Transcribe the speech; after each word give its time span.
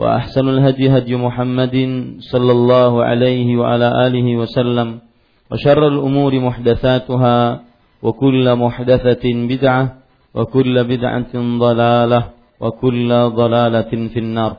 وأحسن 0.00 0.48
الهدي 0.48 0.92
هدي 0.92 1.16
محمد 1.16 1.76
صلى 2.20 2.52
الله 2.52 2.92
عليه 3.04 3.48
وعلى 3.56 3.88
آله 4.06 4.26
وسلم 4.36 4.88
وشر 5.50 5.82
الأمور 5.88 6.32
محدثاتها 6.40 7.38
وكل 8.02 8.46
محدثة 8.56 9.24
بدعة 9.24 9.84
وكل 10.34 10.74
بدعة 10.84 11.32
ضلالة 11.58 12.20
وكل 12.60 13.10
ضلالة 13.40 13.92
في 14.12 14.18
النار 14.20 14.52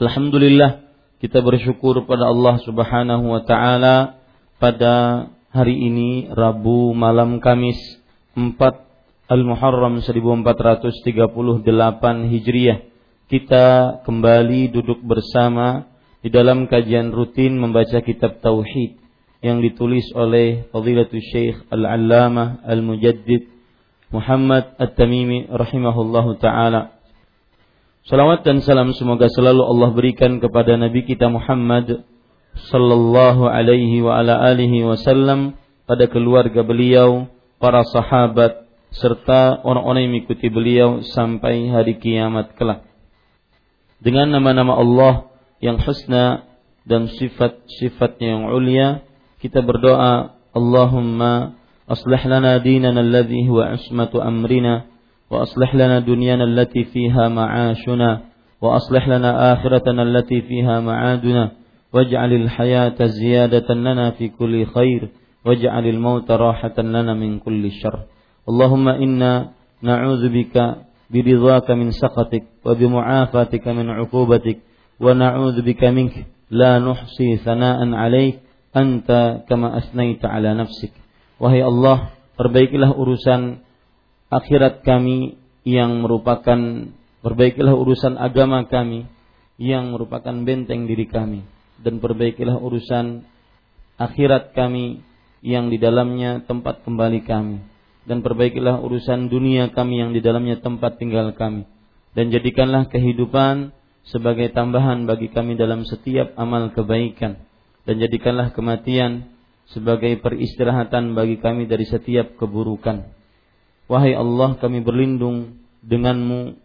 Alhamdulillah 0.00 0.80
kita 1.20 1.44
bersyukur 1.44 2.08
pada 2.08 2.32
Allah 2.32 2.56
Subhanahu 2.64 3.36
wa 3.36 3.44
taala 3.44 4.16
pada 4.56 5.28
hari 5.52 5.76
ini 5.76 6.32
Rabu 6.32 6.96
malam 6.96 7.36
Kamis 7.36 7.76
4 8.32 8.56
Al-Muharram 9.28 10.00
1438 10.00 12.32
Hijriah 12.32 12.80
kita 13.25 13.99
kembali 14.05 14.69
duduk 14.69 15.01
bersama 15.01 15.89
di 16.21 16.29
dalam 16.29 16.69
kajian 16.69 17.09
rutin 17.09 17.57
membaca 17.57 17.97
kitab 18.05 18.37
tauhid 18.37 19.01
yang 19.41 19.65
ditulis 19.65 20.05
oleh 20.13 20.69
Fadilatul 20.69 21.25
Syekh 21.33 21.57
Al-Allamah 21.73 22.61
Al-Mujaddid 22.61 23.49
Muhammad 24.13 24.77
At-Tamimi 24.77 25.49
rahimahullahu 25.49 26.37
taala. 26.37 27.01
Salawat 28.05 28.45
dan 28.45 28.61
salam 28.61 28.93
semoga 28.93 29.25
selalu 29.25 29.65
Allah 29.65 29.89
berikan 29.97 30.37
kepada 30.37 30.77
Nabi 30.77 31.09
kita 31.09 31.25
Muhammad 31.25 32.05
sallallahu 32.69 33.49
alaihi 33.49 34.05
wa 34.05 34.21
ala 34.21 34.37
alihi 34.53 34.85
wasallam 34.85 35.57
pada 35.89 36.05
keluarga 36.05 36.61
beliau, 36.61 37.25
para 37.57 37.81
sahabat 37.89 38.69
serta 38.93 39.65
orang-orang 39.65 40.05
yang 40.05 40.13
mengikuti 40.13 40.47
beliau 40.53 41.01
sampai 41.01 41.73
hari 41.73 41.97
kiamat 41.97 42.53
kelak 42.53 42.85
dengan 44.03 44.31
nama-nama 44.31 44.75
Allah 44.75 45.13
yang 45.63 45.79
husna 45.79 46.47
dan 46.85 47.09
sifat-sifatnya 47.09 48.27
yang 48.37 48.43
ulia 48.51 48.87
kita 49.41 49.61
berdoa 49.65 50.37
Allahumma 50.55 51.57
aslih 51.85 52.21
lana 52.25 52.61
dinana 52.61 53.01
alladhi 53.01 53.45
huwa 53.45 53.75
ismatu 53.75 54.21
amrina 54.21 54.87
wa 55.29 55.43
aslih 55.43 55.69
lana 55.73 56.01
dunyana 56.01 56.45
allati 56.45 56.85
fiha 56.85 57.29
ma'ashuna 57.29 58.29
wa 58.61 58.77
aslih 58.77 59.03
lana 59.05 59.57
akhiratana 59.57 60.05
allati 60.05 60.41
fiha 60.41 60.81
ma'aduna 60.81 61.57
waj'alil 61.93 62.47
hayata 62.49 63.09
ziyadatan 63.09 63.81
lana 63.85 64.13
fi 64.17 64.29
kulli 64.29 64.65
khair 64.69 65.13
waj'alil 65.45 66.01
mauta 66.01 66.37
rahatan 66.37 66.89
lana 66.89 67.13
min 67.13 67.37
kulli 67.37 67.69
syarr. 67.69 68.09
Allahumma 68.45 68.97
inna 68.97 69.53
na'udzu 69.81 70.29
bika 70.33 70.84
برضاك 71.10 71.68
من 71.70 71.90
سخطك 71.90 72.44
وبمعافاتك 72.64 73.64
من 73.68 73.86
عقوبتك 73.90 74.58
ونعوذ 75.00 75.56
بك 75.62 75.82
منك 75.84 76.14
لا 76.50 76.78
نحصي 76.78 77.36
ثناء 77.36 77.78
عليك 77.94 78.36
أنت 78.76 79.10
كما 79.48 79.78
أثنيت 79.78 80.22
على 80.24 80.54
نفسك 80.54 80.94
Wahai 81.40 81.64
Allah, 81.64 82.12
perbaikilah 82.36 82.92
urusan 82.92 83.64
akhirat 84.28 84.84
kami 84.84 85.40
yang 85.64 86.04
merupakan 86.04 86.92
perbaikilah 87.24 87.72
urusan 87.72 88.20
agama 88.20 88.68
kami 88.68 89.08
yang 89.56 89.88
merupakan 89.92 90.36
benteng 90.44 90.84
diri 90.84 91.08
kami 91.08 91.48
dan 91.80 91.96
perbaikilah 91.96 92.60
urusan 92.60 93.24
akhirat 93.96 94.52
kami 94.52 95.00
yang 95.40 95.72
di 95.72 95.80
dalamnya 95.80 96.44
tempat 96.44 96.84
kembali 96.84 97.24
kami 97.24 97.64
dan 98.05 98.21
perbaikilah 98.21 98.85
urusan 98.85 99.33
dunia 99.33 99.73
kami 99.73 100.01
yang 100.01 100.13
di 100.13 100.21
dalamnya 100.21 100.61
tempat 100.61 101.01
tinggal 101.01 101.33
kami. 101.33 101.65
Dan 102.13 102.31
jadikanlah 102.31 102.87
kehidupan 102.87 103.75
sebagai 104.07 104.53
tambahan 104.53 105.09
bagi 105.09 105.33
kami 105.33 105.57
dalam 105.57 105.83
setiap 105.83 106.37
amal 106.37 106.71
kebaikan. 106.71 107.41
Dan 107.83 108.01
jadikanlah 108.01 108.53
kematian 108.53 109.33
sebagai 109.73 110.21
peristirahatan 110.21 111.17
bagi 111.17 111.41
kami 111.41 111.65
dari 111.65 111.85
setiap 111.89 112.37
keburukan. 112.37 113.09
Wahai 113.89 114.13
Allah 114.13 114.57
kami 114.57 114.81
berlindung 114.85 115.61
denganmu 115.81 116.57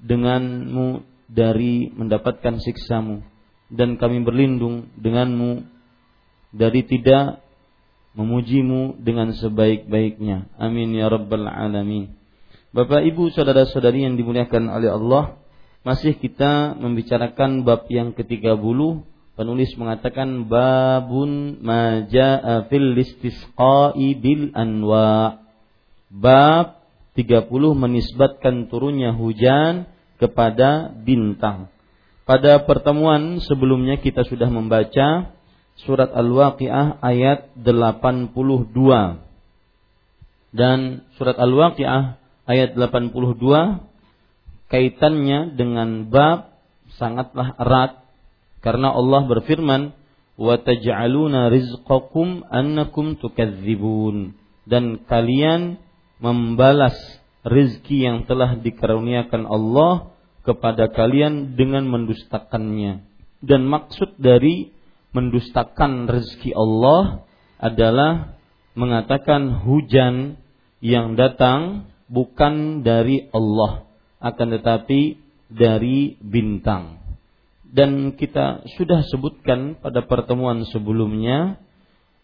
denganmu 0.00 1.04
dari 1.28 1.92
mendapatkan 1.92 2.56
siksamu. 2.60 3.20
Dan 3.70 4.00
kami 4.00 4.24
berlindung 4.24 4.90
denganmu 4.98 5.62
dari 6.50 6.82
tidak 6.88 7.38
memujimu 8.14 8.98
dengan 9.00 9.30
sebaik-baiknya. 9.34 10.50
Amin 10.58 10.94
ya 10.94 11.06
rabbal 11.06 11.46
alamin. 11.46 12.14
Bapak 12.70 13.02
Ibu 13.02 13.34
saudara-saudari 13.34 14.06
yang 14.06 14.14
dimuliakan 14.14 14.70
oleh 14.70 14.90
Allah, 14.94 15.38
masih 15.82 16.14
kita 16.18 16.78
membicarakan 16.78 17.66
bab 17.66 17.90
yang 17.90 18.14
ketiga 18.14 18.54
bulu. 18.54 19.02
Penulis 19.34 19.72
mengatakan 19.80 20.46
babun 20.46 21.62
maja'a 21.64 22.68
fil 22.68 22.92
istisqa'i 22.94 24.14
bil 24.20 24.52
anwa. 24.52 25.40
Bab 26.12 26.84
30 27.16 27.48
menisbatkan 27.74 28.68
turunnya 28.68 29.16
hujan 29.16 29.88
kepada 30.20 30.92
bintang. 30.92 31.72
Pada 32.28 32.62
pertemuan 32.62 33.42
sebelumnya 33.42 33.98
kita 33.98 34.22
sudah 34.28 34.46
membaca 34.46 35.34
surat 35.84 36.12
Al-Waqiah 36.12 37.00
ayat 37.00 37.54
82 37.56 38.34
dan 40.50 41.06
surat 41.14 41.36
Al-Waqiah 41.38 42.18
ayat 42.50 42.74
82 42.74 43.86
kaitannya 44.70 45.54
dengan 45.54 46.10
bab 46.10 46.58
sangatlah 46.98 47.54
erat. 47.58 47.92
Karena 48.60 48.92
Allah 48.92 49.24
berfirman 49.24 49.96
wa 50.36 50.54
taj'aluna 50.60 51.48
rizqakum 51.48 52.44
annakum 52.48 53.16
tukadzibun 53.16 54.36
dan 54.68 55.00
kalian 55.08 55.80
membalas 56.20 56.96
rizki 57.46 58.04
yang 58.04 58.28
telah 58.28 58.56
dikaruniakan 58.60 59.48
Allah 59.48 60.12
kepada 60.44 60.92
kalian 60.92 61.56
dengan 61.56 61.88
mendustakannya. 61.88 63.04
Dan 63.40 63.64
maksud 63.64 64.20
dari 64.20 64.68
mendustakan 65.10 66.06
rezeki 66.06 66.54
Allah 66.54 67.26
adalah 67.58 68.38
mengatakan 68.78 69.66
hujan 69.66 70.38
yang 70.80 71.18
datang 71.18 71.90
bukan 72.06 72.86
dari 72.86 73.28
Allah 73.30 73.84
akan 74.20 74.48
tetapi 74.60 75.18
dari 75.50 76.16
bintang. 76.20 77.02
Dan 77.70 78.18
kita 78.18 78.66
sudah 78.74 79.06
sebutkan 79.06 79.78
pada 79.78 80.02
pertemuan 80.02 80.66
sebelumnya 80.70 81.62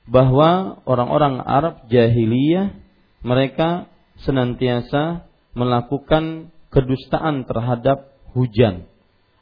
bahwa 0.06 0.82
orang-orang 0.86 1.42
Arab 1.42 1.86
jahiliyah 1.86 2.74
mereka 3.22 3.90
senantiasa 4.22 5.26
melakukan 5.54 6.54
kedustaan 6.70 7.46
terhadap 7.46 8.14
hujan. 8.34 8.90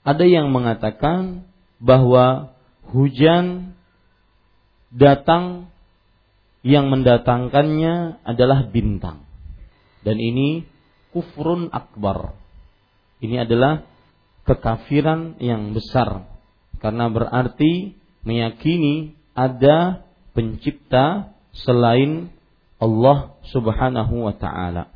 Ada 0.05 0.25
yang 0.29 0.53
mengatakan 0.53 1.49
bahwa 1.81 2.54
hujan 2.93 3.77
datang 4.93 5.71
yang 6.65 6.89
mendatangkannya 6.89 8.25
adalah 8.25 8.69
bintang. 8.69 9.25
Dan 10.05 10.17
ini 10.21 10.65
kufrun 11.13 11.69
akbar. 11.73 12.37
Ini 13.21 13.45
adalah 13.49 13.85
kekafiran 14.45 15.41
yang 15.41 15.73
besar 15.73 16.29
karena 16.85 17.09
berarti 17.09 17.97
meyakini 18.29 19.17
ada 19.33 20.05
pencipta 20.37 21.33
selain 21.57 22.29
Allah 22.77 23.33
Subhanahu 23.49 24.29
wa 24.29 24.35
taala. 24.37 24.93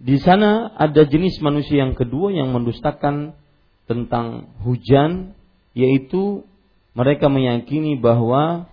Di 0.00 0.18
sana 0.18 0.74
ada 0.74 1.06
jenis 1.06 1.38
manusia 1.44 1.84
yang 1.86 1.94
kedua 1.94 2.34
yang 2.34 2.50
mendustakan 2.50 3.38
tentang 3.86 4.50
hujan 4.64 5.38
yaitu 5.76 6.42
mereka 6.92 7.30
meyakini 7.30 7.96
bahwa 7.96 8.66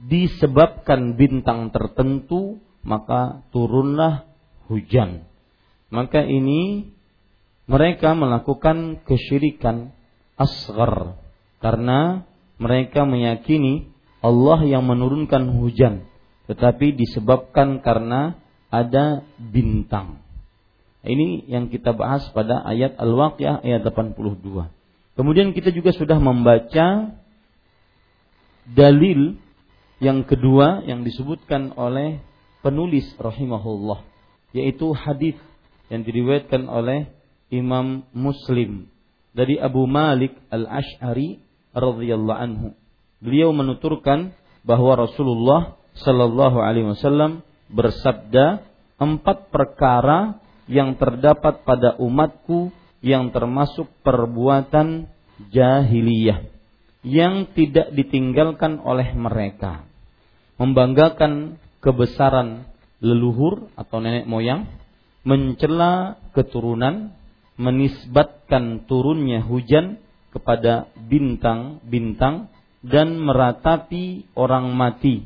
disebabkan 0.00 1.14
bintang 1.14 1.70
tertentu 1.70 2.58
maka 2.80 3.44
turunlah 3.52 4.24
hujan. 4.66 5.28
Maka 5.90 6.24
ini 6.24 6.94
mereka 7.68 8.16
melakukan 8.16 9.04
kesyirikan 9.04 9.94
asgar 10.34 11.20
karena 11.60 12.24
mereka 12.56 13.04
meyakini 13.04 13.92
Allah 14.24 14.64
yang 14.64 14.88
menurunkan 14.88 15.60
hujan 15.60 16.10
tetapi 16.50 16.98
disebabkan 16.98 17.78
karena 17.78 18.34
ada 18.74 19.22
bintang. 19.38 20.18
Ini 21.06 21.46
yang 21.46 21.70
kita 21.70 21.94
bahas 21.94 22.26
pada 22.34 22.60
ayat 22.66 22.98
Al-Waqiah 22.98 23.62
ayat 23.62 23.86
82. 23.86 24.66
Kemudian 25.14 25.54
kita 25.54 25.70
juga 25.70 25.94
sudah 25.94 26.18
membaca 26.18 27.14
dalil 28.68 29.38
yang 30.00 30.24
kedua 30.24 30.84
yang 30.88 31.04
disebutkan 31.04 31.76
oleh 31.76 32.24
penulis 32.64 33.04
rahimahullah 33.20 34.04
yaitu 34.56 34.92
hadis 34.96 35.36
yang 35.92 36.02
diriwayatkan 36.06 36.66
oleh 36.66 37.10
Imam 37.50 38.06
Muslim 38.14 38.88
dari 39.34 39.58
Abu 39.58 39.86
Malik 39.86 40.34
Al-Ash'ari 40.50 41.42
radhiyallahu 41.74 42.40
anhu. 42.40 42.68
Beliau 43.22 43.54
menuturkan 43.54 44.34
bahwa 44.66 45.06
Rasulullah 45.06 45.78
sallallahu 45.98 46.58
alaihi 46.62 46.94
wasallam 46.94 47.42
bersabda, 47.70 48.66
empat 48.98 49.50
perkara 49.54 50.38
yang 50.70 50.94
terdapat 50.98 51.62
pada 51.66 51.98
umatku 51.98 52.70
yang 53.02 53.32
termasuk 53.34 53.90
perbuatan 54.06 55.10
jahiliyah 55.50 56.59
yang 57.00 57.48
tidak 57.56 57.92
ditinggalkan 57.96 58.80
oleh 58.84 59.12
mereka. 59.16 59.88
Membanggakan 60.60 61.56
kebesaran 61.80 62.68
leluhur 63.00 63.72
atau 63.76 63.98
nenek 64.04 64.28
moyang, 64.28 64.68
mencela 65.24 66.20
keturunan, 66.36 67.16
menisbatkan 67.56 68.84
turunnya 68.84 69.40
hujan 69.44 70.00
kepada 70.32 70.92
bintang-bintang 70.96 72.52
dan 72.84 73.16
meratapi 73.20 74.28
orang 74.36 74.72
mati. 74.72 75.24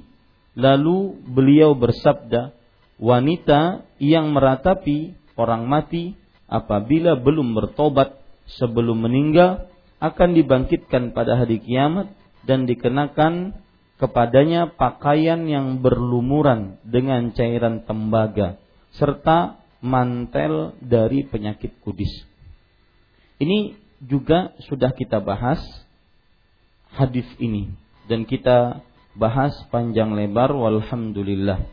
Lalu 0.54 1.18
beliau 1.26 1.74
bersabda, 1.74 2.54
wanita 3.02 3.82
yang 3.98 4.30
meratapi 4.30 5.18
orang 5.34 5.66
mati 5.66 6.14
apabila 6.46 7.18
belum 7.18 7.58
bertobat 7.58 8.14
sebelum 8.58 9.02
meninggal 9.02 9.66
akan 10.04 10.36
dibangkitkan 10.36 11.16
pada 11.16 11.40
hari 11.40 11.64
kiamat 11.64 12.12
dan 12.44 12.68
dikenakan 12.68 13.56
kepadanya 13.96 14.68
pakaian 14.76 15.48
yang 15.48 15.80
berlumuran 15.80 16.76
dengan 16.84 17.32
cairan 17.32 17.88
tembaga 17.88 18.60
serta 19.00 19.56
mantel 19.80 20.76
dari 20.84 21.24
penyakit 21.24 21.80
kudis. 21.80 22.10
Ini 23.40 23.80
juga 24.04 24.52
sudah 24.68 24.92
kita 24.92 25.24
bahas 25.24 25.60
hadis 26.92 27.26
ini 27.40 27.72
dan 28.04 28.28
kita 28.28 28.84
bahas 29.16 29.56
panjang 29.72 30.12
lebar 30.12 30.52
walhamdulillah. 30.52 31.64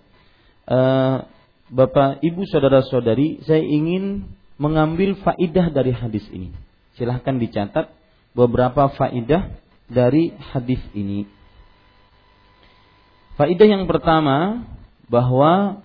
Uh, 0.72 1.28
Bapak, 1.72 2.20
Ibu, 2.20 2.44
saudara-saudari, 2.52 3.48
saya 3.48 3.64
ingin 3.64 4.28
mengambil 4.60 5.16
faidah 5.24 5.72
dari 5.72 5.96
hadis 5.96 6.28
ini. 6.28 6.52
Silahkan 7.00 7.40
dicatat 7.40 8.01
beberapa 8.32 8.92
faidah 8.96 9.52
dari 9.92 10.32
hadis 10.52 10.80
ini. 10.96 11.28
Faidah 13.36 13.68
yang 13.68 13.88
pertama 13.88 14.68
bahwa 15.12 15.84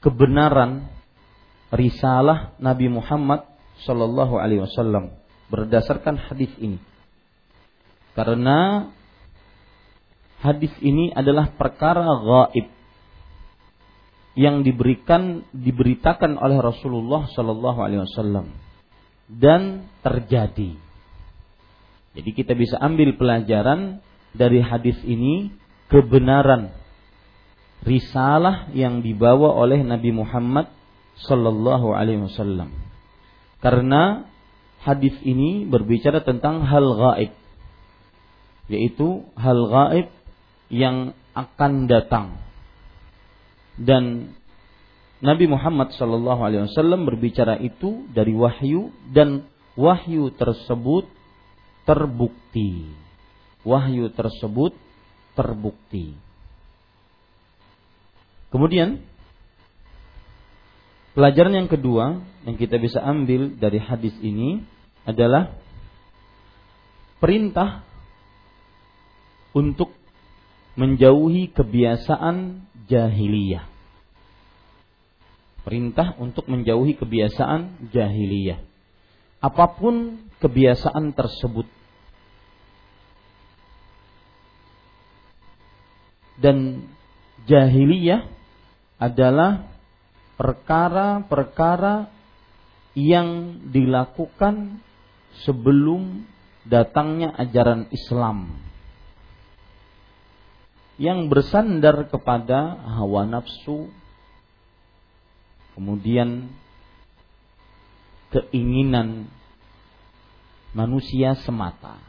kebenaran 0.00 0.88
risalah 1.74 2.56
Nabi 2.62 2.88
Muhammad 2.88 3.44
Shallallahu 3.84 4.40
Alaihi 4.40 4.64
Wasallam 4.64 5.12
berdasarkan 5.52 6.16
hadis 6.16 6.48
ini. 6.56 6.80
Karena 8.16 8.88
hadis 10.40 10.72
ini 10.80 11.12
adalah 11.12 11.52
perkara 11.52 12.06
gaib 12.06 12.72
yang 14.36 14.64
diberikan 14.64 15.48
diberitakan 15.52 16.36
oleh 16.36 16.60
Rasulullah 16.60 17.28
Shallallahu 17.32 17.80
Alaihi 17.80 18.04
Wasallam 18.04 18.52
dan 19.32 19.88
terjadi. 20.00 20.85
Jadi 22.16 22.30
kita 22.32 22.56
bisa 22.56 22.80
ambil 22.80 23.12
pelajaran 23.20 24.00
dari 24.32 24.64
hadis 24.64 24.96
ini 25.04 25.52
kebenaran 25.92 26.72
risalah 27.84 28.72
yang 28.72 29.04
dibawa 29.04 29.52
oleh 29.52 29.84
Nabi 29.84 30.16
Muhammad 30.16 30.72
Sallallahu 31.28 31.92
Alaihi 31.92 32.24
Wasallam. 32.24 32.72
Karena 33.60 34.24
hadis 34.80 35.12
ini 35.24 35.68
berbicara 35.68 36.24
tentang 36.24 36.64
hal 36.64 36.84
gaib, 36.84 37.32
yaitu 38.72 39.28
hal 39.36 39.60
gaib 39.68 40.08
yang 40.72 41.12
akan 41.36 41.84
datang. 41.84 42.40
Dan 43.76 44.32
Nabi 45.20 45.48
Muhammad 45.48 45.92
Sallallahu 45.96 46.40
Alaihi 46.40 46.68
Wasallam 46.68 47.04
berbicara 47.04 47.60
itu 47.60 48.08
dari 48.12 48.32
wahyu 48.32 48.92
dan 49.12 49.48
wahyu 49.76 50.32
tersebut 50.32 51.08
terbukti. 51.86 52.90
Wahyu 53.62 54.10
tersebut 54.12 54.74
terbukti. 55.38 56.18
Kemudian 58.50 59.02
Pelajaran 61.16 61.64
yang 61.64 61.70
kedua 61.72 62.20
yang 62.44 62.60
kita 62.60 62.76
bisa 62.76 63.00
ambil 63.00 63.56
dari 63.56 63.80
hadis 63.80 64.12
ini 64.20 64.60
adalah 65.08 65.56
perintah 67.16 67.88
untuk 69.56 69.96
menjauhi 70.76 71.56
kebiasaan 71.56 72.68
jahiliyah. 72.92 73.64
Perintah 75.64 76.12
untuk 76.20 76.52
menjauhi 76.52 77.00
kebiasaan 77.00 77.88
jahiliyah. 77.96 78.60
Apa 79.40 79.72
pun 79.72 80.20
kebiasaan 80.44 81.16
tersebut. 81.16 81.64
Dan 86.36 86.88
jahiliyah 87.48 88.28
adalah 89.00 89.68
perkara-perkara 90.36 92.12
yang 92.96 93.60
dilakukan 93.72 94.80
sebelum 95.44 96.24
datangnya 96.64 97.32
ajaran 97.36 97.88
Islam. 97.92 98.56
Yang 100.96 101.28
bersandar 101.28 102.08
kepada 102.08 102.72
hawa 102.96 103.28
nafsu 103.28 103.92
kemudian 105.76 106.48
keinginan 108.32 109.28
manusia 110.72 111.36
semata. 111.44 112.00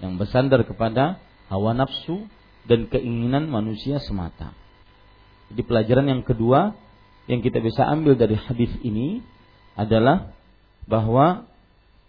Yang 0.00 0.12
bersandar 0.24 0.64
kepada 0.64 1.20
hawa 1.52 1.76
nafsu 1.76 2.24
dan 2.68 2.86
keinginan 2.92 3.48
manusia 3.48 3.98
semata. 3.98 4.52
Jadi 5.48 5.64
pelajaran 5.64 6.06
yang 6.06 6.22
kedua 6.22 6.76
yang 7.24 7.40
kita 7.40 7.64
bisa 7.64 7.88
ambil 7.88 8.14
dari 8.14 8.36
hadis 8.36 8.70
ini 8.84 9.24
adalah 9.72 10.36
bahwa 10.84 11.48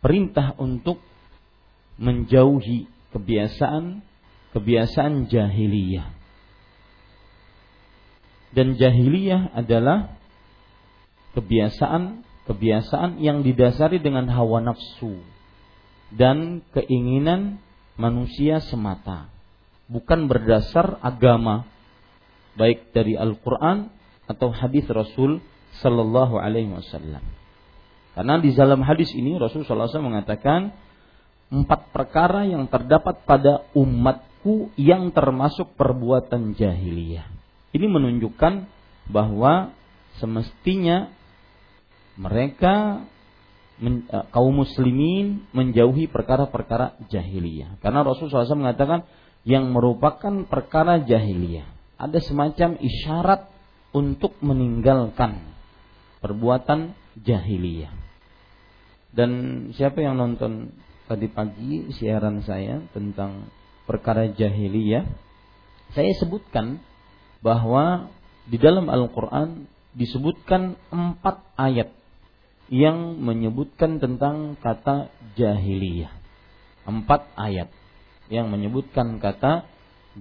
perintah 0.04 0.56
untuk 0.60 1.00
menjauhi 2.00 2.88
kebiasaan 3.12 4.04
kebiasaan 4.56 5.28
jahiliyah 5.28 6.20
Dan 8.50 8.82
jahiliyah 8.82 9.54
adalah 9.54 10.18
kebiasaan 11.38 12.26
kebiasaan 12.50 13.22
yang 13.22 13.46
didasari 13.46 14.02
dengan 14.02 14.26
hawa 14.34 14.58
nafsu 14.66 15.22
dan 16.10 16.66
keinginan 16.74 17.62
manusia 17.94 18.58
semata, 18.58 19.30
bukan 19.90 20.30
berdasar 20.30 21.02
agama 21.02 21.66
baik 22.54 22.94
dari 22.94 23.18
Al-Qur'an 23.18 23.90
atau 24.30 24.54
hadis 24.54 24.86
Rasul 24.88 25.42
sallallahu 25.82 26.38
alaihi 26.38 26.70
wasallam. 26.70 27.26
Karena 28.14 28.38
di 28.38 28.54
dalam 28.54 28.86
hadis 28.86 29.10
ini 29.18 29.36
Rasul 29.42 29.66
sallallahu 29.66 29.90
alaihi 29.90 29.94
wasallam 29.98 30.10
mengatakan 30.14 30.62
empat 31.50 31.90
perkara 31.90 32.46
yang 32.46 32.70
terdapat 32.70 33.26
pada 33.26 33.66
umatku 33.74 34.70
yang 34.78 35.10
termasuk 35.10 35.74
perbuatan 35.74 36.54
jahiliyah. 36.54 37.26
Ini 37.74 37.86
menunjukkan 37.90 38.70
bahwa 39.10 39.74
semestinya 40.22 41.10
mereka 42.20 43.08
uh, 43.82 44.26
kaum 44.30 44.54
muslimin 44.62 45.50
menjauhi 45.56 46.12
perkara-perkara 46.12 47.02
jahiliyah. 47.10 47.82
Karena 47.82 48.06
Rasulullah 48.06 48.46
SAW 48.46 48.62
mengatakan 48.68 49.08
yang 49.48 49.72
merupakan 49.72 50.48
perkara 50.48 51.00
jahiliyah. 51.04 51.68
Ada 52.00 52.20
semacam 52.24 52.80
isyarat 52.80 53.48
untuk 53.92 54.36
meninggalkan 54.40 55.42
perbuatan 56.24 56.96
jahiliyah. 57.20 57.92
Dan 59.10 59.32
siapa 59.74 60.00
yang 60.04 60.20
nonton 60.20 60.76
tadi 61.10 61.26
pagi 61.28 61.90
siaran 61.98 62.46
saya 62.46 62.84
tentang 62.94 63.50
perkara 63.90 64.30
jahiliyah, 64.30 65.08
saya 65.98 66.12
sebutkan 66.22 66.78
bahwa 67.42 68.14
di 68.46 68.62
dalam 68.62 68.86
Al-Quran 68.88 69.66
disebutkan 69.98 70.78
empat 70.94 71.42
ayat 71.58 71.90
yang 72.70 73.18
menyebutkan 73.18 73.98
tentang 73.98 74.54
kata 74.62 75.10
jahiliyah. 75.34 76.14
Empat 76.86 77.26
ayat 77.34 77.74
yang 78.30 78.54
menyebutkan 78.54 79.18
kata 79.18 79.66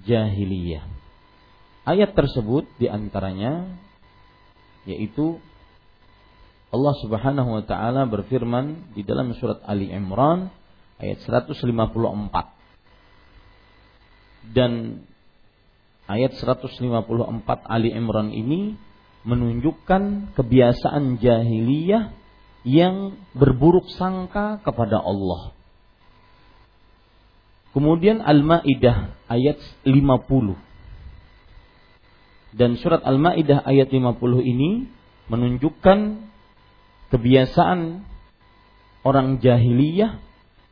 jahiliyah. 0.05 0.85
Ayat 1.89 2.13
tersebut 2.13 2.69
di 2.77 2.89
antaranya 2.89 3.79
yaitu 4.89 5.41
Allah 6.69 6.93
Subhanahu 7.01 7.61
wa 7.61 7.65
taala 7.65 8.05
berfirman 8.05 8.93
di 8.93 9.01
dalam 9.05 9.33
surat 9.37 9.65
Ali 9.65 9.89
Imran 9.89 10.53
ayat 11.01 11.25
154 11.25 11.65
dan 14.53 15.05
ayat 16.09 16.37
154 16.37 16.77
Ali 17.69 17.93
Imran 17.93 18.33
ini 18.33 18.77
menunjukkan 19.25 20.33
kebiasaan 20.37 21.21
jahiliyah 21.21 22.13
yang 22.69 23.17
berburuk 23.37 23.89
sangka 23.97 24.61
kepada 24.61 25.01
Allah. 25.01 25.58
Kemudian 27.79 28.19
Al-Maidah 28.19 29.15
ayat 29.31 29.63
50. 29.87 30.59
Dan 32.59 32.75
surat 32.75 33.07
Al-Maidah 33.07 33.63
ayat 33.63 33.95
50 33.95 34.19
ini 34.43 34.91
menunjukkan 35.31 36.27
kebiasaan 37.15 38.03
orang 39.07 39.39
jahiliyah 39.39 40.19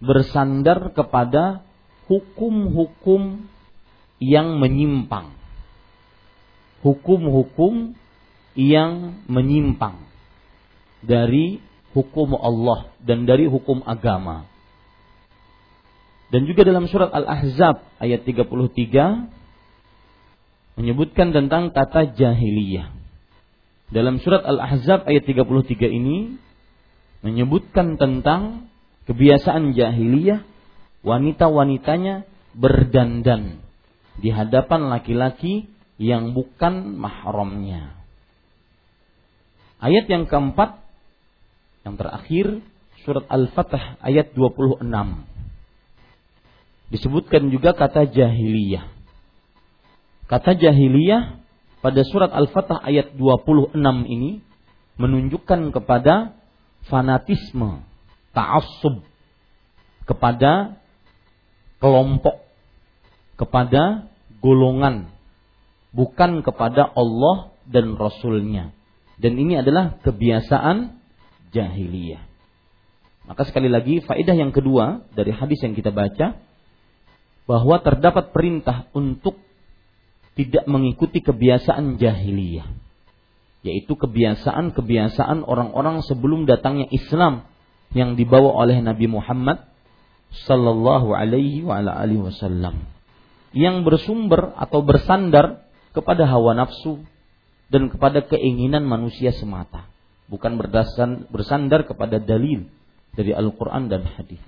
bersandar 0.03 0.91
kepada 0.99 1.63
hukum-hukum 2.11 3.55
yang 4.19 4.59
menyimpang. 4.59 5.31
Hukum-hukum 6.83 7.95
yang 8.59 9.23
menyimpang 9.31 10.03
dari 11.07 11.63
hukum 11.95 12.35
Allah 12.35 12.91
dan 12.99 13.31
dari 13.31 13.47
hukum 13.47 13.87
agama. 13.87 14.56
Dan 16.27 16.51
juga 16.51 16.67
dalam 16.67 16.91
surat 16.91 17.15
Al-Ahzab 17.15 17.87
ayat 18.03 18.27
33 18.27 18.51
menyebutkan 20.77 21.31
tentang 21.31 21.71
kata 21.71 22.13
jahiliyah. 22.19 22.91
Dalam 23.95 24.19
surat 24.19 24.43
Al-Ahzab 24.43 25.07
ayat 25.07 25.23
33 25.23 25.47
ini 25.87 26.35
menyebutkan 27.23 27.95
tentang 27.95 28.67
kebiasaan 29.07 29.73
jahiliyah 29.79 30.43
wanita-wanitanya 31.07 32.27
berdandan 32.59 33.63
di 34.19 34.35
hadapan 34.35 34.91
laki-laki 34.91 35.71
yang 36.03 36.35
bukan 36.35 36.99
mahramnya. 36.99 37.95
Ayat 39.79 40.11
yang 40.11 40.27
keempat 40.27 40.83
yang 41.87 41.95
terakhir 41.95 42.59
surat 43.07 43.23
Al-Fatah 43.31 44.03
ayat 44.03 44.35
26. 44.35 44.83
Disebutkan 46.91 47.51
juga 47.51 47.75
kata 47.75 48.07
jahiliyah. 48.07 48.87
Kata 50.27 50.55
jahiliyah 50.55 51.43
pada 51.83 52.01
surat 52.07 52.31
Al-Fatah 52.31 52.83
ayat 52.83 53.15
26 53.15 53.79
ini 54.07 54.43
menunjukkan 54.99 55.71
kepada 55.75 56.35
fanatisme, 56.87 57.83
ta'assub 58.35 59.03
kepada 60.07 60.79
kelompok, 61.83 62.47
kepada 63.35 64.07
golongan, 64.39 65.11
bukan 65.91 66.47
kepada 66.47 66.87
Allah 66.87 67.51
dan 67.67 67.99
Rasulnya. 67.99 68.71
Dan 69.19 69.35
ini 69.35 69.59
adalah 69.59 69.99
kebiasaan 70.07 71.03
jahiliyah. 71.51 72.23
Maka 73.27 73.43
sekali 73.43 73.67
lagi 73.67 73.99
faedah 74.07 74.39
yang 74.39 74.55
kedua 74.55 75.03
dari 75.19 75.35
hadis 75.35 75.59
yang 75.67 75.75
kita 75.75 75.91
baca 75.91 76.39
bahwa 77.47 77.79
terdapat 77.81 78.35
perintah 78.35 78.91
untuk 78.93 79.39
tidak 80.37 80.67
mengikuti 80.69 81.23
kebiasaan 81.23 81.97
jahiliyah 81.97 82.67
yaitu 83.67 83.99
kebiasaan-kebiasaan 83.99 85.43
orang-orang 85.43 86.05
sebelum 86.07 86.47
datangnya 86.47 86.87
Islam 86.95 87.47
yang 87.91 88.15
dibawa 88.15 88.63
oleh 88.63 88.79
Nabi 88.79 89.11
Muhammad 89.11 89.67
sallallahu 90.47 91.11
alaihi 91.15 91.65
wasallam 91.65 92.87
yang 93.57 93.83
bersumber 93.83 94.55
atau 94.55 94.85
bersandar 94.87 95.67
kepada 95.91 96.29
hawa 96.29 96.55
nafsu 96.55 97.03
dan 97.73 97.91
kepada 97.91 98.23
keinginan 98.23 98.87
manusia 98.87 99.35
semata 99.35 99.89
bukan 100.27 100.59
berdasar 100.59 101.27
bersandar 101.31 101.87
kepada 101.87 102.19
dalil 102.19 102.67
dari 103.17 103.33
Al-Qur'an 103.33 103.89
dan 103.89 104.05
hadis. 104.05 104.43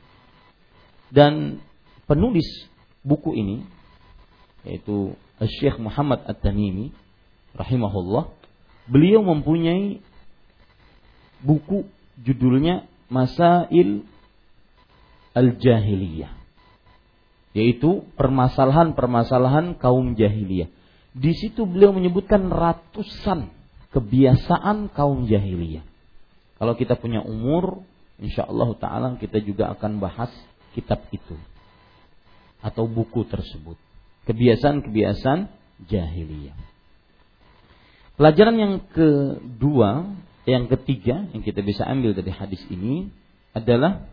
Dan 1.08 1.64
penulis 2.04 2.46
buku 3.02 3.34
ini 3.34 3.66
yaitu 4.66 5.14
Syekh 5.38 5.78
Muhammad 5.78 6.26
At-Tamimi 6.26 6.90
rahimahullah, 7.54 8.26
beliau 8.90 9.22
mempunyai 9.22 10.02
buku 11.38 11.86
judulnya 12.18 12.90
Masail 13.06 14.02
Al-Jahiliyah 15.32 16.38
yaitu 17.56 18.06
permasalahan-permasalahan 18.14 19.78
kaum 19.80 20.14
jahiliyah. 20.14 20.70
Di 21.16 21.32
situ 21.34 21.66
beliau 21.66 21.90
menyebutkan 21.90 22.46
ratusan 22.52 23.50
kebiasaan 23.90 24.92
kaum 24.92 25.26
jahiliyah. 25.26 25.82
Kalau 26.60 26.74
kita 26.78 26.94
punya 26.94 27.24
umur, 27.24 27.82
insya 28.22 28.46
Allah 28.46 28.70
Taala 28.78 29.08
kita 29.18 29.42
juga 29.42 29.74
akan 29.74 29.98
bahas 29.98 30.30
kitab 30.76 31.02
itu 31.10 31.34
atau 32.62 32.90
buku 32.90 33.26
tersebut. 33.28 33.78
Kebiasaan-kebiasaan 34.26 35.40
jahiliyah. 35.86 36.58
Pelajaran 38.18 38.56
yang 38.58 38.74
kedua, 38.90 40.10
yang 40.42 40.66
ketiga 40.66 41.30
yang 41.30 41.42
kita 41.46 41.62
bisa 41.62 41.86
ambil 41.86 42.18
dari 42.18 42.34
hadis 42.34 42.58
ini 42.66 43.14
adalah 43.54 44.10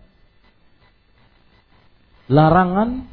larangan 2.29 3.09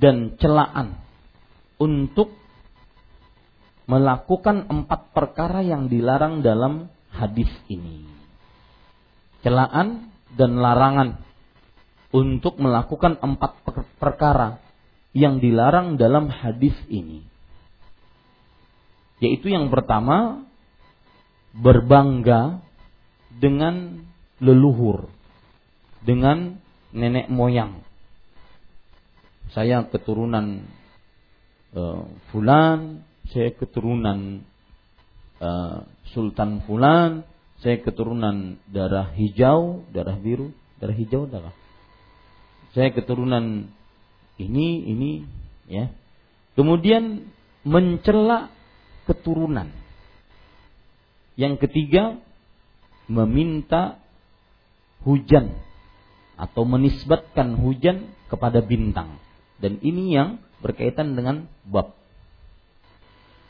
dan 0.00 0.40
celaan 0.40 0.96
untuk 1.76 2.32
melakukan 3.86 4.66
empat 4.72 5.12
perkara 5.12 5.60
yang 5.60 5.92
dilarang 5.92 6.40
dalam 6.40 6.88
hadis 7.12 7.52
ini. 7.68 8.08
Celaan 9.44 10.10
dan 10.32 10.58
larangan 10.58 11.25
untuk 12.16 12.56
melakukan 12.56 13.20
empat 13.20 13.60
perkara 14.00 14.56
yang 15.12 15.36
dilarang 15.36 16.00
dalam 16.00 16.32
hadis 16.32 16.72
ini. 16.88 17.20
Yaitu 19.20 19.52
yang 19.52 19.68
pertama 19.68 20.48
berbangga 21.52 22.64
dengan 23.36 24.00
leluhur, 24.40 25.12
dengan 26.04 26.56
nenek 26.96 27.28
moyang. 27.28 27.84
Saya 29.52 29.84
keturunan 29.88 30.64
uh, 31.76 32.04
fulan, 32.32 33.04
saya 33.32 33.52
keturunan 33.56 34.44
uh, 35.40 35.84
Sultan 36.12 36.64
Fulan, 36.64 37.24
saya 37.64 37.80
keturunan 37.80 38.60
darah 38.68 39.16
hijau, 39.16 39.84
darah 39.92 40.16
biru, 40.20 40.52
darah 40.76 40.96
hijau 40.96 41.24
darah. 41.24 41.65
Saya 42.76 42.92
keturunan 42.92 43.72
ini, 44.36 44.68
ini, 44.84 45.24
ya. 45.64 45.88
Kemudian 46.60 47.24
mencela 47.64 48.52
keturunan. 49.08 49.72
Yang 51.40 51.64
ketiga, 51.64 52.20
meminta 53.08 53.96
hujan 55.08 55.56
atau 56.36 56.68
menisbatkan 56.68 57.56
hujan 57.64 58.12
kepada 58.28 58.60
bintang. 58.60 59.24
Dan 59.56 59.80
ini 59.80 60.12
yang 60.12 60.36
berkaitan 60.60 61.16
dengan 61.16 61.48
bab. 61.64 61.96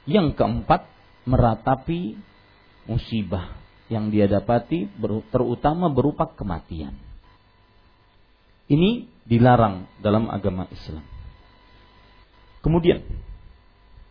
Yang 0.06 0.38
keempat, 0.38 0.87
meratapi 1.26 2.14
musibah 2.87 3.59
yang 3.90 4.14
dia 4.14 4.30
dapati 4.30 4.87
terutama 5.35 5.90
berupa 5.90 6.30
kematian. 6.30 7.05
Ini 8.66 9.06
dilarang 9.26 9.87
dalam 10.02 10.26
agama 10.30 10.66
Islam. 10.70 11.02
Kemudian, 12.62 13.02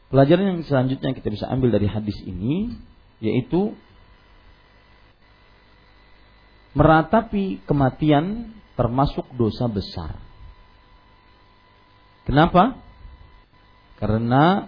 pelajaran 0.07 0.55
yang 0.55 0.61
selanjutnya 0.63 1.11
kita 1.11 1.27
bisa 1.27 1.51
ambil 1.51 1.75
dari 1.75 1.91
hadis 1.91 2.15
ini 2.23 2.71
yaitu 3.19 3.75
meratapi 6.75 7.63
kematian 7.67 8.55
termasuk 8.75 9.27
dosa 9.35 9.67
besar. 9.71 10.19
Kenapa? 12.27 12.79
Karena 13.99 14.67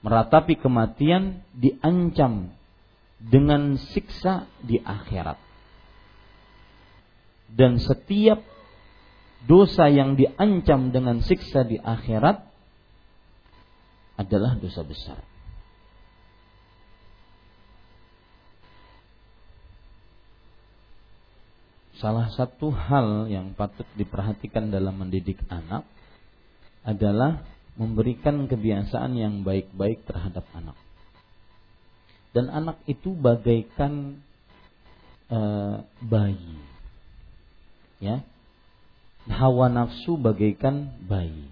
meratapi 0.00 0.56
kematian 0.56 1.44
diancam 1.52 2.52
dengan 3.20 3.76
siksa 3.92 4.48
di 4.64 4.80
akhirat. 4.80 5.36
Dan 7.52 7.80
setiap 7.80 8.55
dosa 9.46 9.86
yang 9.86 10.18
diancam 10.18 10.90
dengan 10.90 11.22
siksa 11.22 11.62
di 11.62 11.78
akhirat 11.78 12.42
adalah 14.18 14.58
dosa 14.58 14.82
besar. 14.82 15.22
Salah 21.96 22.28
satu 22.28 22.68
hal 22.76 23.24
yang 23.32 23.56
patut 23.56 23.88
diperhatikan 23.96 24.68
dalam 24.68 25.00
mendidik 25.00 25.40
anak 25.48 25.88
adalah 26.84 27.40
memberikan 27.80 28.44
kebiasaan 28.44 29.16
yang 29.16 29.40
baik-baik 29.40 30.04
terhadap 30.04 30.44
anak. 30.52 30.76
Dan 32.36 32.52
anak 32.52 32.76
itu 32.84 33.16
bagaikan 33.16 34.20
uh, 35.32 35.88
bayi. 36.04 36.60
Ya. 37.96 38.20
Hawa 39.26 39.66
nafsu 39.68 40.14
bagaikan 40.14 40.94
bayi. 41.02 41.50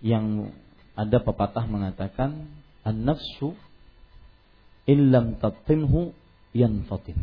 Yang 0.00 0.52
ada 0.96 1.20
pepatah 1.20 1.64
mengatakan 1.68 2.48
an-nafsu 2.84 3.56
illam 4.88 5.36
tatinhu 5.40 6.12
yanfatin 6.56 7.16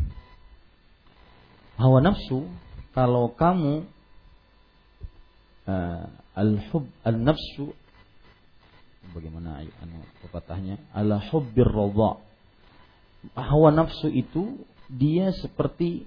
hawa 1.78 2.02
nafsu 2.02 2.50
kalau 2.92 3.30
kamu 3.38 3.86
uh, 5.70 6.04
al-hub 6.34 6.90
al-nafsu 7.06 7.70
bagaimana 9.14 9.62
anu 9.62 10.02
pepatahnya? 10.26 10.82
Ala 10.92 11.22
hubbir 11.30 11.70
radha. 11.70 12.18
Hawa 13.38 13.70
nafsu 13.70 14.10
itu 14.10 14.66
dia 14.90 15.30
seperti 15.38 16.04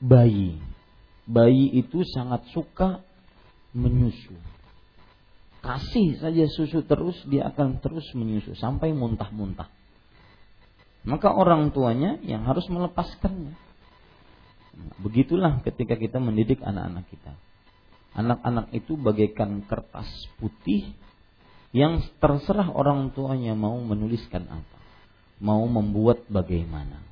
bayi 0.00 0.58
bayi 1.26 1.72
itu 1.74 2.02
sangat 2.14 2.46
suka 2.52 3.02
menyusu 3.74 4.36
kasih 5.64 6.20
saja 6.20 6.44
susu 6.52 6.84
terus 6.84 7.16
dia 7.26 7.48
akan 7.48 7.80
terus 7.80 8.04
menyusu 8.12 8.52
sampai 8.54 8.92
muntah-muntah 8.92 9.68
maka 11.04 11.28
orang 11.36 11.68
tuanya 11.68 12.16
yang 12.24 12.48
harus 12.48 12.64
melepaskannya. 12.72 13.52
Begitulah 15.04 15.60
ketika 15.60 16.00
kita 16.00 16.16
mendidik 16.16 16.64
anak-anak 16.64 17.04
kita. 17.12 17.32
Anak-anak 18.16 18.72
itu 18.72 18.96
bagaikan 18.96 19.62
kertas 19.68 20.08
putih 20.40 20.96
yang 21.76 22.00
terserah 22.22 22.72
orang 22.72 23.12
tuanya 23.12 23.52
mau 23.52 23.76
menuliskan 23.82 24.48
apa, 24.48 24.78
mau 25.44 25.60
membuat 25.68 26.24
bagaimana. 26.30 27.02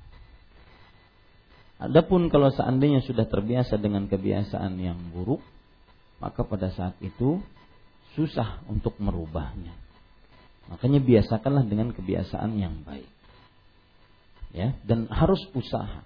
Adapun 1.83 2.31
kalau 2.31 2.55
seandainya 2.55 3.03
sudah 3.03 3.27
terbiasa 3.27 3.75
dengan 3.83 4.07
kebiasaan 4.07 4.79
yang 4.79 4.99
buruk, 5.11 5.43
maka 6.23 6.47
pada 6.47 6.71
saat 6.71 6.95
itu 7.03 7.43
susah 8.15 8.63
untuk 8.71 8.95
merubahnya. 9.03 9.75
Makanya 10.71 11.03
biasakanlah 11.03 11.67
dengan 11.67 11.91
kebiasaan 11.91 12.55
yang 12.55 12.87
baik 12.87 13.11
ya 14.53 14.77
dan 14.85 15.09
harus 15.09 15.41
usaha 15.57 16.05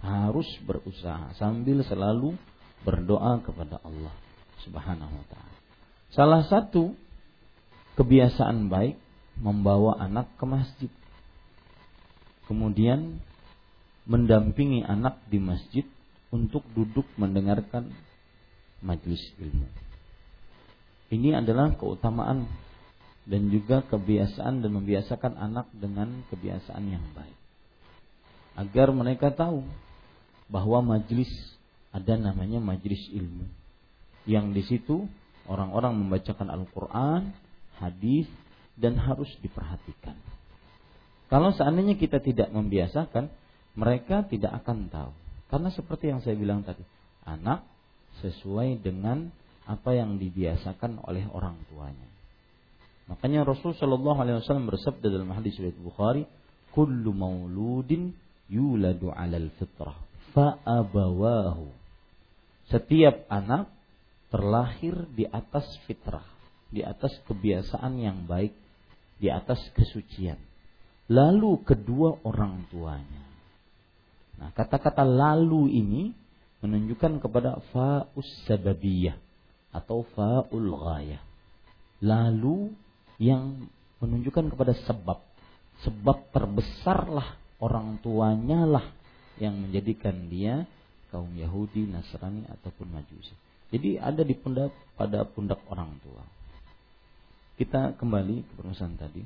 harus 0.00 0.46
berusaha 0.62 1.34
sambil 1.34 1.82
selalu 1.82 2.38
berdoa 2.86 3.42
kepada 3.42 3.82
Allah 3.82 4.14
Subhanahu 4.62 5.10
wa 5.10 5.26
taala. 5.26 5.56
Salah 6.14 6.42
satu 6.46 6.94
kebiasaan 7.98 8.70
baik 8.70 8.94
membawa 9.42 9.98
anak 9.98 10.30
ke 10.38 10.44
masjid. 10.46 10.92
Kemudian 12.46 13.18
mendampingi 14.06 14.86
anak 14.86 15.18
di 15.26 15.42
masjid 15.42 15.86
untuk 16.30 16.62
duduk 16.74 17.06
mendengarkan 17.18 17.90
majelis 18.82 19.22
ilmu. 19.38 19.66
Ini 21.10 21.38
adalah 21.38 21.74
keutamaan 21.78 22.46
dan 23.26 23.50
juga 23.50 23.82
kebiasaan 23.86 24.62
dan 24.62 24.70
membiasakan 24.70 25.34
anak 25.34 25.66
dengan 25.74 26.22
kebiasaan 26.30 26.84
yang 26.86 27.02
baik 27.14 27.34
agar 28.56 28.88
mereka 28.94 29.28
tahu 29.34 29.60
bahwa 30.48 30.80
majlis 30.96 31.28
ada 31.92 32.16
namanya 32.16 32.62
majlis 32.62 33.02
ilmu 33.12 33.44
yang 34.24 34.50
di 34.54 34.62
situ 34.64 35.06
orang-orang 35.46 35.94
membacakan 35.94 36.50
Al-Qur'an, 36.50 37.30
hadis 37.78 38.26
dan 38.74 38.98
harus 38.98 39.30
diperhatikan. 39.38 40.18
Kalau 41.30 41.54
seandainya 41.54 41.94
kita 41.98 42.18
tidak 42.22 42.50
membiasakan, 42.50 43.30
mereka 43.76 44.24
tidak 44.26 44.64
akan 44.64 44.88
tahu. 44.88 45.12
Karena 45.46 45.70
seperti 45.70 46.10
yang 46.10 46.20
saya 46.24 46.34
bilang 46.34 46.66
tadi, 46.66 46.82
anak 47.22 47.62
sesuai 48.24 48.80
dengan 48.82 49.30
apa 49.68 49.94
yang 49.94 50.16
dibiasakan 50.16 51.04
oleh 51.04 51.28
orang 51.30 51.60
tuanya. 51.70 52.08
Makanya 53.06 53.46
Rasul 53.46 53.76
Shallallahu 53.78 54.18
Alaihi 54.18 54.42
Wasallam 54.42 54.66
bersabda 54.66 55.06
dalam 55.06 55.30
hadis 55.30 55.54
riwayat 55.60 55.78
Bukhari, 55.78 56.22
"Kullu 56.74 57.14
mauludin 57.14 58.10
yuladu 58.50 59.14
alal 59.14 59.50
fitrah 59.54 59.94
fa'abawahu. 60.36 61.66
Setiap 62.68 63.24
anak 63.32 63.72
terlahir 64.28 65.06
di 65.14 65.24
atas 65.24 65.64
fitrah, 65.88 66.26
di 66.68 66.82
atas 66.84 67.14
kebiasaan 67.24 67.96
yang 67.96 68.26
baik, 68.28 68.52
di 69.16 69.32
atas 69.32 69.62
kesucian. 69.72 70.36
Lalu 71.08 71.62
kedua 71.62 72.18
orang 72.26 72.66
tuanya. 72.68 73.25
Nah, 74.36 74.52
kata-kata 74.52 75.02
lalu 75.04 75.72
ini 75.72 76.02
menunjukkan 76.60 77.20
kepada 77.24 77.60
fa'us 77.72 78.28
sababiyah 78.48 79.16
atau 79.72 80.04
fa'ul 80.16 80.70
ghayah. 80.72 81.20
Lalu 82.04 82.72
yang 83.16 83.68
menunjukkan 84.00 84.52
kepada 84.52 84.72
sebab. 84.84 85.20
Sebab 85.84 86.32
terbesarlah 86.32 87.36
orang 87.60 88.00
tuanya 88.00 88.64
lah 88.64 88.86
yang 89.36 89.56
menjadikan 89.56 90.32
dia 90.32 90.64
kaum 91.12 91.28
Yahudi, 91.36 91.84
Nasrani 91.88 92.48
ataupun 92.48 92.88
Majusi. 92.92 93.32
Jadi 93.72 94.00
ada 94.00 94.24
di 94.24 94.32
pundak 94.32 94.72
pada 94.96 95.24
pundak 95.28 95.60
orang 95.68 95.96
tua. 96.00 96.24
Kita 97.56 97.96
kembali 97.96 98.36
ke 98.44 98.52
permasalahan 98.56 98.96
tadi. 99.00 99.22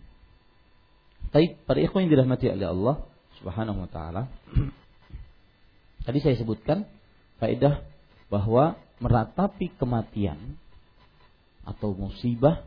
Tapi 1.30 1.46
pada 1.66 1.78
ikhwan 1.78 2.06
yang 2.06 2.12
dirahmati 2.18 2.46
oleh 2.50 2.66
Allah 2.66 2.96
Subhanahu 3.38 3.86
wa 3.86 3.90
taala. 3.90 4.22
tadi 6.10 6.26
saya 6.26 6.34
sebutkan 6.42 6.82
faedah 7.38 7.86
bahwa 8.26 8.74
meratapi 8.98 9.78
kematian 9.78 10.58
atau 11.62 11.94
musibah 11.94 12.66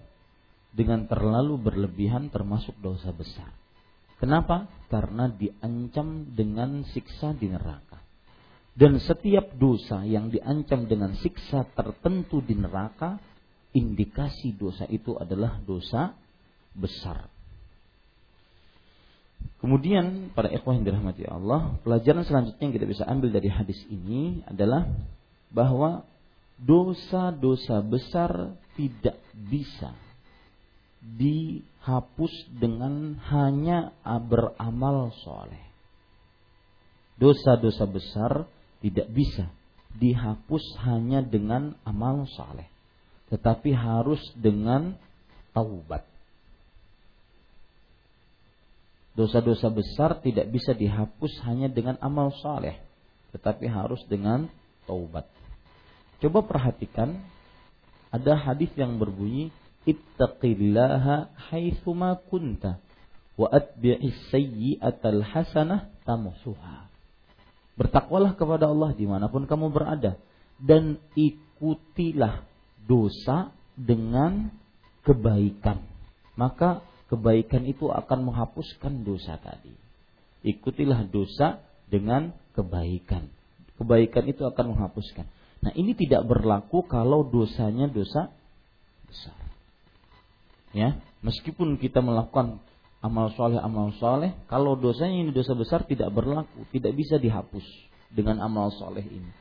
dengan 0.72 1.04
terlalu 1.12 1.60
berlebihan 1.60 2.32
termasuk 2.32 2.72
dosa 2.80 3.12
besar. 3.12 3.52
Kenapa? 4.16 4.72
Karena 4.88 5.28
diancam 5.28 6.32
dengan 6.32 6.88
siksa 6.88 7.36
di 7.36 7.52
neraka. 7.52 8.00
Dan 8.72 9.04
setiap 9.04 9.52
dosa 9.60 10.08
yang 10.08 10.32
diancam 10.32 10.88
dengan 10.88 11.12
siksa 11.20 11.68
tertentu 11.76 12.40
di 12.40 12.56
neraka 12.56 13.20
indikasi 13.76 14.56
dosa 14.56 14.88
itu 14.88 15.20
adalah 15.20 15.60
dosa 15.60 16.16
besar. 16.72 17.28
Kemudian 19.64 20.36
pada 20.36 20.52
ikhwah 20.52 20.76
yang 20.76 20.84
dirahmati 20.84 21.24
Allah, 21.24 21.80
pelajaran 21.88 22.28
selanjutnya 22.28 22.64
yang 22.68 22.76
kita 22.76 22.88
bisa 22.90 23.04
ambil 23.08 23.32
dari 23.32 23.48
hadis 23.48 23.80
ini 23.88 24.44
adalah 24.44 24.92
bahwa 25.54 26.04
dosa-dosa 26.60 27.80
besar 27.80 28.60
tidak 28.76 29.18
bisa 29.32 29.96
dihapus 31.04 32.34
dengan 32.60 33.20
hanya 33.28 33.96
beramal 34.04 35.12
soleh. 35.24 35.64
Dosa-dosa 37.20 37.88
besar 37.88 38.32
tidak 38.84 39.08
bisa 39.12 39.48
dihapus 39.96 40.64
hanya 40.84 41.22
dengan 41.22 41.78
amal 41.86 42.26
soleh, 42.34 42.66
tetapi 43.30 43.72
harus 43.72 44.20
dengan 44.36 44.98
taubat. 45.54 46.13
Dosa-dosa 49.14 49.70
besar 49.70 50.18
tidak 50.26 50.50
bisa 50.50 50.74
dihapus 50.74 51.46
hanya 51.46 51.70
dengan 51.70 52.02
amal 52.02 52.34
soleh, 52.42 52.82
tetapi 53.30 53.70
harus 53.70 54.02
dengan 54.10 54.50
taubat. 54.90 55.30
Coba 56.18 56.42
perhatikan, 56.42 57.22
ada 58.10 58.34
hadis 58.34 58.74
yang 58.74 58.98
berbunyi, 58.98 59.54
Ittaqillaha 59.84 61.36
haitsuma 61.52 62.16
kunta 62.32 62.80
wa 63.36 63.52
atbi'is 63.52 64.32
sayyi'atal 64.32 65.22
hasanah 65.22 65.92
tamusuha. 66.08 66.88
Bertakwalah 67.76 68.38
kepada 68.38 68.70
Allah 68.70 68.94
di 68.94 69.04
mana 69.10 69.28
pun 69.28 69.44
kamu 69.50 69.74
berada 69.74 70.22
dan 70.62 71.02
ikutilah 71.18 72.46
dosa 72.86 73.52
dengan 73.76 74.54
kebaikan. 75.04 75.82
Maka 76.38 76.86
kebaikan 77.14 77.70
itu 77.70 77.94
akan 77.94 78.26
menghapuskan 78.26 79.06
dosa 79.06 79.38
tadi. 79.38 79.70
Ikutilah 80.42 81.06
dosa 81.06 81.62
dengan 81.86 82.34
kebaikan. 82.58 83.30
Kebaikan 83.78 84.26
itu 84.26 84.42
akan 84.50 84.74
menghapuskan. 84.74 85.30
Nah 85.62 85.72
ini 85.78 85.94
tidak 85.94 86.26
berlaku 86.26 86.82
kalau 86.90 87.22
dosanya 87.22 87.86
dosa 87.86 88.34
besar. 89.06 89.38
Ya, 90.74 90.98
meskipun 91.22 91.78
kita 91.78 92.02
melakukan 92.02 92.58
amal 93.04 93.30
soleh 93.36 93.60
amal 93.60 93.94
soleh 94.00 94.32
kalau 94.48 94.80
dosanya 94.80 95.28
ini 95.28 95.32
dosa 95.36 95.52
besar 95.54 95.84
tidak 95.84 96.08
berlaku 96.16 96.64
tidak 96.72 96.96
bisa 96.96 97.20
dihapus 97.20 97.64
dengan 98.08 98.40
amal 98.40 98.72
soleh 98.72 99.04
ini 99.04 99.32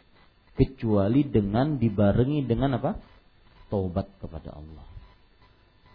kecuali 0.59 1.23
dengan 1.31 1.79
dibarengi 1.79 2.43
dengan 2.43 2.83
apa 2.83 2.99
taubat 3.71 4.19
kepada 4.19 4.51
Allah 4.59 4.83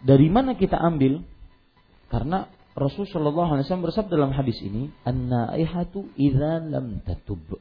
dari 0.00 0.32
mana 0.32 0.56
kita 0.56 0.80
ambil 0.80 1.20
karena 2.08 2.48
Rasulullah 2.78 3.58
SAW 3.58 3.86
bersabda 3.90 4.14
dalam 4.14 4.32
hadis 4.32 4.58
ini 4.62 4.88
an-naihatu 5.02 6.14
lam 6.14 7.02
tatub 7.02 7.58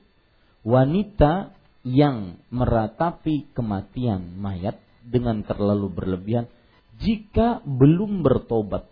wanita 0.61 1.55
yang 1.87 2.37
meratapi 2.51 3.55
kematian 3.55 4.35
mayat 4.37 4.77
dengan 5.07 5.41
terlalu 5.47 5.87
berlebihan 5.87 6.51
jika 6.99 7.63
belum 7.63 8.25
bertobat 8.25 8.89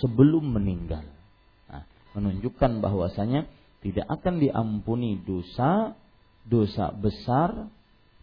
sebelum 0.00 0.54
meninggal. 0.54 1.02
Nah, 1.66 1.84
menunjukkan 2.14 2.78
bahwasanya 2.78 3.50
tidak 3.82 4.06
akan 4.06 4.38
diampuni 4.38 5.18
dosa 5.22 5.98
dosa 6.46 6.94
besar 6.94 7.66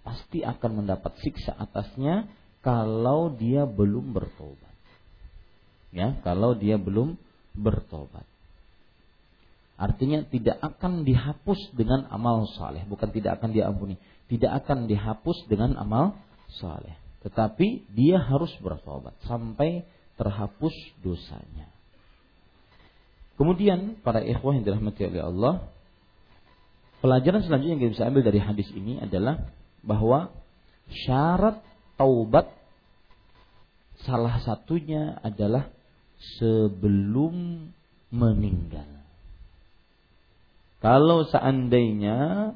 pasti 0.04 0.44
akan 0.44 0.84
mendapat 0.84 1.20
siksa 1.20 1.56
atasnya 1.56 2.32
kalau 2.64 3.36
dia 3.36 3.68
belum 3.68 4.16
bertobat. 4.16 4.73
Ya, 5.94 6.18
kalau 6.26 6.58
dia 6.58 6.82
belum 6.82 7.22
bertobat. 7.54 8.26
Artinya 9.78 10.26
tidak 10.26 10.58
akan 10.62 11.06
dihapus 11.06 11.74
dengan 11.74 12.10
amal 12.10 12.50
saleh, 12.58 12.86
bukan 12.90 13.10
tidak 13.14 13.42
akan 13.42 13.54
diampuni, 13.54 13.98
tidak 14.30 14.66
akan 14.66 14.90
dihapus 14.90 15.46
dengan 15.50 15.78
amal 15.78 16.18
saleh. 16.62 16.98
Tetapi 17.26 17.94
dia 17.94 18.22
harus 18.22 18.52
bertobat 18.62 19.18
sampai 19.26 19.86
terhapus 20.18 20.74
dosanya. 21.02 21.70
Kemudian 23.34 23.98
para 24.06 24.22
ikhwah 24.22 24.54
yang 24.54 24.66
dirahmati 24.66 25.10
oleh 25.10 25.22
Allah, 25.26 25.54
pelajaran 27.02 27.42
selanjutnya 27.42 27.74
yang 27.74 27.82
kita 27.82 27.94
bisa 27.98 28.06
ambil 28.14 28.24
dari 28.24 28.40
hadis 28.40 28.70
ini 28.78 29.02
adalah 29.02 29.50
bahwa 29.82 30.30
syarat 31.06 31.66
taubat 31.98 32.54
salah 34.06 34.38
satunya 34.46 35.18
adalah 35.26 35.73
sebelum 36.40 37.68
meninggal. 38.14 38.88
Kalau 40.84 41.24
seandainya 41.32 42.52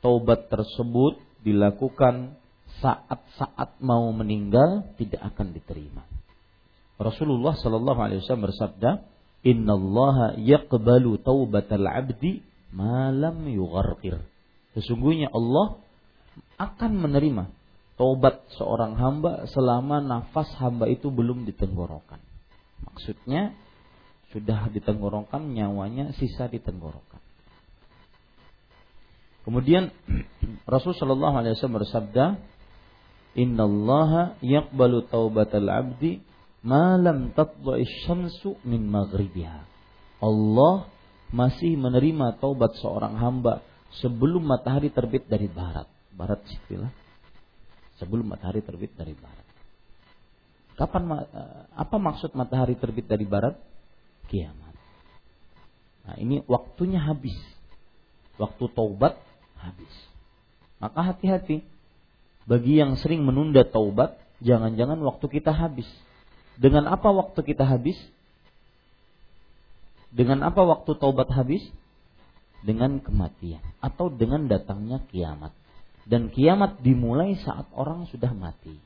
taubat 0.00 0.48
tersebut 0.48 1.20
dilakukan 1.44 2.40
saat-saat 2.80 3.80
mau 3.84 4.08
meninggal 4.16 4.96
tidak 4.96 5.32
akan 5.34 5.52
diterima. 5.52 6.02
Rasulullah 6.96 7.52
Shallallahu 7.60 8.00
Alaihi 8.00 8.24
Wasallam 8.24 8.48
bersabda, 8.48 8.90
Inna 9.44 9.76
Allah 9.76 10.16
yaqbalu 10.40 11.20
taubatal 11.20 11.84
abdi 11.86 12.40
malam 12.72 13.44
yugharqir. 13.46 14.24
Sesungguhnya 14.74 15.30
Allah 15.30 15.78
akan 16.56 16.92
menerima 16.96 17.52
taubat 18.00 18.44
seorang 18.56 18.96
hamba 18.96 19.48
selama 19.52 20.00
nafas 20.00 20.48
hamba 20.60 20.88
itu 20.88 21.08
belum 21.12 21.44
ditenggorokan. 21.48 22.25
Maksudnya 22.84 23.56
sudah 24.34 24.68
ditenggorokan 24.68 25.54
nyawanya 25.54 26.12
sisa 26.18 26.50
ditenggorokan. 26.50 27.22
Kemudian 29.46 29.94
Rasul 30.66 30.92
Shallallahu 30.98 31.36
Alaihi 31.38 31.54
Wasallam 31.54 31.78
bersabda, 31.78 32.24
Inna 33.38 33.62
Allah 33.62 34.34
yaqbalu 34.42 35.06
taubatal 35.06 35.70
abdi 35.70 36.18
malam 36.66 37.30
tatla'i 37.30 37.86
syamsu 38.04 38.58
min 38.66 38.90
maghribiha. 38.90 39.62
Allah 40.18 40.90
masih 41.30 41.78
menerima 41.78 42.42
taubat 42.42 42.74
seorang 42.82 43.14
hamba 43.22 43.62
sebelum 44.02 44.42
matahari 44.42 44.90
terbit 44.90 45.30
dari 45.30 45.46
barat. 45.46 45.86
Barat 46.10 46.42
istilah. 46.42 46.90
Sebelum 48.02 48.26
matahari 48.26 48.66
terbit 48.66 48.98
dari 48.98 49.14
barat. 49.14 49.45
Kapan 50.76 51.02
eh, 51.24 51.62
apa 51.72 51.96
maksud 51.96 52.36
matahari 52.36 52.76
terbit 52.76 53.08
dari 53.08 53.24
barat? 53.24 53.56
Kiamat. 54.28 54.74
Nah, 56.06 56.16
ini 56.20 56.44
waktunya 56.44 57.00
habis. 57.00 57.36
Waktu 58.36 58.68
taubat 58.76 59.16
habis. 59.56 59.94
Maka 60.76 61.00
hati-hati 61.00 61.64
bagi 62.46 62.78
yang 62.78 62.94
sering 62.94 63.26
menunda 63.26 63.66
taubat, 63.66 64.20
jangan-jangan 64.38 65.02
waktu 65.02 65.26
kita 65.26 65.50
habis. 65.50 65.88
Dengan 66.54 66.86
apa 66.86 67.10
waktu 67.10 67.42
kita 67.42 67.66
habis? 67.66 67.98
Dengan 70.14 70.46
apa 70.46 70.62
waktu 70.62 70.94
taubat 70.94 71.32
habis? 71.34 71.66
Dengan 72.62 73.02
kematian 73.02 73.60
atau 73.82 74.08
dengan 74.08 74.46
datangnya 74.46 75.02
kiamat. 75.10 75.52
Dan 76.06 76.30
kiamat 76.30 76.80
dimulai 76.86 77.34
saat 77.42 77.66
orang 77.74 78.06
sudah 78.06 78.30
mati. 78.30 78.78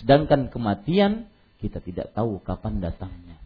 Sedangkan 0.00 0.52
kematian 0.52 1.28
kita 1.60 1.80
tidak 1.80 2.12
tahu 2.12 2.40
kapan 2.44 2.84
datangnya. 2.84 3.36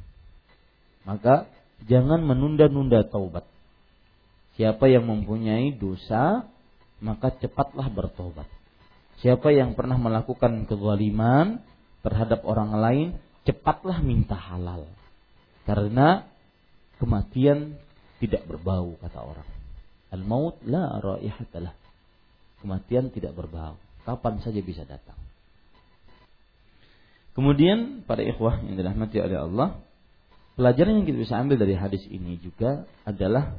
Maka 1.07 1.49
jangan 1.87 2.21
menunda-nunda 2.23 3.07
taubat. 3.07 3.47
Siapa 4.59 4.91
yang 4.91 5.09
mempunyai 5.09 5.73
dosa, 5.73 6.45
maka 7.01 7.33
cepatlah 7.33 7.89
bertobat. 7.89 8.47
Siapa 9.21 9.53
yang 9.53 9.77
pernah 9.77 9.97
melakukan 9.97 10.69
kezaliman, 10.69 11.61
terhadap 12.01 12.45
orang 12.49 12.73
lain, 12.77 13.09
cepatlah 13.45 14.01
minta 14.01 14.37
halal. 14.37 14.89
Karena 15.69 16.25
kematian 16.97 17.77
tidak 18.21 18.45
berbau 18.49 18.97
kata 19.01 19.21
orang. 19.21 19.49
Al-maut 20.11 20.57
la 20.67 20.99
raihatalah. 20.99 21.77
Kematian 22.61 23.13
tidak 23.13 23.37
berbau. 23.37 23.77
Kapan 24.05 24.41
saja 24.43 24.61
bisa 24.61 24.85
datang. 24.85 25.20
Kemudian 27.41 28.05
pada 28.05 28.21
ikhwah 28.21 28.61
yang 28.61 28.77
dirahmati 28.77 29.17
oleh 29.17 29.41
Allah, 29.41 29.81
pelajaran 30.61 31.01
yang 31.01 31.09
kita 31.09 31.25
bisa 31.25 31.41
ambil 31.41 31.57
dari 31.57 31.73
hadis 31.73 32.05
ini 32.13 32.37
juga 32.37 32.85
adalah 33.09 33.57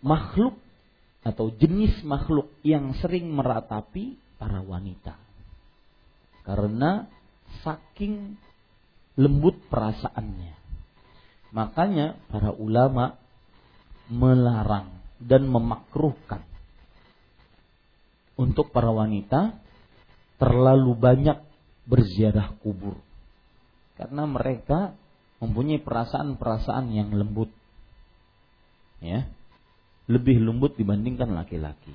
makhluk 0.00 0.56
atau 1.28 1.52
jenis 1.52 2.00
makhluk 2.08 2.48
yang 2.64 2.96
sering 3.04 3.28
meratapi 3.36 4.16
para 4.40 4.64
wanita 4.64 5.20
karena 6.48 7.04
saking 7.60 8.40
lembut 9.20 9.60
perasaannya. 9.68 10.56
Makanya 11.52 12.16
para 12.32 12.48
ulama 12.56 13.20
melarang 14.08 14.88
dan 15.20 15.44
memakruhkan 15.52 16.40
untuk 18.40 18.72
para 18.72 18.88
wanita 18.88 19.60
terlalu 20.40 20.96
banyak 20.96 21.51
berziarah 21.86 22.54
kubur. 22.62 22.98
Karena 23.98 24.24
mereka 24.26 24.94
mempunyai 25.42 25.82
perasaan-perasaan 25.82 26.90
yang 26.94 27.10
lembut. 27.14 27.50
Ya. 29.02 29.26
Lebih 30.06 30.42
lembut 30.42 30.78
dibandingkan 30.78 31.34
laki-laki. 31.34 31.94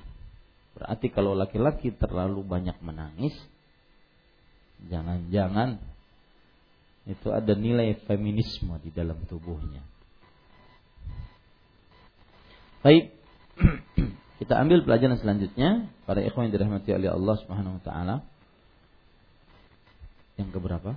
Berarti 0.78 1.10
kalau 1.10 1.34
laki-laki 1.34 1.90
terlalu 1.90 2.44
banyak 2.46 2.78
menangis, 2.80 3.34
jangan-jangan 4.86 5.82
itu 7.08 7.28
ada 7.32 7.56
nilai 7.56 7.98
feminisme 8.04 8.76
di 8.84 8.92
dalam 8.92 9.16
tubuhnya. 9.26 9.80
Baik, 12.84 13.10
kita 14.38 14.54
ambil 14.54 14.86
pelajaran 14.86 15.18
selanjutnya 15.18 15.90
para 16.06 16.22
ikhwan 16.22 16.46
yang 16.46 16.54
dirahmati 16.54 16.94
oleh 16.94 17.10
Allah 17.10 17.34
Subhanahu 17.42 17.80
wa 17.80 17.82
taala. 17.82 18.16
Yang 20.38 20.48
keberapa? 20.54 20.94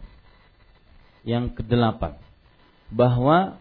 Yang 1.26 1.46
kedelapan. 1.58 2.16
Bahwa 2.94 3.58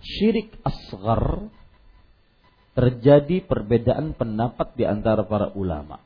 syirik 0.00 0.56
asgar 0.64 1.52
terjadi 2.72 3.44
perbedaan 3.44 4.16
pendapat 4.16 4.72
di 4.76 4.84
antara 4.88 5.24
para 5.24 5.52
ulama. 5.52 6.00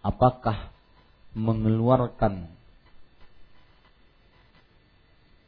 Apakah 0.00 0.72
mengeluarkan 1.36 2.48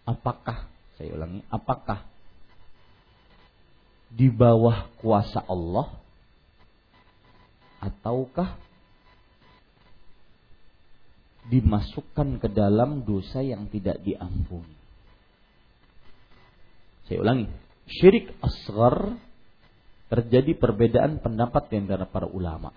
apakah 0.08 0.68
saya 0.96 1.16
ulangi 1.16 1.40
apakah 1.48 2.04
di 4.12 4.28
bawah 4.32 4.88
kuasa 5.00 5.44
Allah 5.44 5.92
ataukah 7.80 8.56
dimasukkan 11.48 12.38
ke 12.38 12.48
dalam 12.52 13.02
dosa 13.08 13.40
yang 13.40 13.66
tidak 13.72 14.04
diampuni. 14.04 14.76
Saya 17.08 17.24
ulangi, 17.24 17.48
syirik 17.88 18.36
asgar 18.44 19.16
terjadi 20.12 20.52
perbedaan 20.56 21.24
pendapat 21.24 21.72
di 21.72 21.80
antara 21.80 22.04
para 22.04 22.28
ulama. 22.28 22.72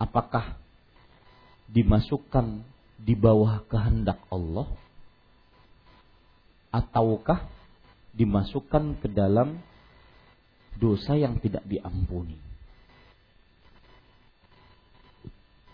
Apakah 0.00 0.56
dimasukkan 1.68 2.64
di 2.96 3.12
bawah 3.12 3.60
kehendak 3.68 4.20
Allah 4.32 4.68
ataukah 6.72 7.44
dimasukkan 8.16 9.04
ke 9.04 9.08
dalam 9.12 9.60
dosa 10.78 11.14
yang 11.14 11.38
tidak 11.38 11.62
diampuni. 11.68 12.38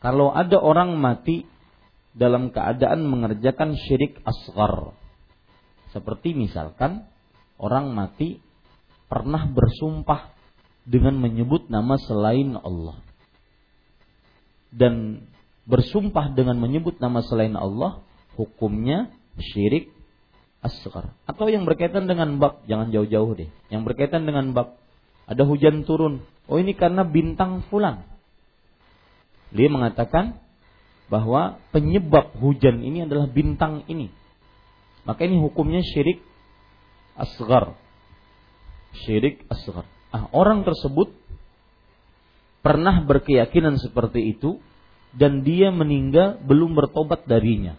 Kalau 0.00 0.32
ada 0.32 0.56
orang 0.56 0.96
mati 0.96 1.44
dalam 2.16 2.50
keadaan 2.50 3.06
mengerjakan 3.06 3.78
syirik 3.78 4.18
asgar, 4.26 4.94
seperti 5.94 6.34
misalkan 6.34 7.06
orang 7.58 7.94
mati 7.94 8.42
pernah 9.10 9.46
bersumpah 9.50 10.34
dengan 10.86 11.18
menyebut 11.18 11.66
nama 11.70 11.98
selain 11.98 12.54
Allah. 12.58 12.98
Dan 14.70 15.26
bersumpah 15.66 16.30
dengan 16.34 16.58
menyebut 16.58 17.02
nama 17.02 17.22
selain 17.26 17.58
Allah, 17.58 18.02
hukumnya 18.38 19.10
syirik 19.38 19.90
asghar. 20.62 21.16
Atau 21.26 21.50
yang 21.50 21.66
berkaitan 21.66 22.06
dengan 22.06 22.38
bab 22.38 22.62
jangan 22.70 22.92
jauh-jauh 22.94 23.34
deh. 23.36 23.50
Yang 23.72 23.82
berkaitan 23.90 24.28
dengan 24.28 24.52
bab 24.54 24.78
ada 25.26 25.42
hujan 25.46 25.82
turun. 25.86 26.22
Oh 26.46 26.58
ini 26.58 26.74
karena 26.74 27.06
bintang 27.06 27.66
fulan. 27.70 28.06
Dia 29.50 29.66
mengatakan 29.66 30.38
bahwa 31.10 31.58
penyebab 31.74 32.38
hujan 32.38 32.80
ini 32.80 33.04
adalah 33.04 33.26
bintang 33.26 33.82
ini 33.90 34.08
maka 35.02 35.26
ini 35.26 35.42
hukumnya 35.42 35.82
syirik 35.82 36.22
asghar 37.18 37.74
syirik 39.04 39.42
asghar 39.50 39.84
ah 40.14 40.30
orang 40.30 40.62
tersebut 40.62 41.10
pernah 42.62 43.02
berkeyakinan 43.02 43.82
seperti 43.82 44.38
itu 44.38 44.62
dan 45.10 45.42
dia 45.42 45.74
meninggal 45.74 46.38
belum 46.46 46.78
bertobat 46.78 47.26
darinya 47.26 47.74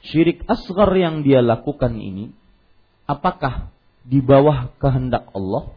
syirik 0.00 0.40
asgar 0.48 0.88
yang 0.96 1.20
dia 1.20 1.44
lakukan 1.44 1.92
ini 2.00 2.32
apakah 3.10 3.74
di 4.06 4.22
bawah 4.22 4.70
kehendak 4.78 5.28
Allah? 5.34 5.74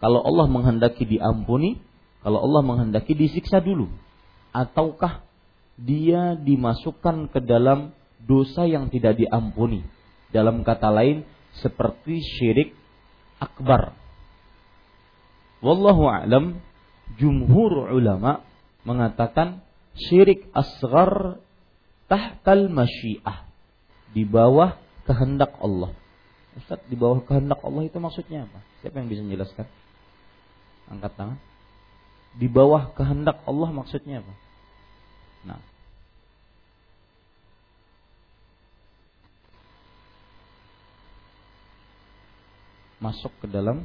Kalau 0.00 0.20
Allah 0.24 0.46
menghendaki 0.48 1.04
diampuni, 1.04 1.80
kalau 2.24 2.40
Allah 2.40 2.62
menghendaki 2.64 3.12
disiksa 3.12 3.60
dulu. 3.60 3.88
Ataukah 4.54 5.26
dia 5.74 6.38
dimasukkan 6.38 7.34
ke 7.34 7.42
dalam 7.42 7.90
dosa 8.22 8.70
yang 8.70 8.86
tidak 8.86 9.18
diampuni? 9.18 9.82
Dalam 10.30 10.62
kata 10.62 10.94
lain, 10.94 11.26
seperti 11.58 12.22
syirik 12.22 12.70
akbar. 13.42 13.98
Wallahu 15.58 16.06
a'lam, 16.06 16.62
jumhur 17.18 17.90
ulama 17.90 18.46
mengatakan 18.86 19.64
syirik 19.96 20.46
asgar 20.54 21.42
tahtal 22.06 22.70
masyiah 22.70 23.48
di 24.14 24.22
bawah 24.22 24.78
kehendak 25.08 25.56
Allah. 25.58 25.90
Ustaz, 26.54 26.78
di 26.86 26.94
bawah 26.94 27.18
kehendak 27.26 27.58
Allah 27.66 27.82
itu 27.82 27.98
maksudnya 27.98 28.46
apa? 28.46 28.62
Siapa 28.80 29.02
yang 29.02 29.10
bisa 29.10 29.26
menjelaskan? 29.26 29.66
Angkat 30.86 31.12
tangan. 31.18 31.38
Di 32.38 32.46
bawah 32.46 32.94
kehendak 32.94 33.42
Allah 33.42 33.70
maksudnya 33.74 34.22
apa? 34.22 34.34
Nah. 35.44 35.60
Masuk 43.04 43.32
ke 43.44 43.46
dalam 43.52 43.84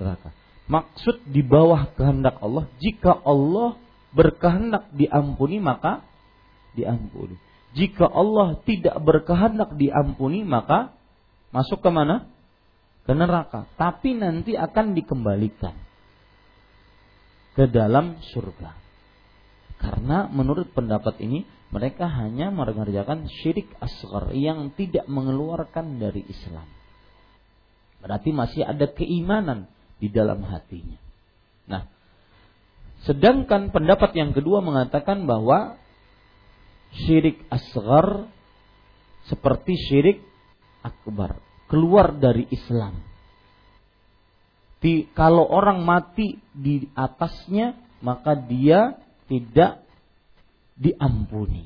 neraka. 0.00 0.32
Maksud 0.64 1.28
di 1.28 1.44
bawah 1.44 1.92
kehendak 1.92 2.40
Allah, 2.40 2.64
jika 2.80 3.12
Allah 3.20 3.76
berkehendak 4.16 4.88
diampuni 4.96 5.60
maka 5.60 6.00
diampuni. 6.72 7.36
Jika 7.74 8.06
Allah 8.06 8.56
tidak 8.64 8.96
berkehendak 9.02 9.74
diampuni, 9.74 10.46
maka 10.46 10.94
masuk 11.50 11.82
ke 11.82 11.90
mana? 11.90 12.30
Ke 13.04 13.12
neraka. 13.12 13.68
Tapi 13.76 14.16
nanti 14.16 14.54
akan 14.56 14.94
dikembalikan 14.94 15.74
ke 17.58 17.66
dalam 17.70 18.22
surga. 18.32 18.78
Karena 19.78 20.30
menurut 20.30 20.70
pendapat 20.70 21.18
ini 21.20 21.44
mereka 21.74 22.06
hanya 22.06 22.54
mengerjakan 22.54 23.26
syirik 23.26 23.66
asghar 23.82 24.30
yang 24.30 24.70
tidak 24.78 25.10
mengeluarkan 25.10 25.98
dari 25.98 26.22
Islam. 26.30 26.64
Berarti 28.04 28.36
masih 28.36 28.68
ada 28.68 28.84
keimanan 28.84 29.64
di 29.96 30.12
dalam 30.12 30.44
hatinya. 30.44 31.00
Nah, 31.64 31.88
sedangkan 33.08 33.72
pendapat 33.72 34.12
yang 34.12 34.36
kedua 34.36 34.60
mengatakan 34.60 35.24
bahwa 35.24 35.80
syirik 36.92 37.40
asgar 37.48 38.28
seperti 39.24 39.72
syirik 39.88 40.20
akbar, 40.84 41.40
keluar 41.72 42.12
dari 42.12 42.44
Islam. 42.52 43.00
Di, 44.84 45.08
kalau 45.16 45.48
orang 45.48 45.80
mati 45.80 46.36
di 46.52 46.84
atasnya, 46.92 47.72
maka 48.04 48.36
dia 48.36 49.00
tidak 49.32 49.80
diampuni. 50.76 51.64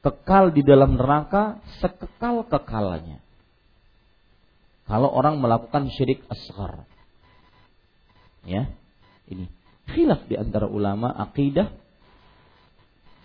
Kekal 0.00 0.56
di 0.56 0.64
dalam 0.64 0.96
neraka 0.96 1.60
sekekal 1.84 2.48
kekalanya. 2.48 3.25
Kalau 4.86 5.10
orang 5.10 5.42
melakukan 5.42 5.90
syirik 5.90 6.22
asgar. 6.30 6.86
Ya, 8.46 8.70
ini 9.26 9.50
khilaf 9.90 10.26
di 10.26 10.34
antara 10.38 10.66
ulama 10.66 11.10
akidah 11.10 11.70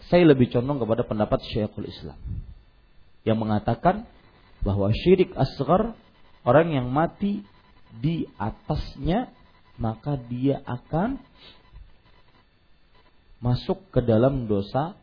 saya 0.09 0.27
lebih 0.27 0.49
condong 0.49 0.81
kepada 0.81 1.05
pendapat 1.05 1.39
Syekhul 1.45 1.89
Islam 1.89 2.17
yang 3.21 3.37
mengatakan 3.37 4.09
bahwa 4.65 4.89
syirik 4.93 5.33
asgar 5.37 5.93
orang 6.41 6.73
yang 6.73 6.89
mati 6.89 7.45
di 8.01 8.25
atasnya 8.37 9.29
maka 9.77 10.17
dia 10.17 10.61
akan 10.65 11.21
masuk 13.41 13.89
ke 13.89 14.01
dalam 14.05 14.45
dosa 14.45 14.93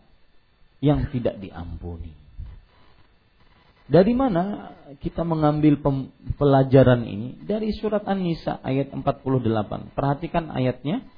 yang 0.78 1.10
tidak 1.10 1.42
diampuni. 1.42 2.14
Dari 3.88 4.12
mana 4.12 4.76
kita 5.00 5.24
mengambil 5.24 5.80
pelajaran 6.36 7.08
ini? 7.08 7.40
Dari 7.40 7.72
surat 7.72 8.04
An-Nisa 8.04 8.60
ayat 8.60 8.92
48. 8.92 9.96
Perhatikan 9.96 10.52
ayatnya. 10.52 11.08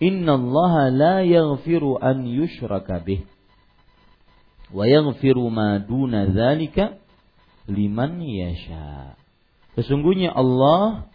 Innallaha 0.00 0.90
la 0.90 1.22
yaghfiru 1.22 2.00
an 2.00 2.24
yushraka 2.24 3.04
bih 3.04 3.20
wa 4.70 4.86
yaghfiru 4.86 5.50
ma 5.50 5.82
duna 5.82 6.30
dzalika 6.30 6.98
liman 7.66 8.22
yasha. 8.22 9.14
Sesungguhnya 9.78 10.34
Allah 10.34 11.06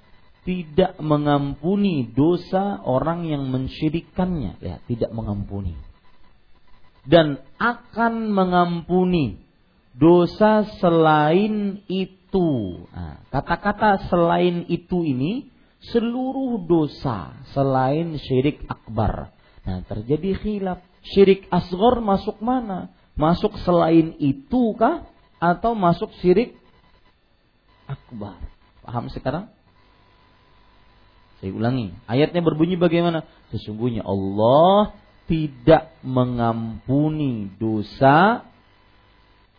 tidak 0.45 1.01
mengampuni 1.01 2.07
dosa 2.13 2.79
orang 2.85 3.25
yang 3.27 3.49
mensyirikannya. 3.49 4.61
Ya, 4.61 4.79
tidak 4.85 5.11
mengampuni. 5.11 5.75
Dan 7.05 7.41
akan 7.57 8.33
mengampuni 8.33 9.44
dosa 9.95 10.67
selain 10.83 11.81
itu. 11.87 12.83
Nah, 12.91 13.23
kata-kata 13.31 14.11
selain 14.11 14.67
itu 14.67 15.07
ini 15.07 15.47
seluruh 15.91 16.67
dosa 16.67 17.31
selain 17.55 18.19
syirik 18.19 18.67
akbar. 18.67 19.31
Nah, 19.63 19.81
terjadi 19.87 20.35
khilaf. 20.37 20.79
Syirik 21.05 21.47
asgor 21.49 22.03
masuk 22.03 22.41
mana? 22.43 22.91
Masuk 23.15 23.55
selain 23.63 24.17
itu 24.19 24.75
kah? 24.75 25.07
Atau 25.39 25.77
masuk 25.77 26.11
syirik 26.19 26.59
akbar? 27.87 28.41
Paham 28.83 29.07
sekarang? 29.09 29.49
Saya 31.39 31.51
ulangi, 31.51 31.93
ayatnya 32.09 32.41
berbunyi 32.41 32.75
bagaimana? 32.79 33.27
Sesungguhnya 33.53 34.01
Allah 34.01 34.97
tidak 35.29 35.93
mengampuni 36.05 37.53
dosa 37.57 38.45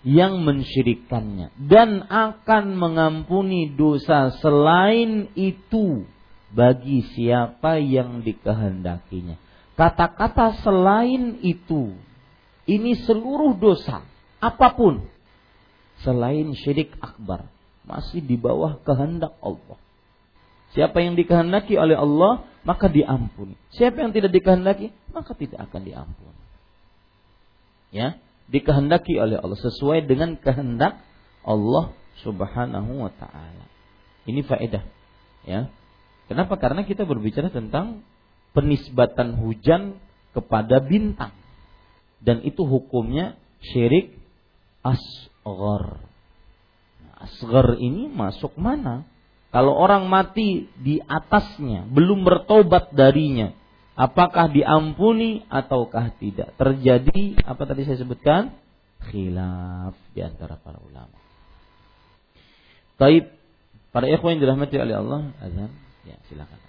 yang 0.06 0.46
mensyirikannya 0.46 1.50
dan 1.58 2.06
akan 2.06 2.78
mengampuni 2.78 3.74
dosa 3.74 4.30
selain 4.38 5.34
itu 5.34 6.06
bagi 6.54 7.02
siapa 7.10 7.82
yang 7.82 8.22
dikehendakinya. 8.22 9.34
Kata-kata 9.74 10.62
selain 10.62 11.42
itu 11.42 11.98
ini 12.70 12.94
seluruh 13.02 13.58
dosa 13.58 14.06
apa 14.38 14.78
pun 14.78 15.10
selain 16.06 16.54
syirik 16.54 16.94
akbar 17.02 17.50
masih 17.82 18.22
di 18.22 18.38
bawah 18.38 18.78
kehendak 18.86 19.34
Allah. 19.42 19.78
Siapa 20.70 21.02
yang 21.02 21.18
dikehendaki 21.18 21.74
oleh 21.78 21.98
Allah, 21.98 22.46
maka 22.62 22.86
diampuni. 22.86 23.58
Siapa 23.74 24.06
yang 24.06 24.14
tidak 24.14 24.34
dikehendaki, 24.34 24.94
maka 25.10 25.34
tidak 25.34 25.66
akan 25.66 25.82
diampuni. 25.82 26.42
Ya, 27.94 28.18
dikehendaki 28.50 29.18
oleh 29.18 29.38
Allah 29.38 29.58
sesuai 29.58 30.06
dengan 30.06 30.38
kehendak 30.38 31.02
Allah 31.42 31.94
Subhanahu 32.22 33.06
wa 33.06 33.12
taala. 33.12 33.66
Ini 34.26 34.42
faedah. 34.42 34.82
Ya. 35.46 35.70
Kenapa? 36.26 36.58
Karena 36.58 36.82
kita 36.82 37.06
berbicara 37.06 37.54
tentang 37.54 38.02
penisbatan 38.50 39.38
hujan 39.38 40.02
kepada 40.34 40.82
bintang. 40.82 41.36
Dan 42.18 42.42
itu 42.42 42.66
hukumnya 42.66 43.38
syirik 43.62 44.18
asghar. 44.82 46.02
Nah, 47.04 47.14
asghar 47.22 47.78
ini 47.78 48.10
masuk 48.10 48.58
mana? 48.58 49.06
Kalau 49.54 49.72
orang 49.78 50.10
mati 50.10 50.66
di 50.82 50.98
atasnya, 51.00 51.86
belum 51.86 52.26
bertobat 52.26 52.92
darinya, 52.92 53.54
apakah 53.96 54.52
diampuni 54.52 55.42
ataukah 55.48 56.12
tidak? 56.20 56.52
Terjadi 56.60 57.40
apa 57.42 57.62
tadi 57.64 57.88
saya 57.88 57.98
sebutkan? 57.98 58.52
Khilaf 59.08 59.96
di 60.12 60.20
antara 60.20 60.60
para 60.60 60.78
ulama. 60.78 61.16
Taib 63.00 63.32
para 63.90 64.06
ikhwan 64.12 64.36
yang 64.36 64.42
dirahmati 64.44 64.76
oleh 64.76 64.96
Allah, 65.00 65.20
azan. 65.40 65.72
Ya, 66.04 66.16
silakan. 66.28 66.60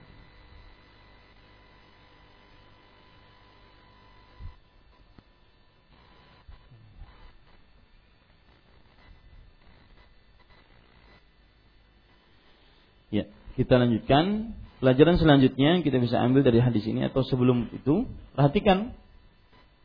Ya, 13.07 13.23
kita 13.55 13.79
lanjutkan. 13.79 14.51
Pelajaran 14.77 15.17
selanjutnya 15.17 15.81
kita 15.81 15.97
bisa 15.97 16.21
ambil 16.21 16.45
dari 16.45 16.61
hadis 16.61 16.85
ini 16.85 17.01
atau 17.09 17.25
sebelum 17.25 17.73
itu, 17.73 18.05
perhatikan. 18.37 18.93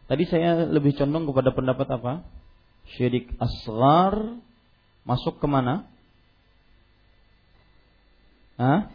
Tadi 0.04 0.28
saya 0.28 0.68
lebih 0.68 0.92
condong 1.00 1.24
kepada 1.32 1.56
pendapat 1.56 1.88
apa? 1.88 2.12
Syirik 2.92 3.32
asgar 3.40 4.36
masuk 5.08 5.40
ke 5.40 5.46
mana? 5.48 5.88
Hah? 8.60 8.92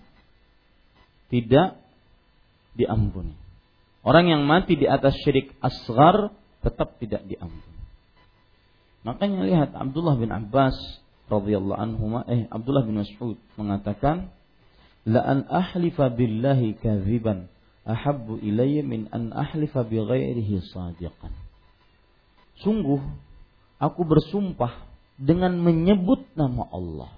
Tidak 1.34 1.70
diampuni. 2.78 3.34
Orang 4.06 4.30
yang 4.30 4.46
mati 4.46 4.78
di 4.78 4.86
atas 4.86 5.18
syirik 5.26 5.58
asgar 5.60 6.30
tetap 6.62 7.02
tidak 7.02 7.26
diampuni. 7.26 7.82
Makanya 9.02 9.42
lihat 9.44 9.70
Abdullah 9.74 10.16
bin 10.16 10.30
Abbas 10.30 10.78
radhiyallahu 11.28 11.80
anhu 11.80 12.22
eh 12.30 12.48
Abdullah 12.48 12.88
bin 12.88 13.04
Mas'ud 13.04 13.36
mengatakan 13.60 14.32
la 15.08 15.24
an 15.24 15.48
ahlifa 15.48 16.12
billahi 16.12 16.76
kadziban. 16.84 17.48
Ahabbu 17.88 18.44
ilayya 18.44 18.84
min 18.84 19.08
an 19.16 19.32
ahlifa 19.32 19.88
bi 19.88 19.96
ghairihi 20.04 20.60
sadiqan. 20.76 21.32
Sungguh 22.60 23.00
aku 23.80 24.02
bersumpah 24.04 24.84
dengan 25.16 25.56
menyebut 25.56 26.28
nama 26.36 26.68
Allah. 26.68 27.12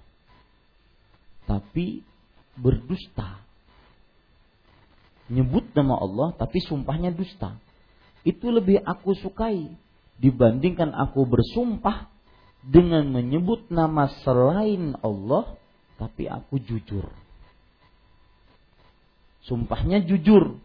Tapi 1.49 2.05
berdusta. 2.53 3.41
Nyebut 5.33 5.73
nama 5.73 5.97
Allah 5.97 6.37
tapi 6.37 6.61
sumpahnya 6.61 7.09
dusta. 7.09 7.57
Itu 8.21 8.53
lebih 8.53 8.77
aku 8.85 9.17
sukai 9.17 9.73
dibandingkan 10.21 10.93
aku 10.93 11.25
bersumpah 11.25 12.11
dengan 12.61 13.07
menyebut 13.09 13.71
nama 13.71 14.11
selain 14.21 14.99
Allah, 14.99 15.55
tapi 15.95 16.27
aku 16.27 16.59
jujur. 16.59 17.07
Sumpahnya 19.49 20.05
jujur, 20.05 20.61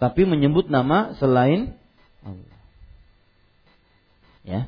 tapi 0.00 0.24
menyebut 0.24 0.72
nama 0.72 1.12
selain 1.20 1.76
Allah. 2.24 2.60
Ya, 4.40 4.60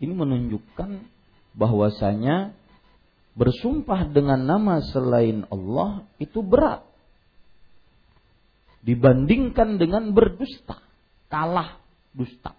ini 0.00 0.16
menunjukkan 0.16 1.04
bahwasanya 1.52 2.56
bersumpah 3.36 4.08
dengan 4.08 4.48
nama 4.48 4.80
selain 4.80 5.44
Allah 5.52 6.08
itu 6.16 6.40
berat 6.40 6.88
dibandingkan 8.80 9.76
dengan 9.76 10.16
berdusta, 10.16 10.80
kalah 11.28 11.76
dusta. 12.16 12.56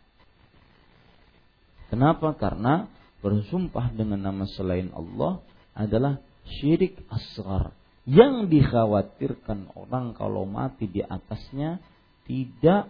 Kenapa? 1.89 2.37
Karena 2.37 2.85
bersumpah 3.25 3.89
dengan 3.95 4.21
nama 4.21 4.45
selain 4.53 4.93
Allah 4.93 5.41
adalah 5.73 6.21
syirik 6.45 6.99
asgar 7.09 7.73
yang 8.07 8.47
dikhawatirkan 8.47 9.75
orang 9.75 10.15
kalau 10.15 10.47
mati 10.47 10.87
di 10.87 11.03
atasnya 11.03 11.83
tidak 12.23 12.87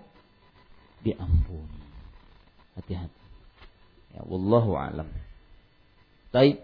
diampuni. 1.01 1.81
Hati-hati. 2.77 3.25
Ya 4.13 4.21
wallahu 4.29 4.77
alam. 4.77 5.09
Baik. 6.29 6.61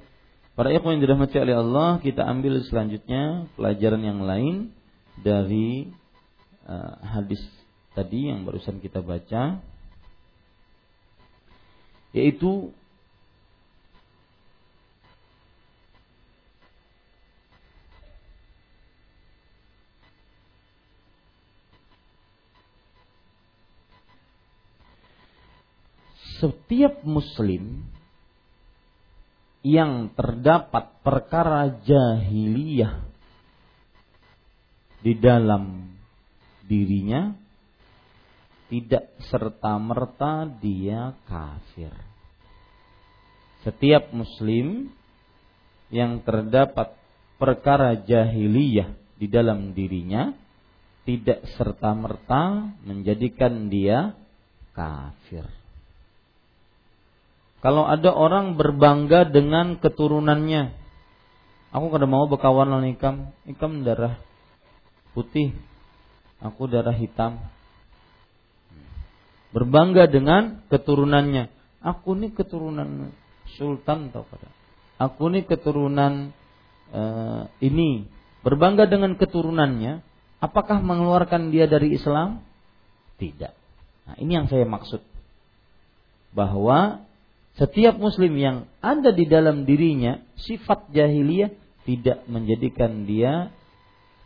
Para 0.54 0.70
ikhwan 0.70 1.02
yang 1.02 1.10
dirahmati 1.10 1.42
oleh 1.42 1.58
Allah, 1.58 1.98
kita 1.98 2.22
ambil 2.30 2.62
selanjutnya 2.70 3.50
pelajaran 3.58 4.06
yang 4.06 4.22
lain 4.22 4.70
dari 5.18 5.90
uh, 6.70 7.02
hadis 7.02 7.42
tadi 7.98 8.30
yang 8.30 8.46
barusan 8.46 8.78
kita 8.78 9.02
baca 9.02 9.62
yaitu 12.14 12.70
setiap 26.44 27.08
muslim 27.08 27.88
yang 29.64 30.12
terdapat 30.12 30.92
perkara 31.00 31.72
jahiliyah 31.88 33.00
di 35.00 35.16
dalam 35.16 35.96
dirinya 36.68 37.32
tidak 38.68 39.08
serta 39.32 39.80
merta 39.80 40.44
dia 40.60 41.16
kafir. 41.32 41.96
Setiap 43.64 44.12
muslim 44.12 44.92
yang 45.96 46.20
terdapat 46.28 46.92
perkara 47.40 47.96
jahiliyah 48.04 48.92
di 49.16 49.32
dalam 49.32 49.72
dirinya 49.72 50.36
tidak 51.08 51.48
serta 51.56 51.96
merta 51.96 52.68
menjadikan 52.84 53.72
dia 53.72 54.12
kafir. 54.76 55.63
Kalau 57.64 57.88
ada 57.88 58.12
orang 58.12 58.60
berbangga 58.60 59.24
dengan 59.24 59.80
keturunannya, 59.80 60.76
aku 61.72 61.86
kada 61.96 62.04
mau 62.04 62.28
berkawan 62.28 62.68
dengan 62.68 62.92
ikam, 62.92 63.16
ikam 63.48 63.88
darah 63.88 64.20
putih, 65.16 65.56
aku 66.44 66.68
darah 66.68 66.92
hitam. 66.92 67.40
Berbangga 69.56 70.12
dengan 70.12 70.68
keturunannya, 70.68 71.48
aku 71.80 72.20
ini 72.20 72.36
keturunan 72.36 73.16
sultan 73.56 74.12
atau 74.12 74.28
pada. 74.28 74.52
Aku 75.00 75.32
ini 75.32 75.48
keturunan 75.48 76.36
uh, 76.92 77.48
ini 77.64 78.12
berbangga 78.44 78.92
dengan 78.92 79.16
keturunannya, 79.16 80.04
apakah 80.44 80.84
mengeluarkan 80.84 81.56
dia 81.56 81.72
dari 81.72 81.96
Islam? 81.96 82.44
Tidak. 83.16 83.54
Nah, 84.04 84.16
ini 84.20 84.36
yang 84.36 84.52
saya 84.52 84.68
maksud. 84.68 85.00
Bahwa 86.36 87.08
setiap 87.54 88.02
muslim 88.02 88.34
yang 88.34 88.58
ada 88.82 89.14
di 89.14 89.30
dalam 89.30 89.70
dirinya 89.70 90.18
sifat 90.42 90.90
jahiliyah 90.90 91.54
tidak 91.86 92.26
menjadikan 92.26 93.06
dia 93.06 93.54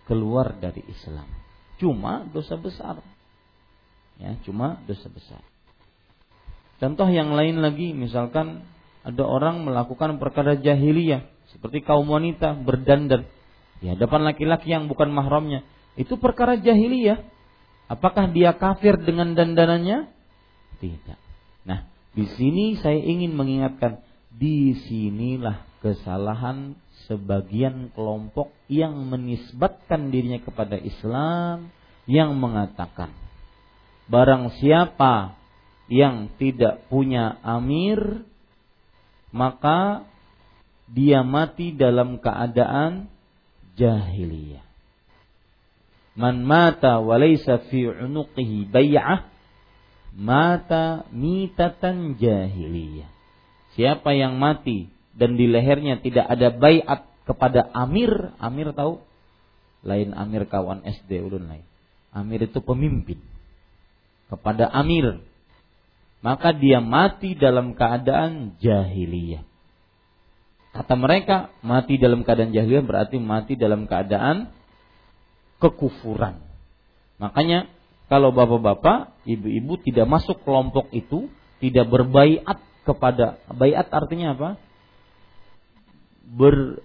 keluar 0.07 0.55
dari 0.55 0.79
Islam. 0.87 1.27
Cuma 1.75 2.23
dosa 2.31 2.55
besar. 2.55 3.03
Ya, 4.17 4.33
cuma 4.47 4.79
dosa 4.87 5.11
besar. 5.11 5.43
Contoh 6.79 7.09
yang 7.11 7.35
lain 7.35 7.59
lagi, 7.59 7.91
misalkan 7.91 8.63
ada 9.03 9.23
orang 9.27 9.65
melakukan 9.67 10.21
perkara 10.21 10.55
jahiliyah 10.55 11.27
seperti 11.51 11.83
kaum 11.83 12.07
wanita 12.07 12.55
berdandan 12.55 13.27
di 13.83 13.91
hadapan 13.91 14.33
laki-laki 14.33 14.71
yang 14.71 14.87
bukan 14.87 15.11
mahramnya. 15.11 15.67
Itu 15.99 16.15
perkara 16.15 16.55
jahiliyah. 16.57 17.35
Apakah 17.87 18.31
dia 18.31 18.55
kafir 18.55 18.99
dengan 19.03 19.35
dandanannya? 19.35 20.11
Tidak. 20.79 21.26
Di 22.17 22.25
sini 22.33 22.73
saya 22.81 22.97
ingin 22.97 23.37
mengingatkan, 23.37 24.01
di 24.33 24.73
sinilah 24.73 25.61
kesalahan 25.85 26.73
sebagian 27.05 27.93
kelompok 27.93 28.49
yang 28.65 28.97
menisbatkan 29.05 30.09
dirinya 30.09 30.41
kepada 30.41 30.81
Islam 30.81 31.69
yang 32.09 32.33
mengatakan 32.37 33.13
barang 34.07 34.57
siapa 34.59 35.35
yang 35.87 36.31
tidak 36.39 36.83
punya 36.87 37.39
amir 37.43 38.23
maka 39.31 40.07
dia 40.87 41.23
mati 41.23 41.75
dalam 41.75 42.23
keadaan 42.23 43.11
jahiliyah. 43.75 44.63
Man 46.17 46.47
mata 46.47 47.03
walaysa 47.03 47.67
fi 47.67 47.85
unuqihi 47.85 48.71
bay'ah 48.71 49.27
mata 50.17 51.05
mitatan 51.13 52.17
jahiliyah. 52.17 53.07
Siapa 53.77 54.17
yang 54.17 54.41
mati 54.41 54.89
dan 55.13 55.37
di 55.37 55.45
lehernya 55.45 56.01
tidak 56.01 56.25
ada 56.25 56.49
bayat 56.49 57.05
kepada 57.29 57.69
amir, 57.77 58.33
amir 58.41 58.73
tahu? 58.73 58.97
Lain 59.85 60.17
amir 60.17 60.49
kawan 60.49 60.81
SD 60.81 61.21
ulun 61.21 61.45
lain. 61.45 61.65
Amir 62.09 62.49
itu 62.49 62.57
pemimpin. 62.65 63.21
Kepada 64.27 64.65
amir, 64.73 65.21
maka 66.25 66.49
dia 66.51 66.81
mati 66.81 67.37
dalam 67.37 67.77
keadaan 67.77 68.57
jahiliyah. 68.57 69.45
Kata 70.73 70.93
mereka, 70.97 71.53
mati 71.61 72.01
dalam 72.01 72.25
keadaan 72.25 72.57
jahiliyah 72.57 72.83
berarti 72.83 73.21
mati 73.21 73.53
dalam 73.53 73.85
keadaan 73.85 74.49
kekufuran. 75.61 76.41
Makanya 77.21 77.69
kalau 78.07 78.31
bapak-bapak, 78.31 79.19
ibu-ibu 79.27 79.75
tidak 79.83 80.07
masuk 80.07 80.39
kelompok 80.47 80.87
itu, 80.95 81.27
tidak 81.59 81.91
berbaiat 81.91 82.63
kepada 82.87 83.43
baiat 83.51 83.91
artinya 83.91 84.31
apa? 84.31 84.49
Ber, 86.23 86.79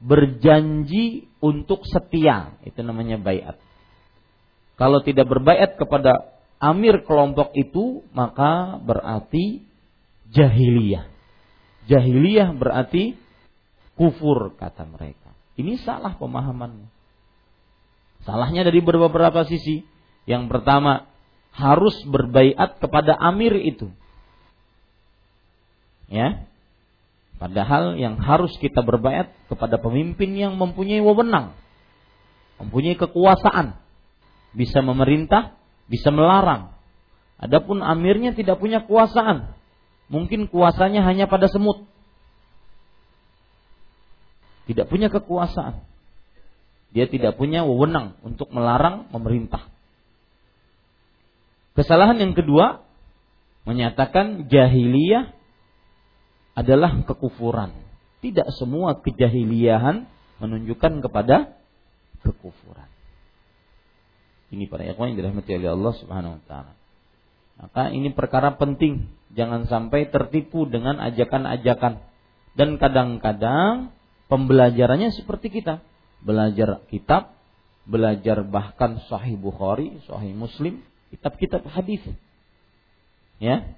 berjanji 0.00 1.32
untuk 1.40 1.88
setia, 1.88 2.60
itu 2.68 2.84
namanya 2.84 3.16
baiat. 3.16 3.56
Kalau 4.76 5.00
tidak 5.00 5.26
berbaiat 5.26 5.80
kepada 5.80 6.38
amir 6.60 7.02
kelompok 7.08 7.50
itu 7.56 8.06
maka 8.12 8.76
berarti 8.78 9.64
jahiliyah. 10.30 11.08
Jahiliyah 11.88 12.52
berarti 12.54 13.16
kufur 13.96 14.54
kata 14.54 14.84
mereka. 14.84 15.32
Ini 15.58 15.80
salah 15.82 16.14
pemahamannya. 16.14 16.92
Salahnya 18.22 18.62
dari 18.62 18.78
beberapa 18.84 19.42
sisi. 19.48 19.82
Yang 20.28 20.52
pertama, 20.52 21.08
harus 21.56 21.96
berbaiat 22.04 22.76
kepada 22.84 23.16
amir 23.16 23.56
itu. 23.56 23.88
Ya. 26.12 26.44
Padahal 27.40 27.96
yang 27.96 28.20
harus 28.20 28.52
kita 28.60 28.84
berbaiat 28.84 29.32
kepada 29.48 29.80
pemimpin 29.80 30.36
yang 30.36 30.60
mempunyai 30.60 31.00
wewenang, 31.00 31.56
mempunyai 32.60 32.98
kekuasaan, 32.98 33.78
bisa 34.52 34.84
memerintah, 34.84 35.56
bisa 35.88 36.12
melarang. 36.12 36.76
Adapun 37.38 37.80
amirnya 37.80 38.34
tidak 38.34 38.58
punya 38.58 38.82
kuasaan. 38.84 39.54
Mungkin 40.10 40.50
kuasanya 40.50 41.06
hanya 41.06 41.30
pada 41.30 41.46
semut. 41.46 41.86
Tidak 44.66 44.90
punya 44.90 45.08
kekuasaan. 45.08 45.86
Dia 46.90 47.06
tidak 47.06 47.38
punya 47.38 47.62
wewenang 47.62 48.18
untuk 48.26 48.50
melarang 48.50 49.06
memerintah. 49.14 49.77
Kesalahan 51.78 52.18
yang 52.18 52.34
kedua 52.34 52.82
menyatakan 53.62 54.50
jahiliyah 54.50 55.30
adalah 56.58 57.06
kekufuran. 57.06 57.70
Tidak 58.18 58.50
semua 58.58 58.98
kejahiliahan 58.98 60.10
menunjukkan 60.42 61.06
kepada 61.06 61.54
kekufuran. 62.26 62.90
Ini 64.50 64.66
para 64.66 64.90
ikhwan 64.90 65.14
yang 65.14 65.22
dirahmati 65.22 65.54
oleh 65.54 65.70
Allah 65.70 65.94
Subhanahu 66.02 66.34
wa 66.34 66.42
taala. 66.50 66.72
Maka 67.62 67.94
ini 67.94 68.10
perkara 68.10 68.58
penting, 68.58 69.06
jangan 69.38 69.70
sampai 69.70 70.10
tertipu 70.10 70.66
dengan 70.66 70.98
ajakan-ajakan. 70.98 72.02
Dan 72.58 72.82
kadang-kadang 72.82 73.94
pembelajarannya 74.26 75.14
seperti 75.14 75.62
kita, 75.62 75.78
belajar 76.26 76.82
kitab, 76.90 77.38
belajar 77.86 78.42
bahkan 78.42 78.98
Sahih 79.06 79.38
Bukhari, 79.38 80.02
Sahih 80.10 80.34
Muslim, 80.34 80.82
kitab-kitab 81.10 81.64
hadis. 81.68 82.02
Ya. 83.38 83.76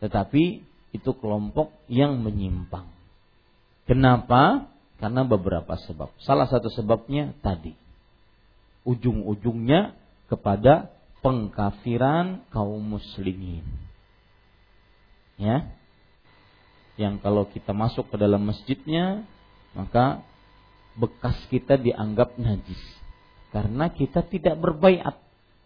Tetapi 0.00 0.64
itu 0.90 1.10
kelompok 1.18 1.70
yang 1.86 2.18
menyimpang. 2.22 2.88
Kenapa? 3.86 4.70
Karena 5.00 5.24
beberapa 5.24 5.76
sebab. 5.80 6.12
Salah 6.22 6.46
satu 6.46 6.68
sebabnya 6.70 7.32
tadi. 7.40 7.72
Ujung-ujungnya 8.84 9.96
kepada 10.30 10.92
pengkafiran 11.20 12.44
kaum 12.52 12.80
muslimin. 12.80 13.64
Ya. 15.40 15.72
Yang 17.00 17.24
kalau 17.24 17.48
kita 17.48 17.72
masuk 17.72 18.12
ke 18.12 18.16
dalam 18.20 18.44
masjidnya, 18.44 19.24
maka 19.72 20.20
bekas 20.98 21.36
kita 21.48 21.80
dianggap 21.80 22.36
najis. 22.36 22.80
Karena 23.50 23.88
kita 23.88 24.20
tidak 24.26 24.60
berbaiat. 24.60 25.16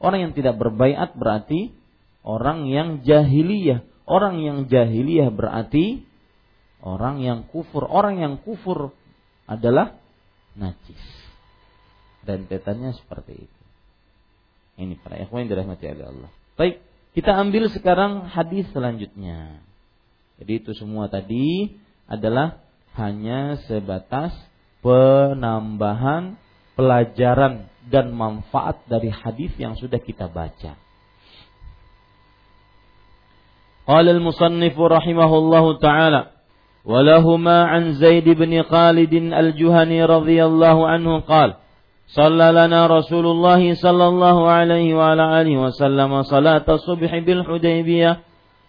Orang 0.04 0.20
yang 0.20 0.32
tidak 0.36 0.60
berbaiat 0.60 1.16
berarti 1.16 1.72
orang 2.20 2.68
yang 2.68 3.00
jahiliyah. 3.00 3.88
Orang 4.04 4.44
yang 4.44 4.68
jahiliyah 4.68 5.32
berarti 5.32 6.04
orang 6.84 7.24
yang 7.24 7.48
kufur. 7.48 7.88
Orang 7.88 8.20
yang 8.20 8.36
kufur 8.36 8.92
adalah 9.48 9.96
najis. 10.52 11.00
Dan 12.20 12.44
tetannya 12.44 12.92
seperti 13.00 13.48
itu. 13.48 13.62
Ini 14.76 15.00
para 15.00 15.16
ikhwan 15.24 15.48
yang 15.48 15.56
dirahmati 15.56 15.84
oleh 15.88 16.06
Allah. 16.12 16.30
Baik, 16.60 16.84
kita 17.16 17.32
ambil 17.40 17.72
sekarang 17.72 18.28
hadis 18.28 18.68
selanjutnya. 18.76 19.64
Jadi 20.36 20.52
itu 20.60 20.76
semua 20.76 21.08
tadi 21.08 21.78
adalah 22.04 22.60
hanya 22.98 23.56
sebatas 23.64 24.36
penambahan 24.84 26.36
pelajaran 26.79 27.67
dan 27.89 28.13
manfaat 28.13 28.79
dari 28.87 29.09
hadis 29.09 29.51
yang 29.57 29.75
sudah 29.75 29.99
kita 29.99 30.29
baca. 30.29 30.77
قال 33.89 34.05
المصنف 34.05 34.77
رحمه 34.79 35.31
الله 35.37 35.65
تعالى 35.81 36.21
ولهما 36.85 37.57
عن 37.63 37.83
زيد 37.97 38.29
بن 38.29 38.61
خالد 38.61 39.13
الجهني 39.13 39.99
رضي 40.05 40.45
الله 40.45 40.87
عنه 40.87 41.19
قال 41.19 41.53
صلى 42.07 42.51
لنا 42.51 42.87
رسول 42.87 43.25
الله 43.25 43.73
صلى 43.73 44.05
الله 44.07 44.37
عليه 44.49 44.93
وعلى 44.93 45.41
آله 45.41 45.55
وسلم 45.57 46.21
صلاة 46.21 46.65
الصبح 46.69 47.17
بالحديبية 47.17 48.19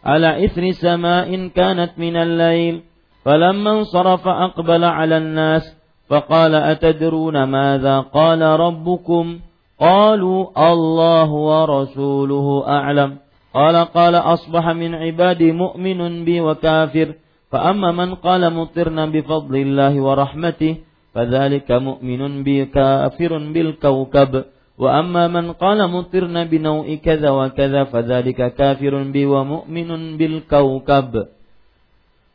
على 0.04 0.44
إثر 0.44 0.70
سماء 0.70 1.48
كانت 1.48 1.92
من 1.98 2.16
الليل 2.16 2.82
فلما 3.24 3.70
انصرف 3.70 4.28
أقبل 4.28 4.84
على 4.84 5.16
الناس 5.16 5.76
فقال 6.09 6.55
أتدرون 6.55 7.43
ماذا 7.43 7.99
قال 7.99 8.41
ربكم 8.41 9.39
قالوا 9.79 10.71
الله 10.73 11.29
ورسوله 11.31 12.67
أعلم 12.67 13.17
قال 13.53 13.75
قال 13.75 14.15
أصبح 14.15 14.69
من 14.69 14.95
عبادي 14.95 15.51
مؤمن 15.51 16.25
بي 16.25 16.41
وكافر 16.41 17.13
فأما 17.51 17.91
من 17.91 18.15
قال 18.15 18.53
مطرنا 18.53 19.05
بفضل 19.05 19.55
الله 19.55 20.01
ورحمته 20.01 20.77
فذلك 21.13 21.71
مؤمن 21.71 22.43
بي 22.43 22.65
كافر 22.65 23.31
بالكوكب 23.53 24.43
وأما 24.77 25.27
من 25.27 25.51
قال 25.51 25.89
مطرنا 25.89 26.43
بنوء 26.43 26.95
كذا 26.95 27.29
وكذا 27.29 27.83
فذلك 27.83 28.53
كافر 28.55 29.03
بي 29.03 29.25
ومؤمن 29.25 30.17
بالكوكب 30.17 31.11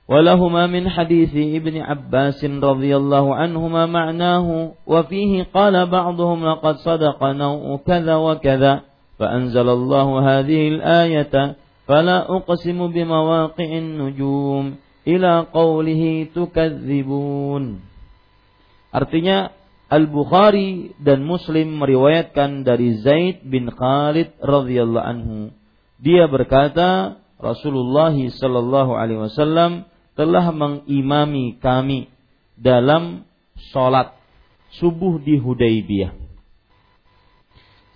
ولهما 0.09 0.67
من 0.67 0.89
حديث 0.89 1.33
ابن 1.33 1.81
عباس 1.81 2.45
رضي 2.45 2.95
الله 2.95 3.35
عنهما 3.35 3.85
معناه 3.85 4.71
وفيه 4.87 5.43
قال 5.53 5.85
بعضهم 5.85 6.45
لقد 6.45 6.75
صدق 6.75 7.23
نوء 7.23 7.77
كذا 7.77 8.15
وكذا 8.15 8.81
فأنزل 9.19 9.69
الله 9.69 10.07
هذه 10.29 10.67
الآية 10.67 11.55
فلا 11.87 12.17
أقسم 12.37 12.87
بمواقع 12.87 13.69
النجوم 13.77 14.75
إلى 15.07 15.45
قوله 15.53 16.27
تكذبون 16.35 17.65
Artinya 18.95 19.51
Al-Bukhari 19.91 20.95
dan 21.03 21.27
Muslim 21.27 21.75
meriwayatkan 21.83 22.63
dari 22.63 22.95
Zaid 23.03 23.43
bin 23.43 23.67
Khalid 23.67 24.39
radhiyallahu 24.39 25.03
anhu. 25.03 25.51
Dia 25.99 26.31
berkata, 26.31 27.19
Rasulullah 27.35 28.15
sallallahu 28.15 28.95
alaihi 28.95 29.27
wasallam 29.27 29.83
telah 30.20 30.52
mengimami 30.52 31.56
kami 31.56 32.12
dalam 32.52 33.24
sholat 33.72 34.12
subuh 34.76 35.16
di 35.16 35.40
Hudaybiyah. 35.40 36.12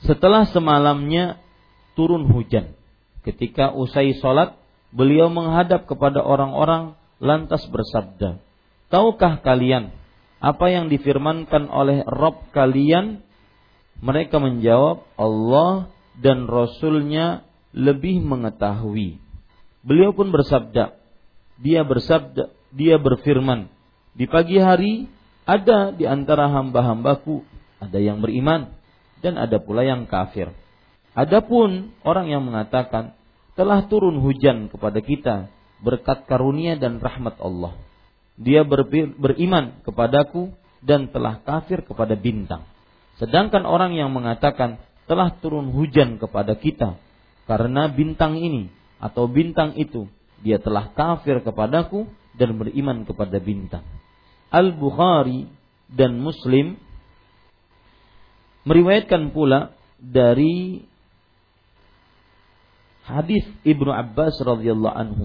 Setelah 0.08 0.48
semalamnya 0.48 1.36
turun 1.92 2.24
hujan. 2.32 2.72
Ketika 3.28 3.76
usai 3.76 4.16
sholat, 4.24 4.56
beliau 4.88 5.28
menghadap 5.28 5.84
kepada 5.84 6.24
orang-orang 6.24 6.96
lantas 7.20 7.60
bersabda, 7.68 8.40
Tahukah 8.88 9.44
kalian 9.44 9.92
apa 10.40 10.72
yang 10.72 10.88
difirmankan 10.88 11.68
oleh 11.68 12.08
Rob 12.08 12.40
kalian? 12.56 13.20
Mereka 14.00 14.40
menjawab, 14.40 15.04
Allah 15.20 15.92
dan 16.16 16.48
Rasulnya 16.48 17.44
lebih 17.76 18.24
mengetahui. 18.24 19.20
Beliau 19.84 20.16
pun 20.16 20.32
bersabda, 20.32 21.03
dia 21.60 21.86
bersabda, 21.86 22.50
dia 22.74 22.98
berfirman, 22.98 23.70
di 24.14 24.26
pagi 24.30 24.58
hari 24.58 25.06
ada 25.44 25.92
di 25.92 26.06
antara 26.06 26.48
hamba-hambaku 26.48 27.44
ada 27.82 27.98
yang 28.00 28.24
beriman 28.24 28.72
dan 29.20 29.36
ada 29.36 29.60
pula 29.60 29.84
yang 29.84 30.08
kafir. 30.08 30.50
Adapun 31.14 31.94
orang 32.02 32.26
yang 32.32 32.42
mengatakan 32.42 33.14
telah 33.54 33.86
turun 33.86 34.18
hujan 34.18 34.66
kepada 34.72 34.98
kita 34.98 35.34
berkat 35.84 36.26
karunia 36.26 36.74
dan 36.74 36.98
rahmat 36.98 37.38
Allah. 37.38 37.76
Dia 38.34 38.66
beriman 38.66 39.84
kepadaku 39.86 40.50
dan 40.82 41.12
telah 41.12 41.38
kafir 41.44 41.86
kepada 41.86 42.18
bintang. 42.18 42.66
Sedangkan 43.22 43.62
orang 43.62 43.94
yang 43.94 44.10
mengatakan 44.10 44.82
telah 45.06 45.30
turun 45.38 45.70
hujan 45.70 46.18
kepada 46.18 46.58
kita 46.58 46.98
karena 47.46 47.86
bintang 47.92 48.40
ini 48.40 48.72
atau 48.98 49.30
bintang 49.30 49.76
itu 49.78 50.10
dia 50.44 50.60
telah 50.60 50.92
kafir 50.92 51.40
kepadaku 51.40 52.04
dan 52.36 52.60
beriman 52.60 53.08
kepada 53.08 53.40
bintang. 53.40 53.82
Al-Bukhari 54.52 55.48
dan 55.88 56.20
Muslim 56.20 56.76
meriwayatkan 58.68 59.32
pula 59.32 59.72
dari 59.96 60.84
hadis 63.08 63.44
Ibnu 63.64 63.88
Abbas 63.88 64.36
radhiyallahu 64.36 64.94
anhu 64.94 65.24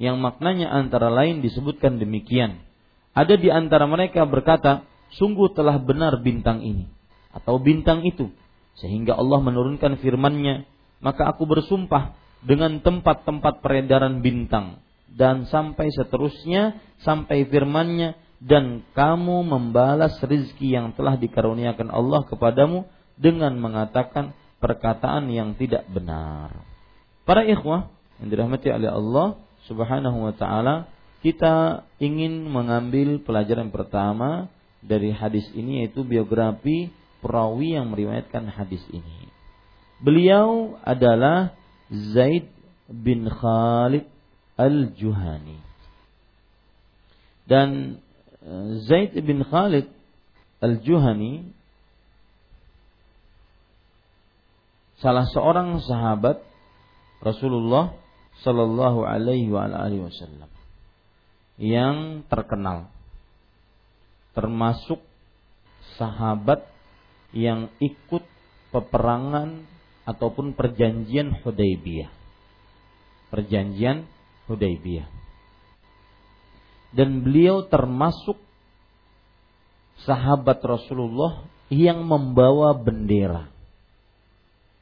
yang 0.00 0.16
maknanya 0.22 0.72
antara 0.72 1.12
lain 1.12 1.44
disebutkan 1.44 2.00
demikian. 2.00 2.64
Ada 3.12 3.34
di 3.34 3.50
antara 3.50 3.84
mereka 3.84 4.24
berkata, 4.24 4.86
sungguh 5.18 5.52
telah 5.52 5.76
benar 5.82 6.22
bintang 6.24 6.62
ini 6.64 6.86
atau 7.34 7.60
bintang 7.60 8.06
itu 8.06 8.32
sehingga 8.78 9.18
Allah 9.18 9.42
menurunkan 9.42 9.98
firman-Nya, 9.98 10.62
maka 11.02 11.34
aku 11.34 11.50
bersumpah 11.50 12.14
dengan 12.42 12.78
tempat-tempat 12.78 13.60
peredaran 13.64 14.22
bintang 14.22 14.78
dan 15.10 15.50
sampai 15.50 15.90
seterusnya 15.90 16.78
sampai 17.02 17.46
firman-Nya 17.50 18.14
dan 18.38 18.86
kamu 18.94 19.42
membalas 19.42 20.14
rizki 20.22 20.70
yang 20.70 20.94
telah 20.94 21.18
dikaruniakan 21.18 21.90
Allah 21.90 22.22
kepadamu 22.30 22.86
dengan 23.18 23.58
mengatakan 23.58 24.30
perkataan 24.62 25.26
yang 25.26 25.58
tidak 25.58 25.86
benar. 25.90 26.54
Para 27.26 27.42
ikhwah 27.42 27.90
yang 28.22 28.30
dirahmati 28.30 28.70
oleh 28.70 28.90
Allah 28.90 29.28
Subhanahu 29.66 30.30
wa 30.30 30.34
taala, 30.38 30.86
kita 31.18 31.82
ingin 31.98 32.46
mengambil 32.46 33.18
pelajaran 33.26 33.74
pertama 33.74 34.46
dari 34.78 35.10
hadis 35.10 35.50
ini 35.58 35.82
yaitu 35.82 36.06
biografi 36.06 36.94
perawi 37.18 37.74
yang 37.74 37.90
meriwayatkan 37.90 38.46
hadis 38.54 38.82
ini. 38.94 39.26
Beliau 39.98 40.78
adalah 40.86 41.58
Zaid 41.88 42.48
bin 42.88 43.28
Khalid 43.28 44.04
Al-Juhani. 44.58 45.58
Dan 47.48 48.00
eh, 48.44 48.68
Zaid 48.84 49.16
bin 49.24 49.44
Khalid 49.44 49.88
Al-Juhani 50.60 51.54
salah 54.98 55.24
seorang 55.30 55.78
sahabat 55.78 56.42
Rasulullah 57.22 57.94
Sallallahu 58.42 59.02
Alaihi 59.02 59.50
Wasallam 59.50 60.50
yang 61.58 62.22
terkenal, 62.30 62.86
termasuk 64.30 65.02
sahabat 65.98 66.62
yang 67.34 67.66
ikut 67.82 68.22
peperangan 68.70 69.66
ataupun 70.08 70.56
perjanjian 70.56 71.44
Hudaybiyah. 71.44 72.08
Perjanjian 73.28 74.08
Hudaybiyah. 74.48 75.04
Dan 76.96 77.20
beliau 77.20 77.68
termasuk 77.68 78.40
sahabat 80.08 80.64
Rasulullah 80.64 81.44
yang 81.68 82.00
membawa 82.08 82.72
bendera 82.72 83.52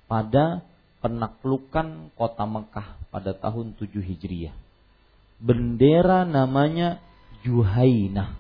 pada 0.06 0.62
penaklukan 1.02 2.14
kota 2.14 2.46
Mekah 2.46 2.94
pada 3.10 3.34
tahun 3.34 3.74
7 3.74 3.90
Hijriah. 3.90 4.54
Bendera 5.42 6.22
namanya 6.22 7.02
Juhainah. 7.42 8.38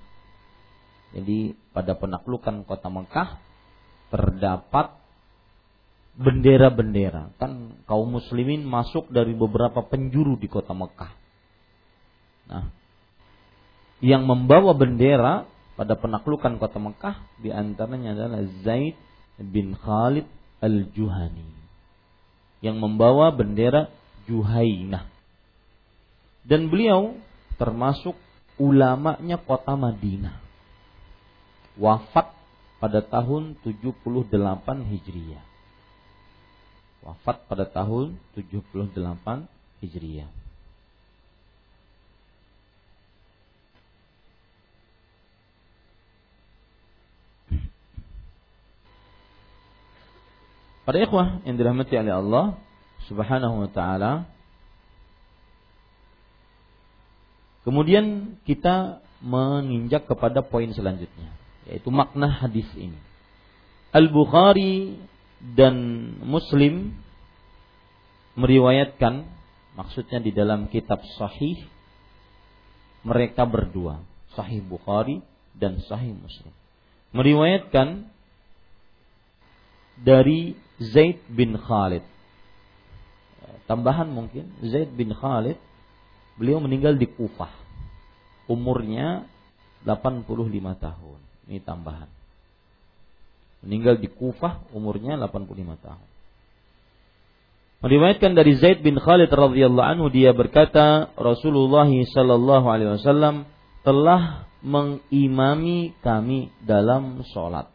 Jadi 1.10 1.58
pada 1.74 1.98
penaklukan 1.98 2.62
kota 2.62 2.86
Mekah 2.86 3.42
terdapat 4.14 4.94
bendera-bendera. 6.16 7.36
Kan 7.36 7.84
kaum 7.84 8.16
muslimin 8.16 8.64
masuk 8.64 9.12
dari 9.12 9.36
beberapa 9.36 9.84
penjuru 9.84 10.40
di 10.40 10.48
kota 10.48 10.72
Mekah. 10.72 11.12
Nah, 12.46 12.66
yang 14.00 14.24
membawa 14.24 14.72
bendera 14.72 15.44
pada 15.76 15.96
penaklukan 15.96 16.56
kota 16.56 16.80
Mekah 16.80 17.16
di 17.40 17.52
antaranya 17.52 18.16
adalah 18.16 18.42
Zaid 18.64 18.96
bin 19.36 19.76
Khalid 19.76 20.24
al-Juhani 20.64 21.52
yang 22.64 22.80
membawa 22.80 23.32
bendera 23.36 23.92
Juhainah. 24.24 25.04
Dan 26.46 26.72
beliau 26.72 27.18
termasuk 27.60 28.16
ulamanya 28.56 29.36
kota 29.36 29.76
Madinah. 29.76 30.40
Wafat 31.76 32.32
pada 32.80 33.04
tahun 33.04 33.60
78 33.60 34.32
Hijriah 34.64 35.55
wafat 37.06 37.46
pada 37.46 37.70
tahun 37.70 38.18
78 38.34 39.46
Hijriah. 39.86 40.26
Pada 50.86 51.02
ikhwah 51.02 51.42
yang 51.42 51.58
dirahmati 51.58 51.98
oleh 51.98 52.14
Allah 52.14 52.46
Subhanahu 53.10 53.66
wa 53.66 53.70
taala 53.70 54.26
Kemudian 57.66 58.38
kita 58.46 59.02
menginjak 59.18 60.06
kepada 60.06 60.38
poin 60.46 60.70
selanjutnya 60.70 61.34
yaitu 61.66 61.90
makna 61.90 62.30
hadis 62.30 62.70
ini. 62.78 62.94
Al-Bukhari 63.90 64.94
dan 65.40 65.76
Muslim 66.24 66.96
meriwayatkan 68.36 69.28
maksudnya 69.76 70.20
di 70.20 70.32
dalam 70.32 70.68
kitab 70.72 71.04
sahih 71.20 71.60
mereka 73.04 73.44
berdua 73.44 74.00
sahih 74.32 74.64
Bukhari 74.64 75.20
dan 75.56 75.80
sahih 75.84 76.12
Muslim. 76.12 76.52
Meriwayatkan 77.16 78.08
dari 80.00 80.52
Zaid 80.76 81.24
bin 81.32 81.56
Khalid. 81.56 82.04
Tambahan 83.64 84.12
mungkin 84.12 84.52
Zaid 84.60 84.92
bin 84.92 85.16
Khalid 85.16 85.56
beliau 86.36 86.60
meninggal 86.60 87.00
di 87.00 87.08
Kufah. 87.08 87.50
Umurnya 88.46 89.24
85 89.88 90.28
tahun. 90.76 91.20
Ini 91.48 91.58
tambahan 91.64 92.15
meninggal 93.64 93.96
di 94.00 94.08
Kufah 94.10 94.68
umurnya 94.74 95.16
85 95.20 95.84
tahun. 95.84 96.06
Meriwayatkan 97.76 98.32
dari 98.32 98.56
Zaid 98.56 98.80
bin 98.80 98.96
Khalid 98.96 99.28
radhiyallahu 99.28 99.84
anhu 99.84 100.06
dia 100.08 100.32
berkata 100.32 101.12
Rasulullah 101.14 101.86
sallallahu 101.86 102.66
alaihi 102.66 102.96
wasallam 102.96 103.44
telah 103.84 104.48
mengimami 104.64 105.92
kami 106.00 106.50
dalam 106.64 107.20
sholat. 107.30 107.68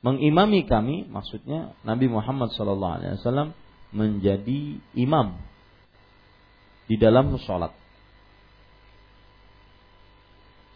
Mengimami 0.00 0.64
kami 0.64 1.04
maksudnya 1.06 1.76
Nabi 1.84 2.08
Muhammad 2.08 2.52
sallallahu 2.56 2.94
alaihi 2.98 3.20
wasallam 3.20 3.48
menjadi 3.94 4.80
imam 4.96 5.38
di 6.88 6.96
dalam 6.98 7.36
sholat. 7.40 7.72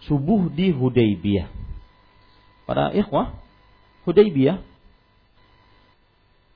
Subuh 0.07 0.49
di 0.53 0.73
Hudaybiyah. 0.73 1.51
Para 2.65 2.93
ikhwah, 2.95 3.35
Hudaybiyah 4.09 4.65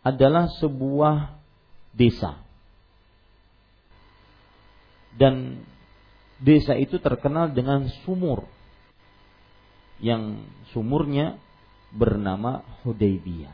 adalah 0.08 0.48
sebuah 0.56 1.36
desa. 1.92 2.40
Dan 5.12 5.60
desa 6.40 6.72
itu 6.80 6.96
terkenal 6.96 7.52
dengan 7.52 7.92
sumur. 8.08 8.48
Yang 10.00 10.48
sumurnya 10.72 11.36
bernama 11.92 12.64
Hudaybiyah. 12.88 13.52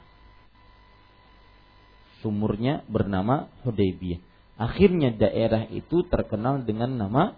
Sumurnya 2.22 2.86
bernama 2.86 3.50
Hudaybiyah. 3.66 4.22
Akhirnya 4.62 5.10
daerah 5.10 5.66
itu 5.74 6.06
terkenal 6.06 6.62
dengan 6.62 6.94
nama 6.94 7.34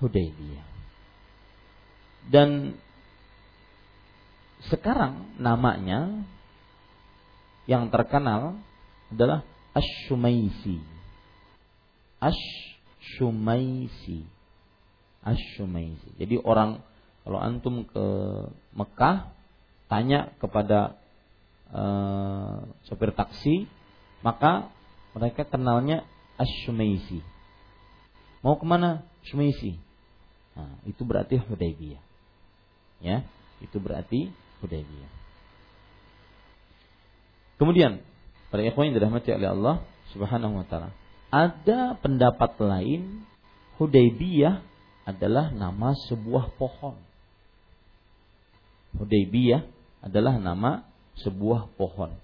Hudaybiyah. 0.00 0.66
Dan 2.32 2.80
sekarang 4.70 5.34
namanya 5.40 6.22
yang 7.66 7.90
terkenal 7.90 8.58
adalah 9.10 9.42
Ash-Shumaisi. 9.74 10.78
Ash-Shumaisi. 12.22 14.22
Ash-Shumaisi. 15.22 16.18
Jadi 16.18 16.38
orang 16.42 16.82
kalau 17.22 17.38
antum 17.38 17.86
ke 17.86 18.06
Mekah 18.74 19.30
tanya 19.86 20.34
kepada 20.42 20.98
uh, 21.70 22.66
sopir 22.86 23.14
taksi, 23.14 23.70
maka 24.26 24.70
mereka 25.14 25.46
kenalnya 25.46 26.02
Ash-Shumaisi. 26.38 27.22
Mau 28.42 28.58
ke 28.58 28.66
mana? 28.66 29.06
Shumaisi. 29.22 29.78
Nah, 30.58 30.82
itu 30.84 31.06
berarti 31.06 31.38
Hudaybiyah. 31.38 32.02
Ya, 33.02 33.26
itu 33.62 33.78
berarti 33.78 34.34
Hudaybiyah. 34.62 35.10
Kemudian 37.58 38.02
para 38.48 38.62
ikhwan 38.62 38.90
yang 38.90 38.96
dirahmati 38.98 39.34
oleh 39.34 39.50
Allah 39.50 39.76
Subhanahu 40.14 40.62
wa 40.62 40.66
taala, 40.66 40.94
ada 41.32 41.98
pendapat 41.98 42.58
lain 42.62 43.26
Hudaybiyah 43.76 44.62
adalah 45.08 45.50
nama 45.50 45.98
sebuah 46.06 46.54
pohon. 46.54 46.94
Hudaybiyah 48.94 49.66
adalah 50.04 50.38
nama 50.38 50.86
sebuah 51.22 51.74
pohon. 51.74 52.14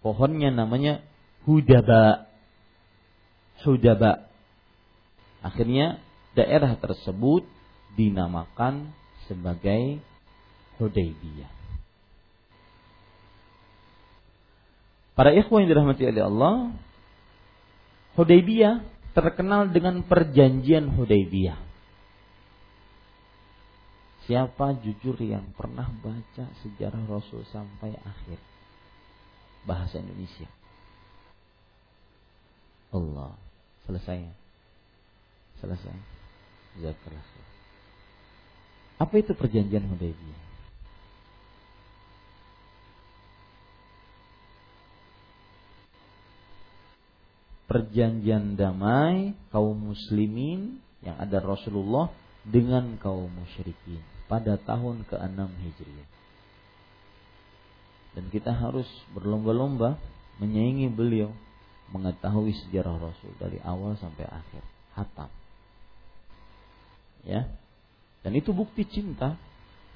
Pohonnya 0.00 0.50
namanya 0.50 1.02
Hudaba. 1.46 2.26
Hudaba. 3.62 4.26
Akhirnya 5.42 6.02
daerah 6.34 6.74
tersebut 6.78 7.46
dinamakan 7.94 8.90
sebagai 9.30 10.02
Hudaybiyah. 10.76 11.52
Para 15.16 15.32
ikhwan 15.32 15.64
yang 15.64 15.70
dirahmati 15.72 16.04
oleh 16.04 16.24
Allah, 16.28 16.54
Hudaybiyah 18.20 18.84
terkenal 19.16 19.72
dengan 19.72 20.04
perjanjian 20.04 20.92
Hudaybiyah. 20.92 21.56
Siapa 24.28 24.76
jujur 24.82 25.16
yang 25.22 25.54
pernah 25.56 25.88
baca 26.02 26.44
sejarah 26.60 27.00
Rasul 27.08 27.46
sampai 27.48 27.96
akhir? 27.96 28.36
Bahasa 29.64 30.02
Indonesia. 30.02 30.50
Allah. 32.92 33.32
Selesai. 33.86 34.26
Selesai. 35.62 35.96
Jazakallah. 36.82 37.24
Apa 38.98 39.14
itu 39.20 39.32
perjanjian 39.32 39.86
Hudaybiyah? 39.86 40.45
Perjanjian 47.76 48.56
damai 48.56 49.36
kaum 49.52 49.92
muslimin 49.92 50.80
yang 51.04 51.20
ada 51.20 51.44
Rasulullah 51.44 52.08
dengan 52.40 52.96
kaum 52.96 53.28
musyrikin 53.28 54.00
pada 54.32 54.56
tahun 54.56 55.04
ke-6 55.04 55.36
Hijriah. 55.44 56.08
Dan 58.16 58.32
kita 58.32 58.56
harus 58.56 58.88
berlomba-lomba 59.12 60.00
menyaingi 60.40 60.88
beliau 60.88 61.36
mengetahui 61.92 62.56
sejarah 62.64 62.96
Rasul 62.96 63.36
dari 63.36 63.60
awal 63.60 64.00
sampai 64.00 64.24
akhir. 64.24 64.64
Hatam. 64.96 65.28
Ya. 67.28 67.44
Dan 68.24 68.32
itu 68.40 68.56
bukti 68.56 68.88
cinta 68.88 69.36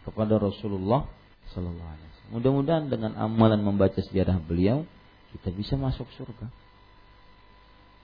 kepada 0.05 0.37
Rasulullah 0.37 1.09
sallallahu 1.57 1.91
alaihi 1.97 2.09
wasallam. 2.13 2.33
Mudah-mudahan 2.37 2.85
dengan 2.93 3.17
amalan 3.17 3.65
membaca 3.65 3.97
sejarah 4.05 4.37
beliau 4.37 4.85
kita 5.33 5.49
bisa 5.57 5.81
masuk 5.81 6.05
surga 6.21 6.60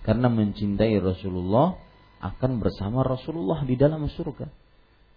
karena 0.06 0.30
mencintai 0.30 1.02
Rasulullah 1.02 1.74
akan 2.22 2.62
bersama 2.62 3.02
Rasulullah 3.02 3.66
di 3.66 3.74
dalam 3.74 4.06
surga. 4.06 4.46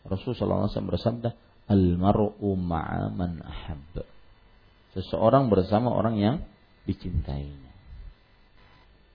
Rasulullah 0.09 0.65
SAW 0.65 0.89
bersabda, 0.89 1.29
Al-mar'u 1.69 2.57
ma'a 2.57 3.13
man 3.13 3.45
ahab. 3.45 4.01
Seseorang 4.97 5.53
bersama 5.53 5.93
orang 5.93 6.17
yang 6.17 6.35
dicintainya. 6.89 7.69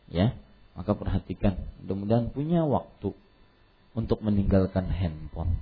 Ya, 0.07 0.39
maka 0.79 0.95
perhatikan, 0.95 1.59
mudah-mudahan 1.83 2.31
punya 2.31 2.63
waktu 2.63 3.11
untuk 3.99 4.23
meninggalkan 4.23 4.87
handphone 4.95 5.59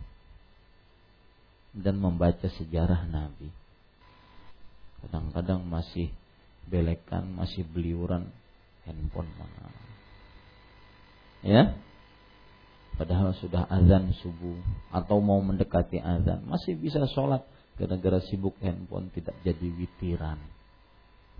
dan 1.72 1.96
membaca 1.96 2.52
sejarah 2.52 3.08
Nabi. 3.08 3.48
Kadang-kadang 5.00 5.64
masih 5.64 6.12
belekan, 6.68 7.32
masih 7.32 7.64
beliuran 7.64 8.28
handphone 8.84 9.32
mana 9.40 9.91
ya. 11.42 11.74
Padahal 12.96 13.34
sudah 13.34 13.66
azan 13.66 14.14
subuh 14.20 14.58
atau 14.94 15.18
mau 15.18 15.40
mendekati 15.42 15.98
azan 15.98 16.46
masih 16.46 16.78
bisa 16.78 17.02
sholat. 17.10 17.42
Gara-gara 17.80 18.20
sibuk 18.28 18.54
handphone 18.60 19.08
tidak 19.10 19.34
jadi 19.42 19.66
witiran. 19.74 20.38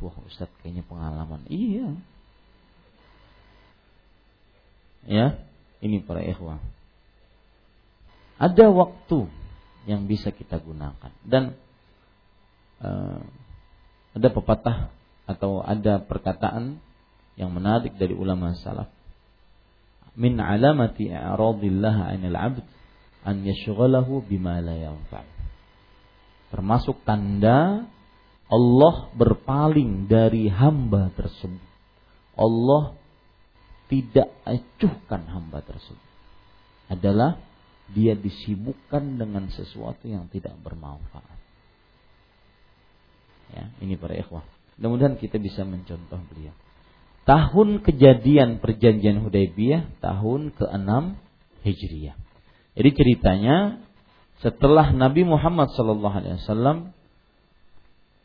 Wah 0.00 0.16
Ustaz 0.26 0.48
kayaknya 0.60 0.82
pengalaman. 0.88 1.44
Iya. 1.46 1.88
Ya 5.06 5.26
ini 5.82 6.02
para 6.02 6.24
ikhwah. 6.24 6.62
Ada 8.42 8.70
waktu 8.70 9.28
yang 9.86 10.06
bisa 10.08 10.34
kita 10.34 10.58
gunakan. 10.58 11.12
Dan 11.22 11.54
uh, 12.82 13.22
ada 14.16 14.28
pepatah 14.30 14.90
atau 15.26 15.62
ada 15.62 16.02
perkataan 16.02 16.80
yang 17.38 17.50
menarik 17.54 17.94
dari 17.96 18.14
ulama 18.16 18.54
salaf 18.58 18.90
min 20.18 20.36
alamati 20.40 21.08
i'radillah 21.08 22.12
'anil 22.12 22.36
'abd 22.36 22.64
an 23.24 23.36
yashghalahu 23.46 24.24
bima 24.26 24.60
la 24.60 24.76
yanfa'. 24.76 25.24
Termasuk 26.52 27.04
tanda 27.08 27.88
Allah 28.52 28.94
berpaling 29.16 30.04
dari 30.10 30.52
hamba 30.52 31.08
tersebut. 31.16 31.64
Allah 32.36 32.92
tidak 33.88 34.28
acuhkan 34.44 35.24
hamba 35.32 35.64
tersebut. 35.64 36.10
Adalah 36.92 37.40
dia 37.92 38.12
disibukkan 38.12 39.16
dengan 39.16 39.48
sesuatu 39.48 40.04
yang 40.04 40.28
tidak 40.28 40.52
bermanfaat. 40.60 41.40
Ya, 43.52 43.68
ini 43.80 43.96
para 43.96 44.16
ikhwah. 44.16 44.44
Mudah-mudahan 44.76 45.16
kita 45.20 45.36
bisa 45.40 45.64
mencontoh 45.64 46.20
beliau 46.28 46.52
tahun 47.22 47.86
kejadian 47.86 48.58
perjanjian 48.58 49.22
Hudaybiyah 49.22 50.02
tahun 50.02 50.54
ke-6 50.58 50.90
Hijriah. 51.62 52.16
Jadi 52.74 52.90
ceritanya 52.98 53.56
setelah 54.42 54.90
Nabi 54.90 55.22
Muhammad 55.22 55.70
sallallahu 55.70 56.16
alaihi 56.18 56.42
wasallam 56.42 56.78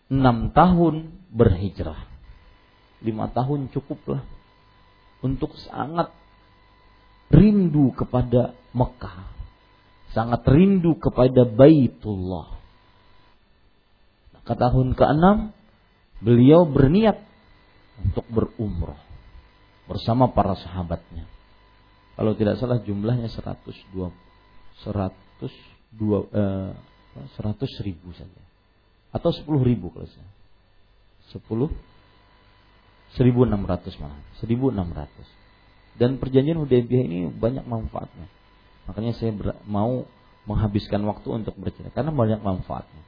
6 0.10 0.58
tahun 0.58 0.96
berhijrah. 1.30 2.10
5 3.06 3.38
tahun 3.38 3.60
cukuplah 3.70 4.26
untuk 5.22 5.54
sangat 5.70 6.10
rindu 7.30 7.94
kepada 7.94 8.58
Mekah. 8.74 9.30
Sangat 10.16 10.42
rindu 10.50 10.98
kepada 10.98 11.46
Baitullah. 11.46 12.58
Maka 14.34 14.54
tahun 14.58 14.98
ke-6 14.98 15.26
beliau 16.24 16.66
berniat 16.66 17.27
untuk 18.02 18.26
berumroh 18.30 18.98
bersama 19.88 20.30
para 20.30 20.54
sahabatnya. 20.60 21.26
Kalau 22.18 22.34
tidak 22.34 22.58
salah 22.58 22.82
jumlahnya 22.82 23.30
102 23.30 24.10
102 24.84 24.86
eh, 26.34 26.72
100 27.18 27.86
ribu 27.86 28.14
saja. 28.14 28.42
Atau 29.14 29.32
10 29.34 29.46
ribu 29.66 29.90
kalau 29.94 30.06
saya. 30.10 30.30
10 31.34 31.42
1600 33.18 34.02
malah. 34.02 34.20
1600 34.44 35.38
dan 35.98 36.22
perjanjian 36.22 36.62
Hudaybiyah 36.62 37.04
ini 37.10 37.20
banyak 37.34 37.66
manfaatnya. 37.66 38.30
Makanya 38.86 39.18
saya 39.18 39.34
mau 39.66 40.06
menghabiskan 40.46 41.02
waktu 41.10 41.42
untuk 41.42 41.58
bercerita. 41.58 41.90
Karena 41.92 42.14
banyak 42.14 42.40
manfaatnya. 42.46 43.02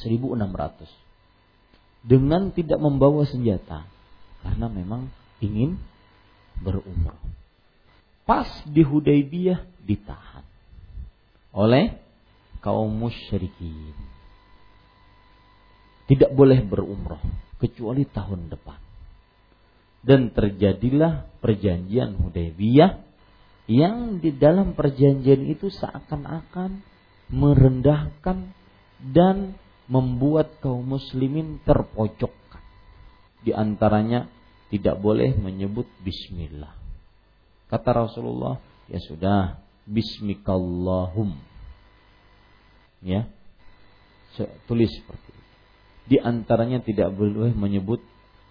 1600 0.00 0.88
dengan 2.00 2.52
tidak 2.52 2.80
membawa 2.80 3.28
senjata 3.28 3.84
karena 4.40 4.66
memang 4.72 5.12
ingin 5.44 5.76
berumrah. 6.60 7.18
Pas 8.24 8.48
di 8.68 8.84
Hudaybiyah 8.84 9.64
ditahan 9.84 10.44
oleh 11.50 11.98
kaum 12.62 12.92
musyrikin. 12.92 13.96
Tidak 16.06 16.34
boleh 16.34 16.62
berumrah 16.66 17.22
kecuali 17.62 18.02
tahun 18.06 18.50
depan. 18.50 18.78
Dan 20.00 20.32
terjadilah 20.32 21.28
perjanjian 21.44 22.16
Hudaybiyah 22.16 22.90
yang 23.70 24.18
di 24.18 24.34
dalam 24.34 24.74
perjanjian 24.74 25.46
itu 25.46 25.70
seakan-akan 25.70 26.82
merendahkan 27.30 28.50
dan 29.14 29.54
membuat 29.90 30.62
kaum 30.62 30.86
muslimin 30.86 31.58
terpojokkan. 31.66 32.62
Di 33.42 33.50
antaranya 33.50 34.30
tidak 34.70 35.02
boleh 35.02 35.34
menyebut 35.34 35.90
bismillah. 36.06 36.70
Kata 37.66 38.06
Rasulullah, 38.06 38.62
ya 38.86 39.02
sudah, 39.02 39.58
bismikallahum. 39.90 41.34
Ya. 43.02 43.26
Tulis 44.70 44.90
seperti 44.94 45.28
itu. 45.34 45.54
Di 46.14 46.16
antaranya 46.22 46.78
tidak 46.78 47.10
boleh 47.10 47.50
menyebut 47.50 47.98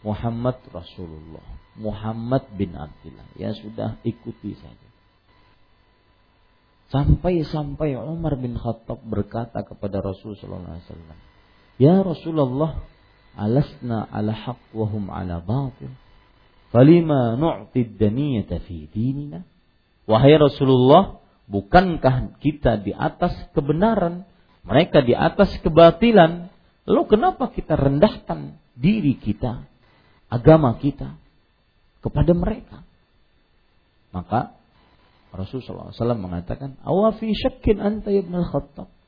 Muhammad 0.04 0.60
Rasulullah, 0.72 1.44
Muhammad 1.80 2.52
bin 2.56 2.76
Abdullah. 2.76 3.28
Ya 3.40 3.56
sudah, 3.56 3.96
ikuti 4.04 4.60
saja. 4.60 4.88
Sampai-sampai 6.90 7.96
Umar 7.96 8.36
bin 8.36 8.58
Khattab 8.58 9.00
berkata 9.06 9.62
kepada 9.62 10.02
Rasulullah 10.02 10.82
SAW, 10.84 11.29
Ya 11.80 12.04
Rasulullah, 12.04 12.84
alasna 13.40 14.04
ala 14.12 14.36
haq 14.36 14.60
wa 14.76 14.86
hum 14.92 15.08
ala 15.08 15.40
batil. 15.40 15.88
Falima 16.76 17.40
nu'ti 17.40 17.88
daniyata 17.96 18.60
fi 18.68 18.86
dinina? 18.92 19.48
Wahai 20.04 20.36
Rasulullah, 20.36 21.24
bukankah 21.48 22.36
kita 22.44 22.84
di 22.84 22.92
atas 22.92 23.32
kebenaran, 23.56 24.28
mereka 24.68 25.00
di 25.00 25.16
atas 25.16 25.56
kebatilan? 25.64 26.52
Lalu 26.84 27.02
kenapa 27.08 27.48
kita 27.48 27.80
rendahkan 27.80 28.60
diri 28.76 29.16
kita, 29.16 29.64
agama 30.28 30.76
kita 30.84 31.16
kepada 32.04 32.36
mereka? 32.36 32.84
Maka 34.12 34.52
Rasulullah 35.32 35.94
SAW 35.96 36.18
mengatakan, 36.20 36.76
Awafi 36.82 37.32
syakin 37.32 37.80
anta 37.80 38.10
ibn 38.12 38.36
al-Khattab. 38.36 38.99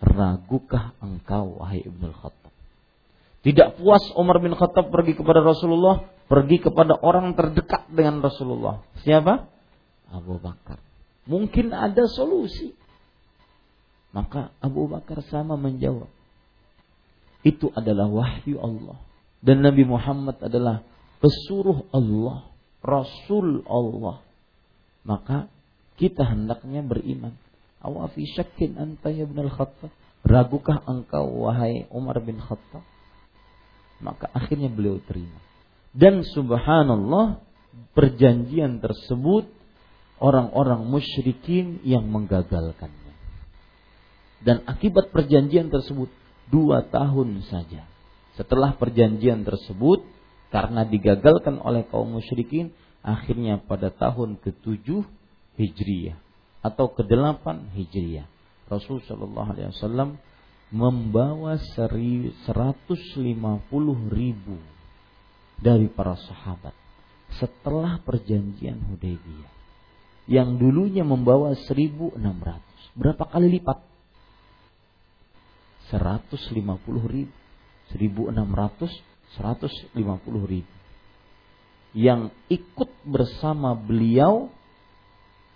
Ragukah 0.00 0.96
engkau, 1.04 1.60
wahai 1.60 1.84
ibn 1.84 2.08
al-Khattab? 2.08 2.52
Tidak 3.40 3.80
puas 3.80 4.04
Umar 4.16 4.40
bin 4.40 4.52
Khattab 4.52 4.92
pergi 4.92 5.16
kepada 5.16 5.40
Rasulullah, 5.40 6.08
pergi 6.28 6.60
kepada 6.60 6.96
orang 6.96 7.32
terdekat 7.32 7.88
dengan 7.88 8.20
Rasulullah. 8.20 8.84
Siapa? 9.00 9.48
Abu 10.12 10.36
Bakar. 10.36 10.80
Mungkin 11.24 11.72
ada 11.72 12.04
solusi. 12.08 12.76
Maka 14.12 14.52
Abu 14.60 14.90
Bakar 14.90 15.24
sama 15.28 15.56
menjawab. 15.56 16.10
Itu 17.40 17.72
adalah 17.72 18.10
wahyu 18.12 18.60
Allah. 18.60 19.00
Dan 19.40 19.64
Nabi 19.64 19.88
Muhammad 19.88 20.36
adalah 20.44 20.84
pesuruh 21.24 21.88
Allah. 21.96 22.44
Rasul 22.80 23.64
Allah. 23.68 24.20
Maka 25.04 25.48
kita 25.96 26.24
hendaknya 26.28 26.84
beriman. 26.84 27.36
Awafi 27.80 28.28
syakin 28.36 28.76
anta 28.76 29.08
ya 29.08 29.24
bin 29.24 29.40
al-Khattab. 29.40 29.88
Ragukah 30.20 30.84
engkau 30.84 31.48
wahai 31.48 31.88
Umar 31.88 32.20
bin 32.20 32.36
Khattab? 32.36 32.84
Maka 34.04 34.28
akhirnya 34.36 34.68
beliau 34.68 35.00
terima. 35.08 35.40
Dan 35.96 36.20
subhanallah 36.22 37.40
perjanjian 37.96 38.84
tersebut 38.84 39.48
orang-orang 40.20 40.84
musyrikin 40.84 41.80
yang 41.82 42.04
menggagalkannya. 42.12 43.16
Dan 44.44 44.64
akibat 44.68 45.08
perjanjian 45.12 45.72
tersebut 45.72 46.12
dua 46.52 46.84
tahun 46.84 47.44
saja. 47.48 47.88
Setelah 48.36 48.76
perjanjian 48.76 49.44
tersebut 49.44 50.04
karena 50.52 50.84
digagalkan 50.84 51.60
oleh 51.60 51.84
kaum 51.88 52.12
musyrikin, 52.20 52.72
akhirnya 53.00 53.60
pada 53.60 53.88
tahun 53.88 54.40
ke-7 54.40 54.84
Hijriyah 55.60 56.29
atau 56.60 56.92
ke-8 56.92 57.72
Hijriyah. 57.74 58.26
Rasul 58.70 59.02
Shallallahu 59.02 59.48
Alaihi 59.50 59.74
Wasallam 59.74 60.20
membawa 60.70 61.58
150 61.58 62.46
ribu 64.14 64.56
dari 65.58 65.90
para 65.90 66.14
sahabat 66.14 66.72
setelah 67.36 67.98
perjanjian 68.06 68.78
Hudaybiyah 68.78 69.52
yang 70.30 70.62
dulunya 70.62 71.02
membawa 71.02 71.58
1600 71.58 72.14
berapa 72.94 73.24
kali 73.26 73.58
lipat? 73.58 73.82
150 75.90 76.54
ribu. 77.10 77.34
1600 77.90 79.10
150 79.38 79.94
ribu. 80.50 80.74
Yang 81.90 82.30
ikut 82.46 82.90
bersama 83.02 83.74
beliau 83.74 84.50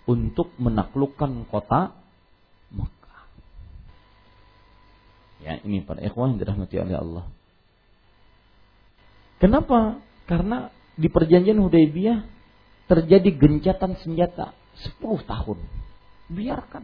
untuk 0.05 0.53
menaklukkan 0.61 1.49
kota 1.49 1.93
Mekah. 2.73 3.21
Ya, 5.41 5.57
ini 5.61 5.81
para 5.81 6.01
ikhwan 6.01 6.37
yang 6.37 6.39
dirahmati 6.41 6.75
oleh 6.77 6.95
Allah. 6.97 7.25
Kenapa? 9.41 9.99
Karena 10.25 10.71
di 10.95 11.11
perjanjian 11.11 11.59
Hudaybiyah 11.59 12.23
terjadi 12.87 13.29
gencatan 13.35 13.99
senjata 13.99 14.55
10 15.01 15.01
tahun. 15.25 15.59
Biarkan. 16.31 16.83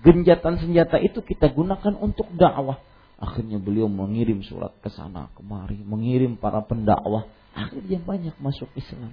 Genjatan 0.00 0.54
senjata 0.60 0.96
itu 1.02 1.20
kita 1.20 1.52
gunakan 1.52 1.94
untuk 1.98 2.28
dakwah. 2.32 2.80
Akhirnya 3.20 3.60
beliau 3.60 3.84
mengirim 3.84 4.40
surat 4.40 4.72
ke 4.80 4.88
sana 4.88 5.28
kemari, 5.36 5.76
mengirim 5.76 6.40
para 6.40 6.64
pendakwah. 6.64 7.28
Akhirnya 7.52 8.00
banyak 8.00 8.32
masuk 8.40 8.72
Islam. 8.72 9.12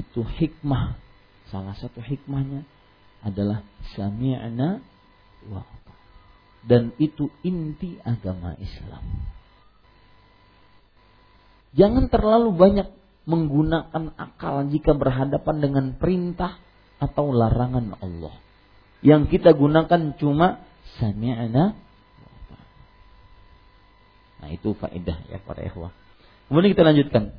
Itu 0.00 0.24
hikmah 0.24 0.96
Salah 1.50 1.78
satu 1.78 2.02
hikmahnya 2.02 2.66
adalah 3.22 3.62
sami'na 3.94 4.82
wa 5.46 5.62
dan 6.66 6.90
itu 6.98 7.30
inti 7.46 7.94
agama 8.02 8.58
Islam. 8.58 9.04
Jangan 11.78 12.10
terlalu 12.10 12.50
banyak 12.50 12.88
menggunakan 13.26 14.14
akal 14.18 14.66
jika 14.70 14.94
berhadapan 14.98 15.56
dengan 15.62 15.86
perintah 15.94 16.58
atau 16.98 17.30
larangan 17.30 17.94
Allah. 18.02 18.34
Yang 19.06 19.38
kita 19.38 19.54
gunakan 19.54 20.18
cuma 20.18 20.66
sami'na 20.98 21.78
Nah 24.36 24.52
itu 24.52 24.78
faedah 24.78 25.26
ya 25.26 25.38
para 25.42 25.64
ikhwah. 25.64 25.90
Kemudian 26.46 26.70
kita 26.70 26.84
lanjutkan. 26.86 27.34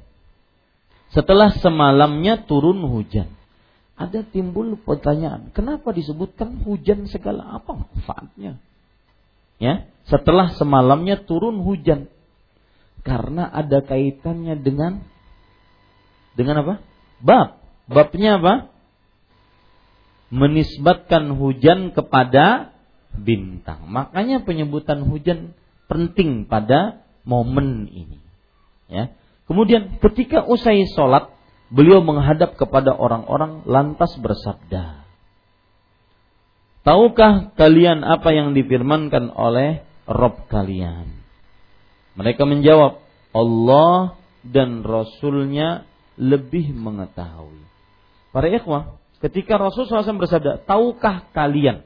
Setelah 1.15 1.55
semalamnya 1.55 2.43
turun 2.43 2.83
hujan 2.83 3.36
ada 3.97 4.21
timbul 4.21 4.77
pertanyaan, 4.77 5.49
kenapa 5.57 5.89
disebutkan 5.89 6.61
hujan 6.61 7.09
segala 7.09 7.57
apa 7.57 7.81
manfaatnya? 7.81 8.61
Ya, 9.57 9.89
setelah 10.05 10.53
semalamnya 10.53 11.25
turun 11.25 11.65
hujan. 11.65 12.13
Karena 13.01 13.49
ada 13.49 13.81
kaitannya 13.81 14.61
dengan 14.61 15.01
dengan 16.37 16.61
apa? 16.61 16.73
Bab. 17.25 17.49
Babnya 17.89 18.37
apa? 18.37 18.69
Menisbatkan 20.29 21.33
hujan 21.33 21.95
kepada 21.95 22.77
bintang. 23.17 23.89
Makanya 23.89 24.45
penyebutan 24.45 25.07
hujan 25.09 25.57
penting 25.89 26.45
pada 26.45 27.01
momen 27.25 27.89
ini. 27.89 28.19
Ya. 28.91 29.15
Kemudian 29.47 29.97
ketika 30.03 30.43
usai 30.43 30.85
sholat 30.91 31.31
beliau 31.67 31.99
menghadap 32.03 32.55
kepada 32.55 32.95
orang-orang 32.95 33.63
lantas 33.67 34.15
bersabda, 34.19 35.07
Tahukah 36.87 37.51
kalian 37.59 37.99
apa 38.07 38.31
yang 38.31 38.55
difirmankan 38.55 39.27
oleh 39.35 39.83
Rob 40.07 40.47
kalian? 40.47 41.19
Mereka 42.15 42.47
menjawab, 42.47 43.03
Allah 43.35 44.15
dan 44.47 44.87
Rasulnya 44.87 45.83
lebih 46.15 46.71
mengetahui. 46.71 47.59
Para 48.31 48.47
ikhwah, 48.47 48.95
ketika 49.19 49.59
Rasul 49.59 49.83
SAW 49.83 50.15
bersabda, 50.15 50.63
tahukah 50.63 51.27
kalian? 51.35 51.83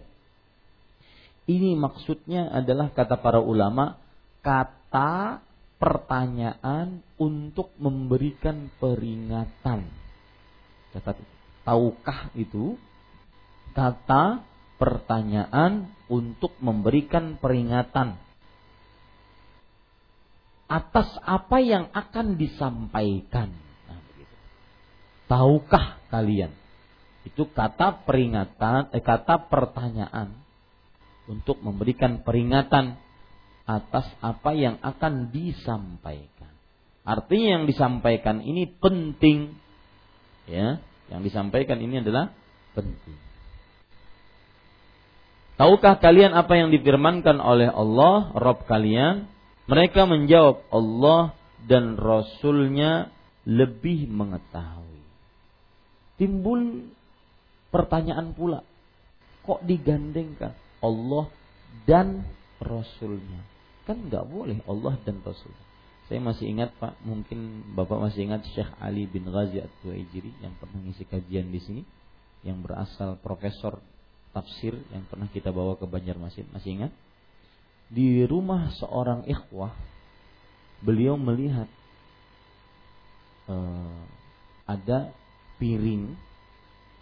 Ini 1.49 1.73
maksudnya 1.81 2.53
adalah 2.53 2.93
kata 2.93 3.17
para 3.17 3.41
ulama, 3.41 3.97
kata 4.45 5.41
pertanyaan 5.81 7.01
untuk 7.17 7.73
memberikan 7.81 8.69
peringatan. 8.77 9.89
Catat, 10.93 11.17
tahukah 11.65 12.29
itu 12.37 12.77
kata 13.73 14.45
pertanyaan 14.77 15.89
untuk 16.05 16.53
memberikan 16.61 17.41
peringatan 17.41 18.21
atas 20.69 21.09
apa 21.25 21.57
yang 21.59 21.89
akan 21.91 22.37
disampaikan. 22.37 23.49
Nah, 23.89 23.99
begitu. 24.13 24.35
Tahukah 25.25 25.97
kalian? 26.13 26.53
Itu 27.25 27.49
kata 27.49 28.05
peringatan, 28.05 28.93
eh, 28.93 29.01
kata 29.01 29.49
pertanyaan 29.49 30.31
untuk 31.25 31.59
memberikan 31.59 32.21
peringatan 32.21 32.97
atas 33.71 34.11
apa 34.19 34.51
yang 34.51 34.75
akan 34.83 35.31
disampaikan. 35.31 36.51
Artinya 37.07 37.59
yang 37.59 37.65
disampaikan 37.65 38.43
ini 38.43 38.67
penting. 38.67 39.55
Ya, 40.45 40.83
yang 41.07 41.23
disampaikan 41.23 41.79
ini 41.79 42.03
adalah 42.03 42.35
penting. 42.75 43.15
Tahukah 45.55 46.01
kalian 46.01 46.33
apa 46.33 46.57
yang 46.57 46.73
difirmankan 46.73 47.37
oleh 47.37 47.69
Allah, 47.69 48.33
Rob 48.33 48.65
kalian? 48.65 49.29
Mereka 49.69 50.09
menjawab 50.09 50.67
Allah 50.73 51.37
dan 51.69 51.95
Rasulnya 51.95 53.13
lebih 53.45 54.09
mengetahui. 54.09 55.05
Timbul 56.17 56.89
pertanyaan 57.69 58.33
pula. 58.33 58.65
Kok 59.45 59.61
digandengkan 59.65 60.57
Allah 60.81 61.29
dan 61.85 62.25
Rasulnya? 62.57 63.50
Kan 63.91 64.07
nggak 64.07 64.23
boleh 64.31 64.63
Allah 64.71 64.95
dan 65.03 65.19
Rasul. 65.19 65.51
Saya 66.07 66.23
masih 66.23 66.47
ingat 66.47 66.71
Pak, 66.79 67.03
mungkin 67.03 67.67
Bapak 67.75 67.99
masih 67.99 68.31
ingat 68.31 68.47
Syekh 68.55 68.71
Ali 68.79 69.03
bin 69.03 69.27
Ghazi 69.27 69.59
At-Tuwaijiri 69.59 70.39
yang 70.39 70.55
pernah 70.55 70.79
ngisi 70.79 71.03
kajian 71.03 71.51
di 71.51 71.59
sini, 71.59 71.83
yang 72.47 72.63
berasal 72.63 73.19
profesor 73.19 73.83
tafsir 74.31 74.79
yang 74.95 75.03
pernah 75.11 75.27
kita 75.27 75.51
bawa 75.51 75.75
ke 75.75 75.83
Banjarmasin, 75.83 76.47
masih 76.55 76.79
ingat? 76.79 76.91
di 77.91 78.23
rumah 78.23 78.71
seorang 78.79 79.27
ikhwah 79.27 79.75
beliau 80.79 81.19
melihat 81.19 81.67
uh, 83.51 84.01
ada 84.63 85.11
piring 85.59 86.15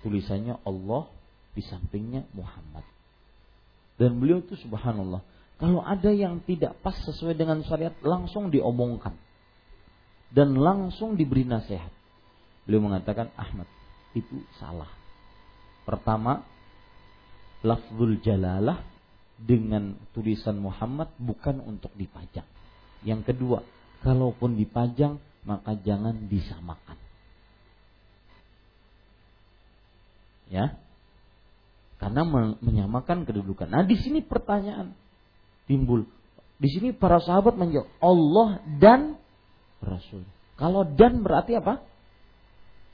tulisannya 0.01 0.57
Allah 0.65 1.05
di 1.53 1.61
sampingnya 1.61 2.25
Muhammad 2.33 2.81
dan 4.01 4.17
beliau 4.17 4.41
itu 4.41 4.57
subhanallah 4.57 5.21
kalau 5.59 5.83
ada 5.83 6.09
yang 6.09 6.39
tidak 6.47 6.79
pas 6.79 6.95
sesuai 6.95 7.35
dengan 7.35 7.59
syariat 7.67 7.93
langsung 7.99 8.47
diomongkan 8.49 9.13
dan 10.31 10.55
langsung 10.55 11.19
diberi 11.19 11.43
nasihat 11.43 11.91
beliau 12.63 12.87
mengatakan 12.87 13.29
Ahmad 13.35 13.67
itu 14.15 14.41
salah 14.57 14.89
pertama 15.83 16.41
lafzul 17.63 18.19
jalalah 18.23 18.79
dengan 19.39 19.95
tulisan 20.11 20.59
Muhammad 20.59 21.15
bukan 21.15 21.63
untuk 21.63 21.95
dipajang. 21.95 22.43
Yang 23.07 23.31
kedua, 23.31 23.63
kalaupun 24.03 24.59
dipajang 24.59 25.19
maka 25.47 25.79
jangan 25.79 26.27
disamakan. 26.27 26.99
Ya. 30.51 30.75
Karena 31.99 32.23
menyamakan 32.63 33.27
kedudukan. 33.27 33.67
Nah, 33.67 33.83
di 33.83 33.99
sini 33.99 34.23
pertanyaan 34.23 34.95
timbul. 35.69 36.09
Di 36.57 36.67
sini 36.73 36.89
para 36.91 37.21
sahabat 37.21 37.53
menjawab 37.55 37.87
Allah 38.01 38.49
dan 38.81 39.01
Rasul. 39.79 40.25
Kalau 40.57 40.83
dan 40.83 41.21
berarti 41.23 41.55
apa? 41.55 41.85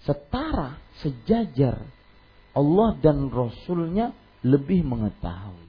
Setara, 0.04 0.78
sejajar. 1.02 1.82
Allah 2.54 2.90
dan 3.02 3.32
Rasulnya 3.34 4.14
lebih 4.46 4.86
mengetahui. 4.86 5.66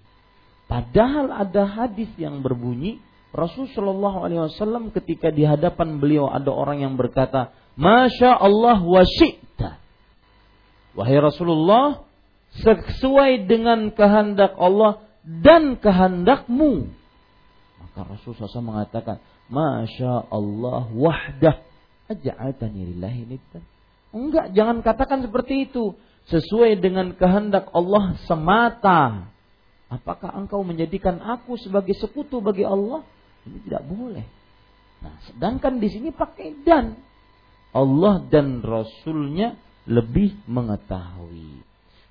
Padahal 0.67 1.33
ada 1.33 1.63
hadis 1.65 2.11
yang 2.19 2.43
berbunyi 2.43 3.01
Rasul 3.33 3.71
Shallallahu 3.71 4.19
Alaihi 4.27 4.43
Wasallam 4.45 4.91
ketika 4.93 5.33
di 5.33 5.47
hadapan 5.47 6.03
beliau 6.03 6.29
ada 6.29 6.53
orang 6.53 6.85
yang 6.85 6.95
berkata, 6.99 7.55
Masya 7.77 8.33
Allah 8.33 8.81
wa 8.81 9.03
syi'ta. 9.05 9.77
Wahai 10.97 11.21
Rasulullah, 11.21 12.07
sesuai 12.57 13.45
dengan 13.45 13.93
kehendak 13.93 14.57
Allah 14.57 15.06
dan 15.27 15.75
kehendakmu. 15.83 16.87
Maka 17.83 18.01
Rasul 18.07 18.39
SAW 18.39 18.63
mengatakan, 18.63 19.19
Masya 19.51 20.31
Allah 20.31 20.87
wahdah. 20.95 21.57
Aja'atani 22.07 22.95
lillahi 22.95 23.27
niddan. 23.27 23.63
Enggak, 24.15 24.55
jangan 24.55 24.79
katakan 24.87 25.27
seperti 25.27 25.67
itu. 25.67 25.99
Sesuai 26.31 26.79
dengan 26.79 27.15
kehendak 27.19 27.71
Allah 27.75 28.15
semata. 28.27 29.31
Apakah 29.87 30.35
engkau 30.35 30.63
menjadikan 30.67 31.23
aku 31.23 31.59
sebagai 31.59 31.95
sekutu 31.99 32.43
bagi 32.43 32.67
Allah? 32.67 33.07
Ini 33.47 33.59
tidak 33.67 33.83
boleh. 33.87 34.27
Nah, 35.03 35.15
sedangkan 35.31 35.79
di 35.79 35.89
sini 35.91 36.11
pakai 36.11 36.67
dan. 36.67 36.99
Allah 37.71 38.23
dan 38.27 38.65
Rasulnya 38.65 39.55
lebih 39.87 40.35
mengetahui. 40.51 41.63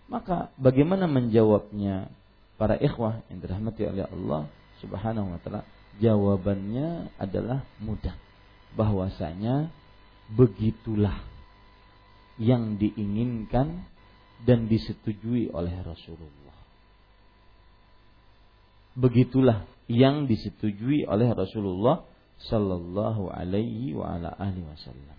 Maka 0.07 0.53
bagaimana 0.55 1.09
menjawabnya 1.09 2.07
para 2.55 2.79
ikhwah 2.79 3.23
yang 3.27 3.39
dirahmati 3.43 3.83
oleh 3.87 4.05
Allah 4.07 4.47
Subhanahu 4.79 5.35
wa 5.35 5.39
taala? 5.43 5.61
Jawabannya 5.99 7.15
adalah 7.19 7.63
mudah. 7.79 8.15
Bahwasanya 8.75 9.71
begitulah 10.35 11.15
yang 12.35 12.75
diinginkan 12.75 13.87
dan 14.43 14.67
disetujui 14.67 15.47
oleh 15.55 15.71
Rasulullah 15.79 16.45
begitulah 18.95 19.67
yang 19.91 20.25
disetujui 20.25 21.05
oleh 21.05 21.29
Rasulullah 21.35 22.07
sallallahu 22.47 23.29
alaihi 23.29 23.93
wa 23.93 24.15
ala 24.17 24.31
alihi 24.33 24.65
wasallam. 24.65 25.17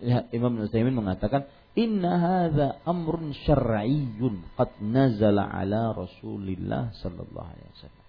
Ya, 0.00 0.18
Imam 0.30 0.54
Nusaimin 0.56 0.94
mengatakan 0.94 1.50
inna 1.76 2.12
hadza 2.16 2.80
amrun 2.88 3.36
syar'iyyun 3.44 4.42
qad 4.56 4.72
nazala 4.80 5.46
ala 5.46 5.92
Rasulillah 5.92 6.96
sallallahu 6.96 7.48
alaihi 7.52 7.70
wasallam. 7.76 8.04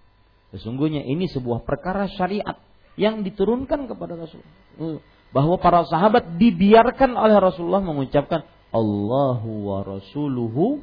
Sesungguhnya 0.56 1.04
ini 1.04 1.28
sebuah 1.28 1.62
perkara 1.68 2.08
syariat 2.08 2.56
yang 2.96 3.20
diturunkan 3.20 3.86
kepada 3.86 4.16
Rasul. 4.16 4.40
Bahwa 5.28 5.60
para 5.60 5.84
sahabat 5.84 6.40
dibiarkan 6.40 7.12
oleh 7.12 7.36
Rasulullah 7.36 7.84
mengucapkan 7.84 8.48
Allahu 8.72 9.68
wa 9.68 9.84
rasuluhu 9.84 10.80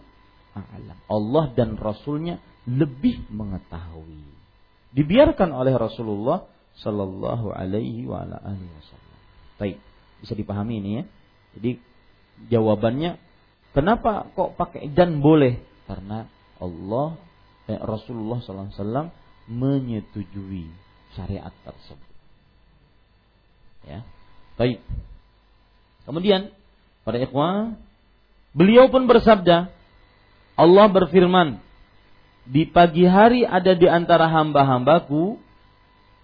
a'lam. 0.54 0.98
Allah 1.10 1.46
dan 1.58 1.76
Rasulnya 1.82 2.38
lebih 2.70 3.26
mengetahui. 3.34 4.26
Dibiarkan 4.94 5.52
oleh 5.52 5.76
Rasulullah 5.76 6.48
Sallallahu 6.76 7.56
Alaihi 7.56 8.04
wa 8.08 8.24
alihi 8.26 8.72
Wasallam. 8.80 9.18
Baik, 9.56 9.78
bisa 10.24 10.34
dipahami 10.36 10.84
ini 10.84 10.92
ya. 11.00 11.04
Jadi 11.56 11.72
jawabannya 12.52 13.18
kenapa 13.72 14.30
kok 14.34 14.56
pakai 14.60 14.92
dan 14.92 15.20
boleh? 15.24 15.60
Karena 15.86 16.26
Allah 16.60 17.18
eh, 17.70 17.80
Rasulullah 17.80 18.42
Wasallam 18.42 19.12
menyetujui 19.46 20.70
syariat 21.14 21.54
tersebut. 21.64 22.14
Ya, 23.86 24.02
baik. 24.58 24.82
Kemudian 26.06 26.54
pada 27.06 27.22
ikhwah 27.22 27.78
beliau 28.54 28.90
pun 28.90 29.06
bersabda 29.06 29.70
Allah 30.58 30.86
berfirman 30.90 31.62
di 32.46 32.66
pagi 32.70 33.06
hari 33.06 33.46
ada 33.46 33.74
di 33.74 33.86
antara 33.90 34.30
hamba-hambaku 34.30 35.38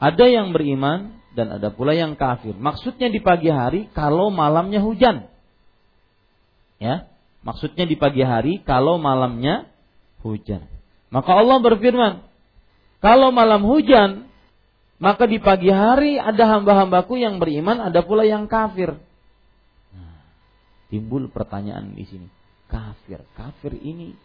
ada 0.02 0.26
yang 0.26 0.54
beriman 0.54 1.22
dan 1.38 1.62
ada 1.62 1.70
pula 1.70 1.94
yang 1.94 2.18
kafir. 2.18 2.58
Maksudnya 2.58 3.14
di 3.14 3.22
pagi 3.22 3.54
hari 3.54 3.88
kalau 3.94 4.34
malamnya 4.34 4.82
hujan. 4.82 5.30
Ya, 6.82 7.06
maksudnya 7.46 7.86
di 7.86 7.94
pagi 7.94 8.26
hari 8.26 8.66
kalau 8.66 8.98
malamnya 8.98 9.70
hujan. 10.26 10.66
Maka 11.14 11.38
Allah 11.38 11.62
berfirman, 11.62 12.26
kalau 12.98 13.30
malam 13.30 13.62
hujan, 13.70 14.26
maka 14.98 15.30
di 15.30 15.38
pagi 15.38 15.70
hari 15.70 16.18
ada 16.18 16.58
hamba-hambaku 16.58 17.22
yang 17.22 17.38
beriman, 17.38 17.78
ada 17.86 18.02
pula 18.02 18.26
yang 18.26 18.50
kafir. 18.50 18.98
Nah, 19.94 20.26
timbul 20.90 21.30
pertanyaan 21.30 21.94
di 21.94 22.02
sini. 22.10 22.28
Kafir, 22.66 23.22
kafir 23.38 23.78
ini 23.78 24.18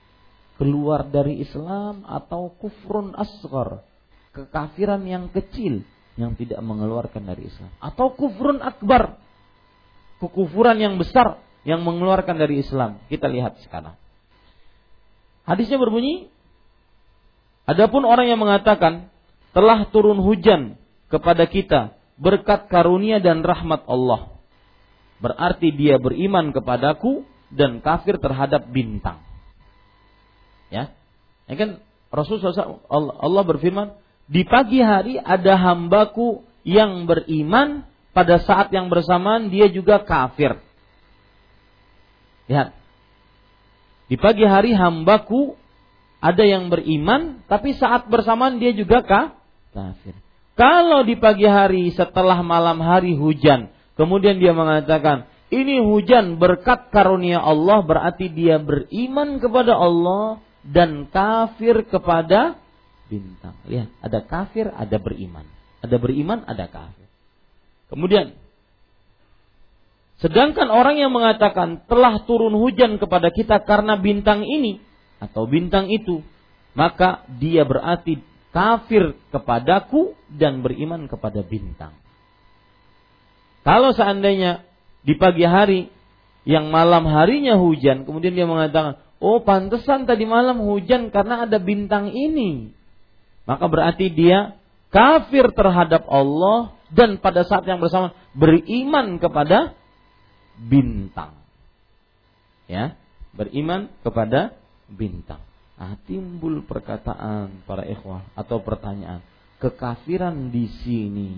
keluar 0.57 1.05
dari 1.05 1.45
Islam 1.45 2.09
atau 2.09 2.57
kufrun 2.57 3.13
asghar, 3.13 3.85
kekafiran 4.33 5.05
yang 5.05 5.29
kecil 5.29 5.85
yang 6.17 6.33
tidak 6.33 6.65
mengeluarkan 6.65 7.29
dari 7.29 7.53
Islam 7.53 7.69
atau 7.77 8.17
kufrun 8.17 8.65
akbar 8.65 9.21
kekufuran 10.17 10.81
yang 10.81 10.97
besar 10.97 11.45
yang 11.67 11.83
mengeluarkan 11.83 12.39
dari 12.39 12.63
Islam. 12.63 13.03
Kita 13.11 13.27
lihat 13.27 13.59
sekarang. 13.67 13.99
Hadisnya 15.43 15.83
berbunyi 15.83 16.31
adapun 17.67 18.07
orang 18.07 18.31
yang 18.31 18.39
mengatakan 18.39 19.11
telah 19.51 19.87
turun 19.91 20.23
hujan 20.23 20.79
kepada 21.11 21.47
kita 21.51 21.99
berkat 22.17 22.71
karunia 22.71 23.19
dan 23.19 23.43
rahmat 23.43 23.83
Allah 23.91 24.37
berarti 25.21 25.73
dia 25.73 25.97
beriman 25.97 26.53
kepadaku 26.53 27.25
dan 27.53 27.81
kafir 27.81 28.21
terhadap 28.21 28.69
bintang. 28.69 29.23
Ya. 30.69 30.93
Ya 31.47 31.55
kan? 31.55 31.71
Rasulullah 32.11 32.83
Allah 32.91 33.45
berfirman 33.47 33.99
di 34.27 34.43
pagi 34.43 34.83
hari 34.83 35.19
ada 35.19 35.55
hambaku 35.55 36.43
yang 36.67 37.07
beriman 37.07 37.87
pada 38.11 38.43
saat 38.43 38.75
yang 38.75 38.91
bersamaan 38.91 39.53
dia 39.53 39.71
juga 39.71 40.03
kafir. 40.03 40.59
Lihat. 42.47 42.75
Di 44.07 44.17
pagi 44.19 44.47
hari 44.47 44.71
hambaku 44.71 45.59
ada 46.23 46.43
yang 46.47 46.71
beriman 46.71 47.43
tapi 47.51 47.75
saat 47.75 48.07
bersamaan 48.07 48.63
dia 48.63 48.71
juga 48.71 49.03
kafir. 49.03 50.15
Kalau 50.57 51.05
di 51.05 51.21
pagi 51.21 51.45
hari 51.45 51.93
setelah 51.93 52.41
malam 52.41 52.81
hari 52.81 53.13
hujan, 53.13 53.69
kemudian 53.99 54.41
dia 54.41 54.57
mengatakan, 54.57 55.29
ini 55.53 55.85
hujan 55.85 56.41
berkat 56.41 56.89
karunia 56.89 57.45
Allah 57.45 57.85
berarti 57.85 58.33
dia 58.33 58.57
beriman 58.57 59.37
kepada 59.37 59.77
Allah 59.77 60.41
dan 60.65 61.07
kafir 61.13 61.85
kepada 61.87 62.57
bintang. 63.07 63.55
Lihat, 63.69 63.93
ada 64.01 64.19
kafir, 64.25 64.73
ada 64.73 64.97
beriman. 64.99 65.47
Ada 65.85 65.97
beriman, 66.01 66.43
ada 66.49 66.67
kafir. 66.67 67.07
Kemudian, 67.93 68.35
sedangkan 70.23 70.73
orang 70.73 70.97
yang 70.97 71.13
mengatakan 71.13 71.85
telah 71.87 72.25
turun 72.25 72.57
hujan 72.57 72.97
kepada 72.97 73.29
kita 73.33 73.61
karena 73.65 74.01
bintang 74.01 74.45
ini 74.45 74.81
atau 75.21 75.45
bintang 75.49 75.89
itu, 75.93 76.25
maka 76.73 77.25
dia 77.37 77.65
berarti 77.65 78.21
kafir 78.53 79.17
kepadaku 79.33 80.17
dan 80.33 80.65
beriman 80.65 81.09
kepada 81.09 81.45
bintang. 81.45 81.93
Kalau 83.67 83.93
seandainya 83.93 84.63
di 85.03 85.15
pagi 85.19 85.45
hari 85.45 85.81
yang 86.47 86.71
malam 86.71 87.05
harinya 87.11 87.59
hujan, 87.59 88.07
kemudian 88.07 88.33
dia 88.33 88.47
mengatakan, 88.47 89.03
"Oh, 89.19 89.43
pantesan 89.43 90.07
tadi 90.07 90.23
malam 90.25 90.63
hujan 90.63 91.11
karena 91.11 91.45
ada 91.45 91.59
bintang 91.59 92.15
ini." 92.15 92.77
maka 93.47 93.65
berarti 93.71 94.11
dia 94.11 94.59
kafir 94.91 95.55
terhadap 95.55 96.05
Allah 96.11 96.75
dan 96.91 97.17
pada 97.23 97.47
saat 97.47 97.65
yang 97.65 97.79
bersama 97.79 98.13
beriman 98.35 99.23
kepada 99.23 99.79
bintang. 100.59 101.37
Ya, 102.67 102.99
beriman 103.37 103.93
kepada 104.03 104.57
bintang. 104.91 105.41
Nah, 105.77 105.95
timbul 106.09 106.65
perkataan 106.65 107.63
para 107.69 107.85
ikhwah 107.85 108.25
atau 108.33 108.65
pertanyaan, 108.65 109.21
kekafiran 109.61 110.51
di 110.51 110.67
sini 110.83 111.37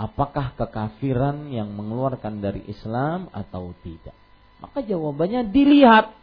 apakah 0.00 0.56
kekafiran 0.56 1.52
yang 1.52 1.68
mengeluarkan 1.76 2.40
dari 2.40 2.64
Islam 2.64 3.28
atau 3.36 3.76
tidak? 3.84 4.16
Maka 4.64 4.80
jawabannya 4.80 5.52
dilihat. 5.52 6.16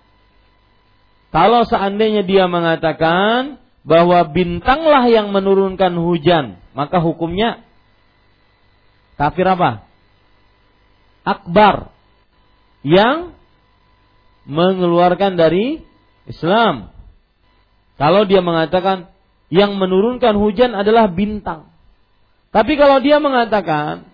Kalau 1.29 1.61
seandainya 1.69 2.25
dia 2.25 2.49
mengatakan 2.49 3.61
bahwa 3.85 4.25
bintanglah 4.33 5.05
yang 5.05 5.29
menurunkan 5.29 5.93
hujan, 6.01 6.57
maka 6.73 6.97
hukumnya 6.97 7.61
kafir 9.19 9.45
apa? 9.45 9.85
Akbar 11.27 11.91
yang 12.87 13.35
mengeluarkan 14.47 15.35
dari 15.35 15.83
Islam. 16.23 16.95
Kalau 17.99 18.23
dia 18.23 18.39
mengatakan 18.39 19.11
yang 19.51 19.75
menurunkan 19.75 20.39
hujan 20.39 20.71
adalah 20.71 21.11
bintang. 21.11 21.67
Tapi 22.55 22.79
kalau 22.79 23.03
dia 23.03 23.19
mengatakan 23.19 24.07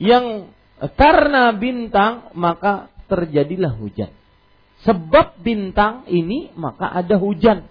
yang 0.00 0.48
karena 0.96 1.52
bintang 1.52 2.32
maka 2.32 2.88
terjadilah 3.12 3.76
hujan. 3.76 4.08
Sebab 4.88 5.44
bintang 5.44 6.08
ini 6.08 6.48
maka 6.56 6.88
ada 6.88 7.20
hujan. 7.20 7.68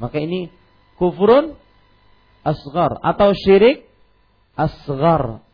Maka 0.00 0.16
ini 0.24 0.48
kufurun 0.96 1.52
asgar 2.40 2.96
atau 3.04 3.36
syirik 3.36 3.84
asgar. 4.56 5.44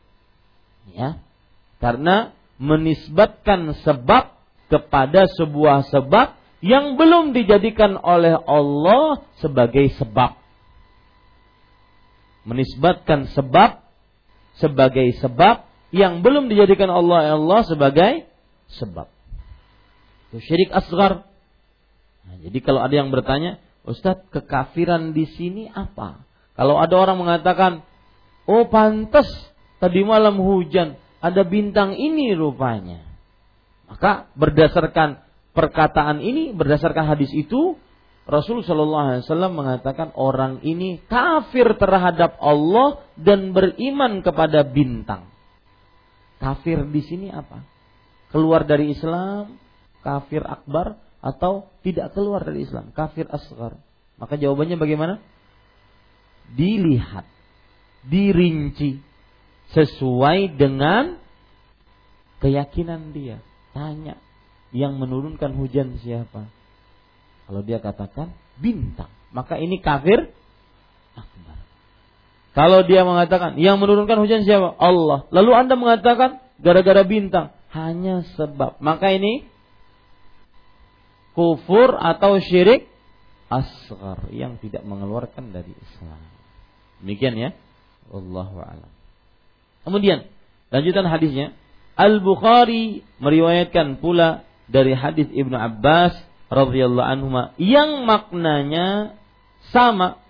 Ya. 0.94 1.18
Karena 1.82 2.36
menisbatkan 2.57 3.76
sebab 3.84 4.36
kepada 4.66 5.28
sebuah 5.36 5.86
sebab 5.92 6.36
yang 6.64 6.96
belum 6.96 7.36
dijadikan 7.36 8.00
oleh 8.00 8.34
Allah 8.34 9.22
sebagai 9.38 9.92
sebab. 10.00 10.34
Menisbatkan 12.46 13.30
sebab 13.34 13.84
sebagai 14.57 15.12
sebab 15.20 15.66
yang 15.94 16.24
belum 16.24 16.48
dijadikan 16.50 16.90
Allah 16.90 17.36
Allah 17.36 17.61
sebagai 17.66 18.26
sebab. 18.72 19.07
Itu 20.30 20.42
syirik 20.42 20.72
asgar. 20.74 21.26
Nah, 22.26 22.36
jadi 22.42 22.59
kalau 22.59 22.82
ada 22.82 22.94
yang 22.94 23.14
bertanya, 23.14 23.62
Ustadz, 23.86 24.26
kekafiran 24.34 25.14
di 25.14 25.30
sini 25.38 25.70
apa? 25.70 26.26
Kalau 26.59 26.80
ada 26.80 26.94
orang 26.98 27.22
mengatakan, 27.22 27.86
oh 28.50 28.66
pantas 28.66 29.28
tadi 29.78 30.02
malam 30.02 30.42
hujan, 30.42 30.98
ada 31.26 31.42
bintang 31.42 31.98
ini 31.98 32.30
rupanya. 32.38 33.02
Maka 33.90 34.30
berdasarkan 34.38 35.26
perkataan 35.50 36.22
ini, 36.22 36.54
berdasarkan 36.54 37.06
hadis 37.10 37.30
itu, 37.34 37.74
Rasul 38.26 38.62
Shallallahu 38.66 39.06
Alaihi 39.06 39.22
Wasallam 39.26 39.52
mengatakan 39.54 40.10
orang 40.18 40.62
ini 40.66 40.98
kafir 41.06 41.78
terhadap 41.78 42.38
Allah 42.42 43.02
dan 43.18 43.54
beriman 43.54 44.22
kepada 44.22 44.66
bintang. 44.66 45.30
Kafir 46.42 46.86
di 46.90 47.02
sini 47.06 47.30
apa? 47.30 47.62
Keluar 48.34 48.66
dari 48.66 48.90
Islam, 48.90 49.56
kafir 50.02 50.42
akbar, 50.42 50.98
atau 51.22 51.70
tidak 51.86 52.14
keluar 52.14 52.42
dari 52.42 52.66
Islam, 52.66 52.90
kafir 52.90 53.30
asgar. 53.30 53.78
Maka 54.18 54.34
jawabannya 54.38 54.76
bagaimana? 54.78 55.14
Dilihat, 56.50 57.26
dirinci 58.06 59.02
sesuai 59.74 60.54
dengan 60.54 61.18
keyakinan 62.38 63.10
dia. 63.10 63.42
Tanya, 63.74 64.20
yang 64.70 64.96
menurunkan 65.00 65.56
hujan 65.56 65.98
siapa? 66.00 66.48
Kalau 67.46 67.62
dia 67.62 67.78
katakan 67.78 68.34
bintang, 68.58 69.10
maka 69.30 69.56
ini 69.56 69.78
kafir 69.78 70.34
akbar. 71.14 71.58
Kalau 72.56 72.80
dia 72.88 73.04
mengatakan 73.04 73.60
yang 73.60 73.78
menurunkan 73.78 74.18
hujan 74.18 74.42
siapa? 74.48 74.74
Allah. 74.80 75.28
Lalu 75.30 75.50
Anda 75.54 75.74
mengatakan 75.76 76.40
gara-gara 76.58 77.04
bintang, 77.04 77.52
hanya 77.70 78.24
sebab. 78.34 78.80
Maka 78.80 79.12
ini 79.12 79.44
kufur 81.36 81.92
atau 82.00 82.40
syirik 82.40 82.88
asgar 83.52 84.26
yang 84.32 84.58
tidak 84.58 84.82
mengeluarkan 84.82 85.52
dari 85.52 85.70
Islam. 85.70 86.20
Demikian 87.04 87.36
ya. 87.36 87.50
Wallahu 88.08 88.58
a'lam. 88.58 88.95
Kemudian 89.87 90.26
lanjutan 90.74 91.07
hadisnya. 91.07 91.55
Al-Bukhari 91.95 93.07
meriwayatkan 93.22 94.03
pula 94.03 94.45
dari 94.66 94.93
hadis 94.93 95.30
Ibnu 95.30 95.55
Abbas 95.55 96.12
radhiyallahu 96.51 97.07
anhu 97.07 97.30
yang 97.57 98.05
maknanya 98.05 99.16
sama 99.70 100.20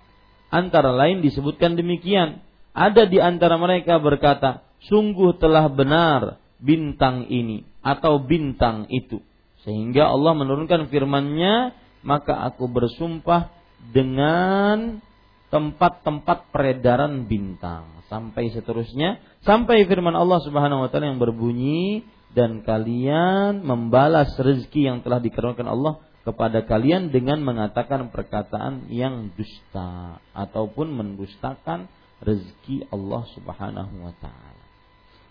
antara 0.52 0.92
lain 0.92 1.24
disebutkan 1.24 1.74
demikian. 1.74 2.44
Ada 2.76 3.08
di 3.08 3.16
antara 3.16 3.56
mereka 3.56 3.96
berkata, 3.96 4.60
sungguh 4.92 5.40
telah 5.40 5.72
benar 5.72 6.36
bintang 6.60 7.24
ini 7.32 7.64
atau 7.80 8.20
bintang 8.20 8.84
itu. 8.92 9.24
Sehingga 9.64 10.12
Allah 10.12 10.36
menurunkan 10.36 10.92
firman-Nya, 10.92 11.72
maka 12.04 12.44
aku 12.46 12.68
bersumpah 12.68 13.50
dengan 13.90 15.00
tempat-tempat 15.48 16.52
peredaran 16.52 17.24
bintang 17.24 17.95
sampai 18.06 18.54
seterusnya 18.54 19.18
sampai 19.42 19.86
firman 19.86 20.14
Allah 20.14 20.40
Subhanahu 20.42 20.86
wa 20.86 20.88
taala 20.88 21.10
yang 21.14 21.22
berbunyi 21.22 22.06
dan 22.36 22.62
kalian 22.62 23.64
membalas 23.64 24.34
rezeki 24.36 24.88
yang 24.92 24.98
telah 25.00 25.18
dikaruniakan 25.18 25.68
Allah 25.68 25.94
kepada 26.26 26.66
kalian 26.66 27.14
dengan 27.14 27.40
mengatakan 27.40 28.10
perkataan 28.10 28.90
yang 28.90 29.30
dusta 29.38 30.18
ataupun 30.34 30.90
mendustakan 30.90 31.86
rezeki 32.20 32.90
Allah 32.90 33.22
Subhanahu 33.34 33.94
wa 34.02 34.14
taala. 34.18 34.64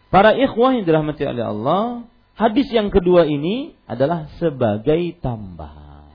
Para 0.07 0.31
ikhwah 0.37 0.79
yang 0.79 0.87
dirahmati 0.87 1.27
oleh 1.27 1.43
Allah, 1.43 2.07
Hadis 2.35 2.67
yang 2.67 2.91
kedua 2.91 3.23
ini 3.23 3.79
adalah 3.87 4.27
sebagai 4.43 5.15
tambahan. 5.23 6.11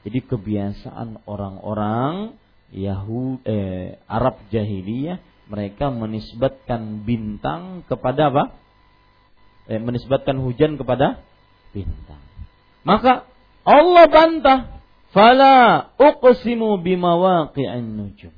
Jadi 0.00 0.24
kebiasaan 0.24 1.28
orang-orang 1.28 2.32
Yahud 2.72 3.44
eh, 3.44 4.00
Arab 4.08 4.40
jahiliyah 4.48 5.20
Mereka 5.44 5.92
menisbatkan 5.92 7.04
bintang 7.04 7.84
kepada 7.84 8.32
apa? 8.32 8.44
Eh, 9.68 9.80
menisbatkan 9.80 10.40
hujan 10.40 10.80
kepada 10.80 11.20
bintang. 11.72 12.20
Maka 12.84 13.28
Allah 13.64 14.04
bantah, 14.08 14.58
"Fala 15.12 15.88
uqsimu 15.96 16.80
bimawaqi'in 16.84 17.96
nujum." 17.96 18.32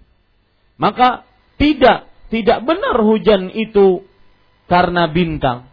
Maka 0.78 1.26
tidak 1.58 2.10
tidak 2.30 2.62
benar 2.66 2.98
hujan 3.06 3.54
itu 3.54 4.06
karena 4.66 5.06
bintang. 5.10 5.70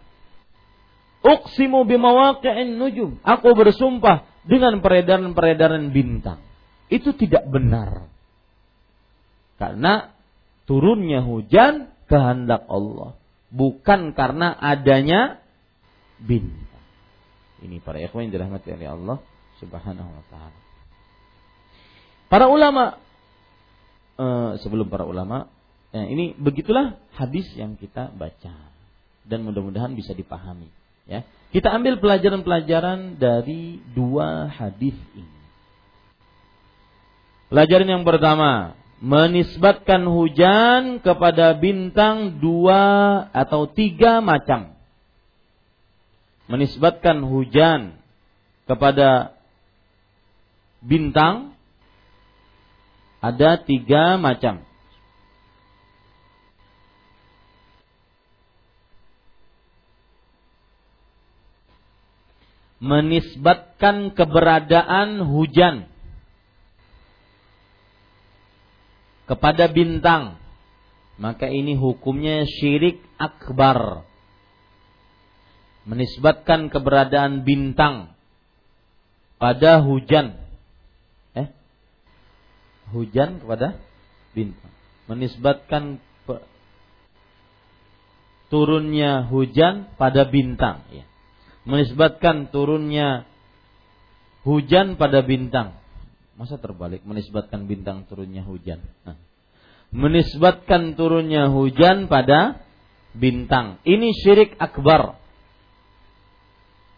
Uqsimu 1.26 1.86
bimawaqi'in 1.90 2.78
nujum. 2.78 3.18
Aku 3.26 3.58
bersumpah 3.58 4.26
dengan 4.46 4.82
peredaran-peredaran 4.86 5.90
bintang. 5.90 6.42
Itu 6.94 7.18
tidak 7.18 7.48
benar. 7.50 8.06
Karena 9.58 10.13
turunnya 10.70 11.24
hujan 11.24 11.92
kehendak 12.08 12.68
Allah, 12.68 13.16
bukan 13.50 14.16
karena 14.16 14.52
adanya 14.54 15.44
bintang. 16.22 16.84
Ini 17.64 17.80
para 17.80 18.00
ikhwan 18.00 18.28
yang 18.28 18.34
dirahmati 18.36 18.76
oleh 18.76 18.88
Allah 18.92 19.18
Subhanahu 19.64 20.10
wa 20.12 20.24
taala. 20.28 20.60
Para 22.28 22.50
ulama 22.50 22.98
uh, 24.18 24.60
sebelum 24.60 24.90
para 24.90 25.08
ulama 25.08 25.48
ya, 25.96 26.04
ini 26.10 26.36
begitulah 26.36 27.00
hadis 27.16 27.48
yang 27.56 27.80
kita 27.80 28.12
baca 28.12 28.74
dan 29.24 29.40
mudah-mudahan 29.48 29.96
bisa 29.96 30.12
dipahami 30.12 30.68
ya. 31.08 31.24
Kita 31.54 31.70
ambil 31.70 32.02
pelajaran-pelajaran 32.02 33.22
dari 33.22 33.78
dua 33.94 34.50
hadis 34.50 34.98
ini. 35.14 35.38
Pelajaran 37.54 37.86
yang 37.86 38.02
pertama, 38.02 38.74
menisbatkan 39.04 40.08
hujan 40.08 41.04
kepada 41.04 41.60
bintang 41.60 42.40
dua 42.40 42.82
atau 43.36 43.68
tiga 43.68 44.24
macam. 44.24 44.80
Menisbatkan 46.48 47.20
hujan 47.28 48.00
kepada 48.64 49.36
bintang 50.80 51.52
ada 53.20 53.60
tiga 53.60 54.16
macam. 54.16 54.64
menisbatkan 62.84 64.12
keberadaan 64.12 65.24
hujan 65.24 65.88
kepada 69.34 69.66
bintang, 69.74 70.38
maka 71.18 71.50
ini 71.50 71.74
hukumnya 71.74 72.46
syirik 72.46 73.02
akbar. 73.18 74.06
Menisbatkan 75.90 76.72
keberadaan 76.72 77.44
bintang 77.44 78.16
pada 79.42 79.84
hujan. 79.84 80.40
Eh? 81.36 81.52
Hujan 82.96 83.44
kepada 83.44 83.82
bintang. 84.32 84.72
Menisbatkan 85.12 86.00
turunnya 88.48 89.28
hujan 89.34 89.90
pada 89.98 90.30
bintang 90.30 90.86
ya 90.94 91.04
menisbatkan 91.64 92.52
turunnya 92.52 93.28
hujan 94.44 95.00
pada 95.00 95.24
bintang. 95.24 95.80
Masa 96.34 96.58
terbalik 96.58 97.06
menisbatkan 97.06 97.70
bintang 97.70 98.10
turunnya 98.10 98.42
hujan. 98.42 98.82
Menisbatkan 99.94 100.98
turunnya 100.98 101.54
hujan 101.54 102.10
pada 102.10 102.66
bintang. 103.14 103.78
Ini 103.86 104.10
syirik 104.18 104.58
akbar. 104.58 105.22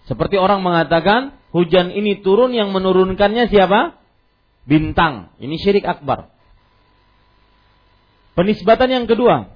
Seperti 0.07 0.39
orang 0.39 0.63
mengatakan 0.63 1.35
hujan 1.51 1.91
ini 1.91 2.23
turun 2.23 2.55
yang 2.55 2.71
menurunkannya 2.71 3.51
siapa? 3.51 3.99
Bintang. 4.63 5.35
Ini 5.43 5.55
syirik 5.59 5.83
akbar. 5.83 6.31
Penisbatan 8.35 8.91
yang 8.91 9.05
kedua, 9.07 9.47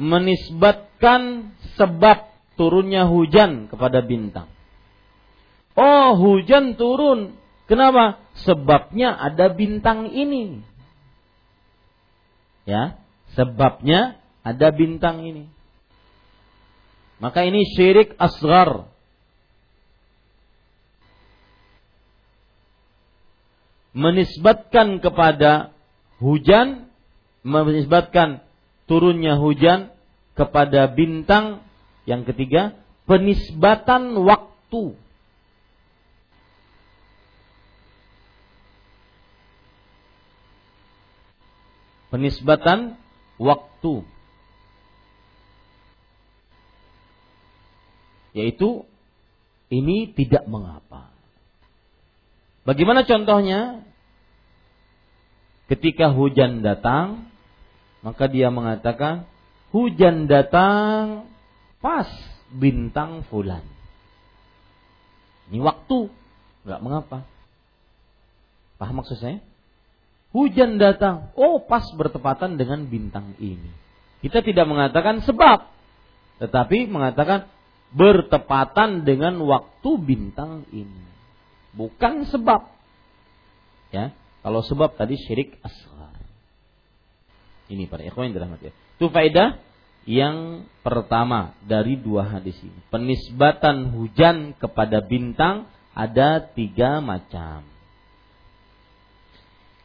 menisbatkan 0.00 1.52
sebab 1.76 2.32
turunnya 2.56 3.04
hujan 3.04 3.68
kepada 3.68 4.00
bintang. 4.00 4.48
Oh, 5.76 6.16
hujan 6.16 6.76
turun. 6.80 7.36
Kenapa? 7.68 8.23
Sebabnya 8.42 9.14
ada 9.14 9.54
bintang 9.54 10.10
ini. 10.10 10.66
Ya, 12.66 12.98
sebabnya 13.38 14.18
ada 14.42 14.74
bintang 14.74 15.22
ini. 15.22 15.46
Maka 17.22 17.46
ini 17.46 17.62
syirik 17.76 18.18
asgar. 18.18 18.90
Menisbatkan 23.94 24.98
kepada 24.98 25.70
hujan, 26.18 26.90
menisbatkan 27.46 28.42
turunnya 28.90 29.38
hujan 29.38 29.94
kepada 30.34 30.90
bintang 30.90 31.62
yang 32.02 32.26
ketiga, 32.26 32.74
penisbatan 33.06 34.18
waktu. 34.26 34.98
Penisbatan 42.14 42.94
waktu. 43.42 44.06
Yaitu 48.38 48.86
ini 49.66 50.14
tidak 50.14 50.46
mengapa. 50.46 51.10
Bagaimana 52.62 53.02
contohnya? 53.02 53.82
Ketika 55.66 56.14
hujan 56.14 56.62
datang, 56.62 57.26
maka 57.98 58.30
dia 58.30 58.46
mengatakan, 58.54 59.26
hujan 59.74 60.30
datang 60.30 61.26
pas 61.82 62.06
bintang 62.54 63.26
fulan. 63.26 63.66
Ini 65.50 65.58
waktu, 65.58 66.14
nggak 66.62 66.78
mengapa. 66.78 67.26
Paham 68.78 69.02
maksud 69.02 69.18
saya? 69.18 69.42
Hujan 70.34 70.82
datang, 70.82 71.30
oh 71.38 71.62
pas 71.62 71.86
bertepatan 71.94 72.58
dengan 72.58 72.90
bintang 72.90 73.38
ini. 73.38 73.70
Kita 74.18 74.42
tidak 74.42 74.66
mengatakan 74.66 75.22
sebab, 75.22 75.70
tetapi 76.42 76.90
mengatakan 76.90 77.46
bertepatan 77.94 79.06
dengan 79.06 79.38
waktu 79.46 79.90
bintang 80.02 80.66
ini. 80.74 81.06
Bukan 81.70 82.26
sebab. 82.26 82.66
Ya, 83.94 84.10
kalau 84.42 84.66
sebab 84.66 84.98
tadi 84.98 85.14
syirik 85.14 85.54
asghar. 85.62 86.18
Ini 87.70 87.86
para 87.86 88.02
ikhwan 88.02 88.34
yang 88.34 88.34
dirahmati. 88.34 88.74
Itu 88.98 89.14
faedah 89.14 89.62
yang 90.04 90.66
pertama 90.82 91.54
dari 91.62 91.94
dua 91.94 92.26
hadis 92.26 92.58
ini. 92.58 92.80
Penisbatan 92.90 93.94
hujan 93.94 94.58
kepada 94.58 94.98
bintang 94.98 95.70
ada 95.94 96.42
tiga 96.42 96.98
macam. 96.98 97.73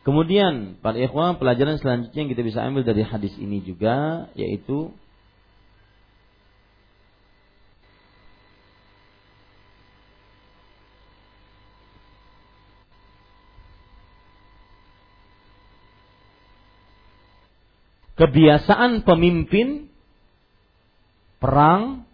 Kemudian 0.10 0.82
para 0.82 0.98
ikhwan 0.98 1.38
pelajaran 1.38 1.78
selanjutnya 1.78 2.26
yang 2.26 2.32
kita 2.34 2.42
bisa 2.42 2.66
ambil 2.66 2.82
dari 2.82 3.06
hadis 3.06 3.30
ini 3.38 3.62
juga 3.62 4.26
yaitu 4.34 4.90
kebiasaan 18.18 19.06
pemimpin 19.06 19.94
perang 21.38 22.10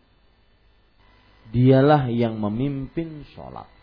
dialah 1.55 2.11
yang 2.11 2.43
memimpin 2.43 3.23
sholat. 3.31 3.74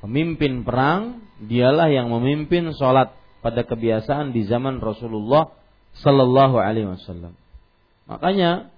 Pemimpin 0.00 0.64
perang 0.64 1.20
dialah 1.44 1.92
yang 1.92 2.08
memimpin 2.08 2.72
sholat 2.72 3.12
pada 3.44 3.64
kebiasaan 3.68 4.32
di 4.32 4.48
zaman 4.48 4.80
Rasulullah 4.80 5.52
Sallallahu 6.00 6.56
Alaihi 6.56 6.88
Wasallam. 6.88 7.36
Makanya 8.08 8.72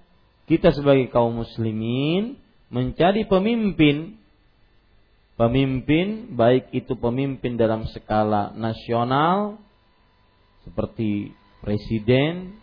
kita 0.51 0.75
sebagai 0.75 1.07
kaum 1.07 1.39
muslimin 1.39 2.35
mencari 2.67 3.23
pemimpin 3.23 4.19
pemimpin 5.39 6.35
baik 6.35 6.75
itu 6.75 6.93
pemimpin 6.99 7.55
dalam 7.55 7.87
skala 7.87 8.51
nasional 8.53 9.57
seperti 10.67 11.31
presiden 11.63 12.59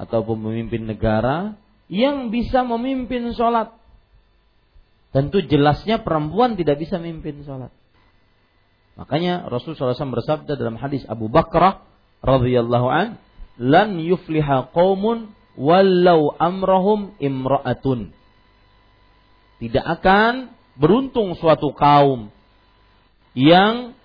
atau 0.00 0.24
pemimpin 0.24 0.88
negara 0.88 1.54
yang 1.92 2.32
bisa 2.32 2.64
memimpin 2.64 3.36
sholat. 3.36 3.76
Tentu 5.12 5.44
jelasnya 5.44 6.00
perempuan 6.00 6.56
tidak 6.56 6.80
bisa 6.80 6.96
memimpin 6.96 7.44
sholat. 7.44 7.68
Makanya 8.92 9.48
Rasulullah 9.48 9.96
SAW 9.96 10.16
bersabda 10.20 10.52
dalam 10.54 10.76
hadis 10.76 11.00
Abu 11.08 11.32
Bakrah 11.32 11.84
radhiyallahu 12.20 12.88
an, 12.92 13.16
lan 13.56 13.96
yufliha 14.00 14.72
qaumun 14.72 15.32
walau 15.56 16.32
amrahum 16.36 17.16
imra'atun. 17.16 18.12
Tidak 19.60 19.84
akan 19.84 20.52
beruntung 20.76 21.36
suatu 21.38 21.70
kaum 21.72 22.32
yang 23.32 23.96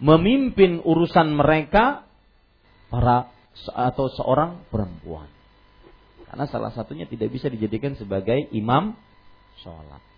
memimpin 0.00 0.80
urusan 0.84 1.32
mereka 1.32 2.04
para 2.92 3.32
atau 3.72 4.06
seorang 4.12 4.64
perempuan. 4.68 5.28
Karena 6.28 6.44
salah 6.52 6.72
satunya 6.76 7.08
tidak 7.08 7.32
bisa 7.32 7.48
dijadikan 7.48 7.96
sebagai 7.96 8.52
imam 8.52 8.92
sholat. 9.64 10.15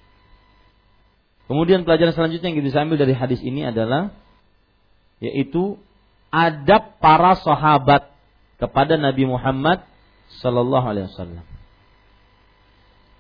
Kemudian 1.48 1.88
pelajaran 1.88 2.12
selanjutnya 2.12 2.52
yang 2.52 2.60
bisa 2.60 2.84
ambil 2.84 3.00
dari 3.00 3.16
hadis 3.16 3.40
ini 3.40 3.64
adalah 3.64 4.12
yaitu 5.18 5.80
adab 6.28 7.00
para 7.00 7.40
sahabat 7.40 8.12
kepada 8.60 9.00
Nabi 9.00 9.24
Muhammad 9.24 9.80
sallallahu 10.44 10.84
alaihi 10.84 11.08
wasallam. 11.08 11.46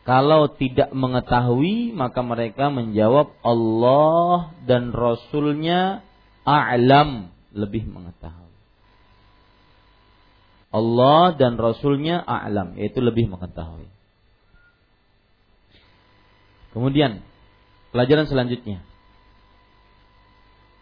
Kalau 0.04 0.52
tidak 0.52 0.92
mengetahui 0.92 1.96
maka 1.96 2.20
mereka 2.20 2.68
menjawab 2.68 3.32
Allah 3.40 4.52
dan 4.68 4.92
Rasulnya 4.92 6.04
a'lam 6.44 7.32
lebih 7.56 7.88
mengetahui. 7.88 8.56
Allah 10.68 11.32
dan 11.32 11.56
Rasulnya 11.56 12.20
a'lam 12.20 12.76
yaitu 12.76 13.00
lebih 13.00 13.28
mengetahui. 13.32 13.88
Kemudian 16.76 17.24
pelajaran 17.94 18.26
selanjutnya. 18.28 18.84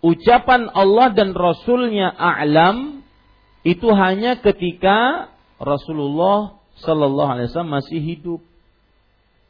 Ucapan 0.04 0.70
Allah 0.70 1.10
dan 1.16 1.34
Rasulnya 1.34 2.12
a'lam 2.14 3.02
itu 3.66 3.90
hanya 3.90 4.38
ketika 4.38 5.30
Rasulullah 5.58 6.60
Sallallahu 6.78 7.30
Alaihi 7.32 7.48
Wasallam 7.50 7.74
masih 7.74 7.98
hidup. 8.04 8.40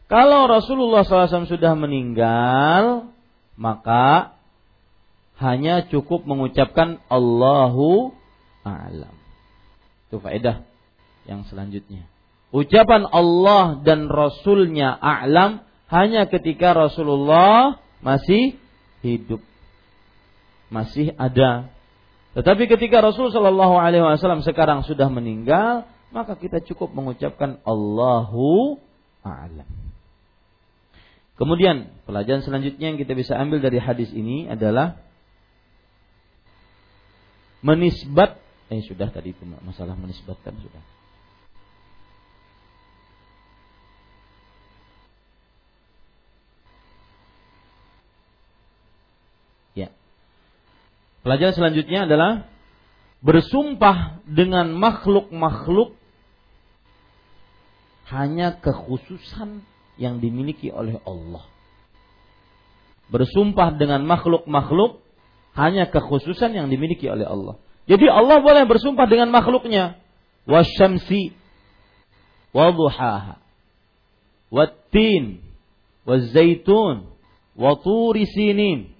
Kalau 0.06 0.46
Rasulullah 0.46 1.02
SAW 1.02 1.50
sudah 1.50 1.74
meninggal, 1.74 3.10
maka 3.58 4.38
hanya 5.42 5.82
cukup 5.90 6.22
mengucapkan 6.24 7.02
Allahu 7.10 8.14
a'lam. 8.62 9.14
Itu 10.06 10.22
faedah 10.22 10.62
yang 11.26 11.42
selanjutnya. 11.50 12.06
Ucapan 12.54 13.02
Allah 13.10 13.82
dan 13.82 14.06
Rasulnya 14.06 14.94
a'lam 14.94 15.66
hanya 15.86 16.26
ketika 16.26 16.74
Rasulullah 16.74 17.78
masih 18.02 18.58
hidup. 19.06 19.42
Masih 20.66 21.14
ada. 21.14 21.70
Tetapi 22.34 22.68
ketika 22.68 23.00
Rasul 23.00 23.30
Shallallahu 23.30 23.78
Alaihi 23.78 24.02
Wasallam 24.02 24.42
sekarang 24.44 24.82
sudah 24.84 25.08
meninggal, 25.08 25.88
maka 26.10 26.34
kita 26.36 26.60
cukup 26.66 26.92
mengucapkan 26.92 27.62
Allahu 27.62 28.76
a'lam. 29.24 29.68
Kemudian 31.36 31.92
pelajaran 32.08 32.42
selanjutnya 32.42 32.92
yang 32.92 32.98
kita 33.00 33.12
bisa 33.12 33.36
ambil 33.36 33.60
dari 33.60 33.76
hadis 33.76 34.08
ini 34.10 34.48
adalah 34.48 35.00
menisbat 37.60 38.40
eh 38.66 38.82
sudah 38.82 39.12
tadi 39.14 39.30
itu 39.30 39.44
masalah 39.46 39.94
menisbatkan 39.94 40.58
sudah. 40.58 40.95
Ya. 49.77 49.93
Pelajaran 51.20 51.55
selanjutnya 51.55 52.09
adalah 52.09 52.48
bersumpah 53.20 54.24
dengan 54.24 54.73
makhluk-makhluk 54.73 55.94
hanya 58.09 58.57
kekhususan 58.57 59.66
yang 60.01 60.23
dimiliki 60.23 60.73
oleh 60.73 61.03
Allah. 61.05 61.44
Bersumpah 63.12 63.77
dengan 63.77 64.03
makhluk-makhluk 64.07 65.03
hanya 65.55 65.89
kekhususan 65.90 66.57
yang 66.57 66.66
dimiliki 66.73 67.07
oleh 67.07 67.28
Allah. 67.28 67.61
Jadi 67.86 68.07
Allah 68.11 68.43
boleh 68.43 68.66
bersumpah 68.66 69.07
dengan 69.07 69.31
makhluknya. 69.31 69.98
Wasyamsi 70.47 71.35
wadhuhaha 72.55 73.43
wattin 74.51 75.43
wazaitun 76.09 77.12
sinin 78.32 78.95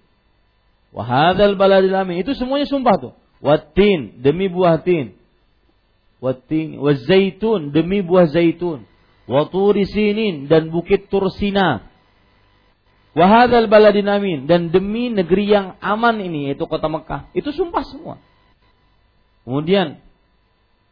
wahadal 0.95 1.55
baladil 1.59 1.95
amin. 1.95 2.23
Itu 2.23 2.35
semuanya 2.35 2.67
sumpah 2.69 2.97
tuh. 2.99 3.15
Wattin 3.41 4.23
demi 4.23 4.51
buah 4.51 4.83
tin. 4.83 5.17
Wattin 6.19 6.81
wazaitun 6.81 7.71
demi 7.71 8.03
buah 8.03 8.27
zaitun. 8.31 8.89
Waturi 9.27 9.85
sinin 9.91 10.47
dan 10.47 10.71
bukit 10.71 11.11
Tursina. 11.11 11.91
Wahadal 13.17 13.67
baladin 13.67 14.07
amin 14.07 14.39
dan 14.45 14.69
demi 14.69 15.09
negeri 15.09 15.49
yang 15.49 15.81
aman 15.81 16.21
ini 16.21 16.53
yaitu 16.53 16.69
kota 16.69 16.87
Mekah. 16.87 17.33
Itu 17.33 17.51
sumpah 17.51 17.83
semua. 17.89 18.21
Kemudian 19.43 19.99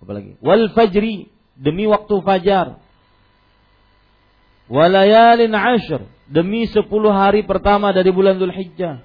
apa 0.00 0.10
lagi? 0.14 0.34
Wal 0.40 0.72
fajri 0.72 1.28
demi 1.54 1.84
waktu 1.86 2.14
fajar. 2.24 2.80
Walayalin 4.72 5.52
ashr 5.52 6.08
demi 6.24 6.64
sepuluh 6.64 7.12
hari 7.12 7.44
pertama 7.44 7.92
dari 7.92 8.08
bulan 8.08 8.40
Dzulhijjah. 8.40 9.04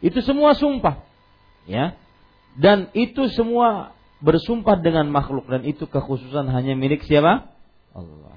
Itu 0.00 0.22
semua 0.22 0.56
sumpah. 0.56 1.02
Ya. 1.68 1.98
Dan 2.54 2.90
itu 2.94 3.26
semua 3.34 3.94
bersumpah 4.24 4.80
dengan 4.80 5.10
makhluk 5.12 5.44
dan 5.50 5.66
itu 5.68 5.84
kekhususan 5.84 6.48
hanya 6.48 6.72
milik 6.78 7.04
siapa? 7.04 7.50
Allah. 7.92 8.34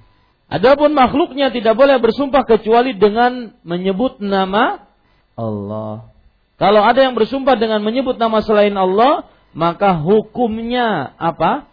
Adapun 0.48 0.96
makhluknya 0.96 1.52
tidak 1.52 1.76
boleh 1.76 2.00
bersumpah 2.00 2.44
kecuali 2.48 2.96
dengan 2.96 3.56
menyebut 3.64 4.20
nama 4.24 4.88
Allah. 5.38 6.12
Kalau 6.58 6.82
ada 6.82 7.00
yang 7.06 7.14
bersumpah 7.14 7.56
dengan 7.60 7.86
menyebut 7.86 8.18
nama 8.18 8.42
selain 8.42 8.74
Allah, 8.74 9.30
maka 9.54 9.94
hukumnya 10.02 11.14
apa? 11.22 11.70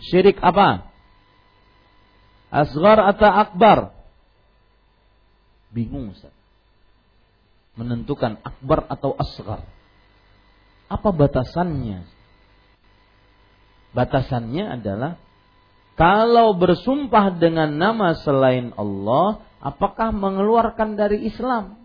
Syirik 0.00 0.40
apa? 0.40 0.88
Asgar 2.48 2.98
atau 3.04 3.28
akbar? 3.28 3.78
Bingung 5.70 6.16
Ustaz. 6.16 6.39
Menentukan 7.78 8.40
akbar 8.42 8.86
atau 8.90 9.14
asgar. 9.18 9.62
Apa 10.90 11.08
batasannya? 11.14 12.02
Batasannya 13.94 14.64
adalah 14.80 15.18
kalau 16.00 16.56
bersumpah 16.56 17.36
dengan 17.36 17.76
nama 17.76 18.16
selain 18.24 18.72
Allah, 18.72 19.44
apakah 19.60 20.14
mengeluarkan 20.16 20.96
dari 20.96 21.28
Islam? 21.28 21.76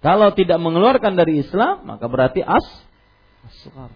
Kalau 0.00 0.32
tidak 0.32 0.62
mengeluarkan 0.62 1.18
dari 1.18 1.44
Islam, 1.44 1.84
maka 1.84 2.06
berarti 2.08 2.40
as 2.40 2.64
asghar. 3.50 3.92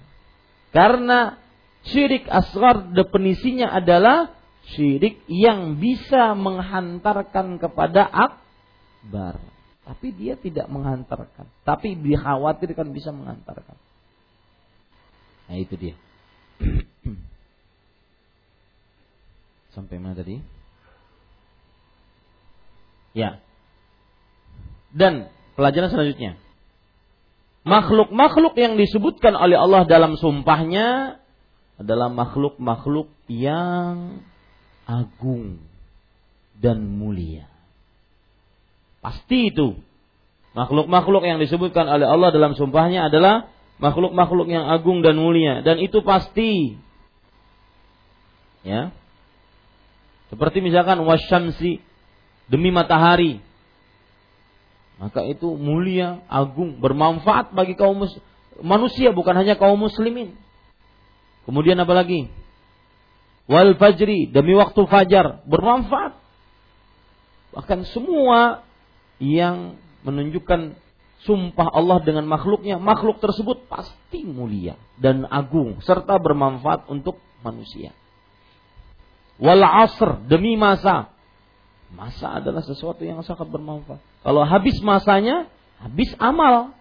Karena 0.74 1.40
syirik 1.86 2.28
asghar 2.28 2.92
definisinya 2.92 3.70
adalah 3.70 4.34
syirik 4.74 5.22
yang 5.30 5.80
bisa 5.80 6.34
menghantarkan 6.34 7.62
kepada 7.62 8.04
akbar. 9.04 9.36
Tapi 9.84 10.16
dia 10.16 10.40
tidak 10.40 10.64
menghantarkan. 10.72 11.44
Tapi 11.68 11.92
dikhawatirkan 12.00 12.88
bisa 12.96 13.12
menghantarkan. 13.12 13.76
Nah 15.44 15.56
itu 15.60 15.76
dia. 15.76 15.92
Sampai 19.76 20.00
mana 20.00 20.16
tadi? 20.16 20.40
Ya. 23.12 23.44
Dan 24.96 25.28
pelajaran 25.52 25.92
selanjutnya. 25.92 26.40
Makhluk-makhluk 27.68 28.56
yang 28.56 28.80
disebutkan 28.80 29.36
oleh 29.36 29.60
Allah 29.60 29.84
dalam 29.84 30.16
sumpahnya 30.16 31.20
adalah 31.76 32.08
makhluk-makhluk 32.08 33.12
yang 33.28 34.24
agung 34.88 35.60
dan 36.56 36.80
mulia. 36.88 37.53
Pasti 39.04 39.52
itu. 39.52 39.76
Makhluk-makhluk 40.56 41.28
yang 41.28 41.36
disebutkan 41.36 41.84
oleh 41.84 42.08
Allah 42.08 42.32
dalam 42.32 42.56
sumpahnya 42.56 43.12
adalah 43.12 43.52
makhluk-makhluk 43.76 44.48
yang 44.48 44.64
agung 44.64 45.04
dan 45.04 45.20
mulia 45.20 45.60
dan 45.60 45.76
itu 45.76 46.00
pasti. 46.00 46.80
Ya. 48.64 48.96
Seperti 50.32 50.64
misalkan 50.64 51.04
wasyamsi 51.04 51.84
demi 52.48 52.72
matahari. 52.72 53.44
Maka 54.96 55.26
itu 55.28 55.52
mulia, 55.52 56.24
agung, 56.30 56.80
bermanfaat 56.80 57.52
bagi 57.52 57.76
kaum 57.76 58.00
manusia 58.64 59.12
bukan 59.12 59.36
hanya 59.36 59.60
kaum 59.60 59.76
muslimin. 59.76 60.32
Kemudian 61.44 61.76
apa 61.76 61.92
lagi? 61.92 62.32
Wal 63.44 63.76
fajri 63.76 64.32
demi 64.32 64.56
waktu 64.56 64.80
fajar 64.88 65.44
bermanfaat. 65.44 66.16
Bahkan 67.52 67.84
semua 67.92 68.63
yang 69.22 69.78
menunjukkan 70.04 70.76
sumpah 71.24 71.68
Allah 71.72 72.04
dengan 72.04 72.28
makhluknya, 72.28 72.76
makhluk 72.76 73.18
tersebut 73.18 73.64
pasti 73.66 74.22
mulia 74.28 74.76
dan 75.00 75.24
agung 75.26 75.80
serta 75.80 76.20
bermanfaat 76.20 76.86
untuk 76.92 77.16
manusia. 77.40 77.96
Wal 79.40 79.64
asr 79.64 80.22
demi 80.28 80.54
masa. 80.54 81.10
Masa 81.94 82.42
adalah 82.42 82.62
sesuatu 82.66 83.06
yang 83.06 83.22
sangat 83.22 83.46
bermanfaat. 83.46 84.02
Kalau 84.26 84.42
habis 84.42 84.82
masanya, 84.82 85.46
habis 85.78 86.10
amal. 86.18 86.74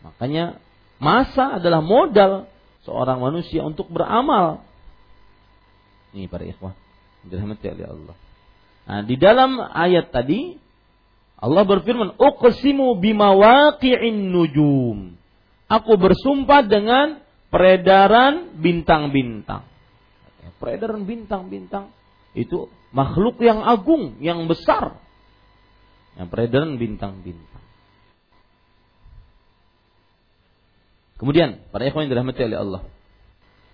Makanya 0.00 0.60
masa 0.96 1.60
adalah 1.60 1.84
modal 1.84 2.48
seorang 2.88 3.20
manusia 3.20 3.60
untuk 3.60 3.92
beramal. 3.92 4.64
Ini 6.16 6.24
para 6.30 6.46
ikhwah, 6.46 6.72
dirahmati 7.26 7.68
oleh 7.68 7.84
Allah. 7.84 8.16
Nah, 8.84 9.00
di 9.04 9.16
dalam 9.16 9.56
ayat 9.60 10.12
tadi 10.12 10.60
Allah 11.40 11.64
berfirman, 11.68 12.16
"Uqsimu 12.16 13.00
bimawaqi'in 13.00 14.32
nujum." 14.32 15.16
Aku 15.68 15.96
bersumpah 15.96 16.64
dengan 16.64 17.20
peredaran 17.48 18.60
bintang-bintang. 18.60 19.68
Peredaran 20.60 21.04
bintang-bintang 21.04 21.92
itu 22.32 22.72
makhluk 22.94 23.36
yang 23.44 23.60
agung, 23.60 24.20
yang 24.24 24.48
besar. 24.48 24.96
Yang 26.16 26.28
peredaran 26.32 26.80
bintang-bintang. 26.80 27.64
Kemudian, 31.20 31.64
pada 31.68 31.84
ikhwan 31.88 32.06
yang 32.08 32.12
dirahmati 32.16 32.40
oleh 32.44 32.58
Allah. 32.58 32.82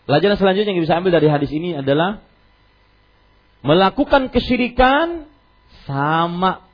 Pelajaran 0.06 0.36
selanjutnya 0.38 0.74
yang 0.74 0.82
bisa 0.82 0.98
ambil 0.98 1.12
dari 1.14 1.28
hadis 1.30 1.50
ini 1.54 1.78
adalah 1.78 2.22
melakukan 3.60 4.32
kesyirikan 4.32 5.28
sama 5.84 6.64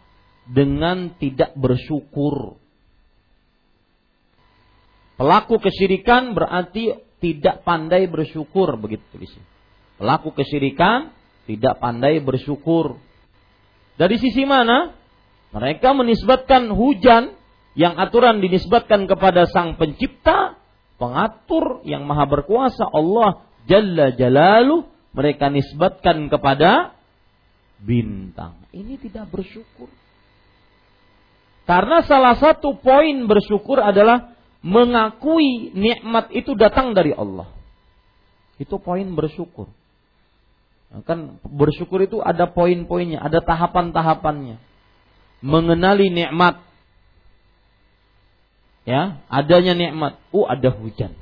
dengan 0.47 1.15
tidak 1.19 1.55
bersyukur. 1.59 2.59
Pelaku 5.17 5.59
kesyirikan 5.59 6.37
berarti 6.37 6.93
tidak 7.19 7.65
pandai 7.65 8.05
bersyukur 8.07 8.77
begitu 8.77 9.03
tulisnya. 9.11 9.43
Pelaku 9.97 10.37
kesyirikan 10.37 11.17
tidak 11.49 11.81
pandai 11.81 12.21
bersyukur. 12.21 13.01
Dari 13.97 14.21
sisi 14.21 14.45
mana? 14.45 14.93
Mereka 15.57 15.97
menisbatkan 15.97 16.69
hujan 16.69 17.33
yang 17.73 17.97
aturan 17.97 18.45
dinisbatkan 18.45 19.09
kepada 19.09 19.49
Sang 19.49 19.81
Pencipta, 19.81 20.61
pengatur 21.01 21.81
yang 21.89 22.05
Maha 22.05 22.29
Berkuasa 22.29 22.85
Allah 22.93 23.49
Jalla 23.65 24.13
Jalaluh, 24.13 24.85
mereka 25.17 25.49
nisbatkan 25.49 26.29
kepada 26.29 26.93
bintang. 27.81 28.61
Ini 28.77 29.01
tidak 29.01 29.33
bersyukur. 29.33 29.89
Karena 31.65 32.05
salah 32.05 32.37
satu 32.37 32.77
poin 32.79 33.27
bersyukur 33.27 33.81
adalah 33.81 34.37
mengakui 34.61 35.73
nikmat 35.73 36.31
itu 36.37 36.53
datang 36.55 36.93
dari 36.93 37.17
Allah. 37.17 37.49
Itu 38.61 38.77
poin 38.77 39.09
bersyukur. 39.17 39.73
Nah, 40.93 41.03
kan 41.03 41.43
bersyukur 41.43 42.05
itu 42.07 42.23
ada 42.23 42.47
poin-poinnya, 42.47 43.19
ada 43.19 43.43
tahapan-tahapannya. 43.43 44.63
Mengenali 45.43 46.13
nikmat. 46.13 46.63
Ya, 48.87 49.19
adanya 49.27 49.75
nikmat. 49.75 50.23
Oh, 50.31 50.47
ada 50.47 50.71
hujan. 50.71 51.19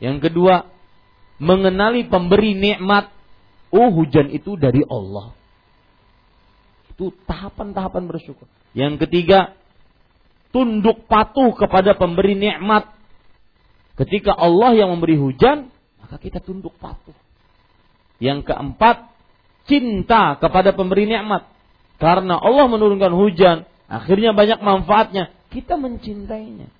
Yang 0.00 0.30
kedua, 0.30 0.73
mengenali 1.38 2.06
pemberi 2.06 2.54
nikmat. 2.54 3.10
Oh, 3.74 3.90
hujan 3.90 4.30
itu 4.30 4.54
dari 4.54 4.86
Allah. 4.86 5.34
Itu 6.94 7.10
tahapan-tahapan 7.26 8.06
bersyukur. 8.06 8.46
Yang 8.70 9.06
ketiga, 9.06 9.58
tunduk 10.54 11.10
patuh 11.10 11.50
kepada 11.58 11.98
pemberi 11.98 12.38
nikmat. 12.38 12.94
Ketika 13.98 14.34
Allah 14.34 14.74
yang 14.78 14.94
memberi 14.94 15.18
hujan, 15.18 15.70
maka 15.98 16.18
kita 16.22 16.38
tunduk 16.38 16.74
patuh. 16.78 17.14
Yang 18.22 18.46
keempat, 18.46 19.10
cinta 19.66 20.38
kepada 20.38 20.70
pemberi 20.70 21.10
nikmat. 21.10 21.50
Karena 21.98 22.38
Allah 22.38 22.66
menurunkan 22.70 23.10
hujan, 23.14 23.66
akhirnya 23.90 24.34
banyak 24.34 24.62
manfaatnya. 24.62 25.34
Kita 25.50 25.78
mencintainya. 25.78 26.70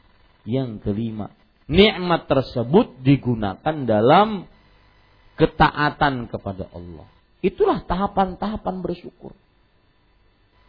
Yang 0.47 0.83
kelima, 0.83 1.31
nikmat 1.71 2.29
tersebut 2.29 3.01
digunakan 3.01 3.75
dalam 3.85 4.49
ketaatan 5.41 6.31
kepada 6.31 6.71
Allah. 6.71 7.07
Itulah 7.45 7.85
tahapan-tahapan 7.85 8.81
bersyukur. 8.81 9.37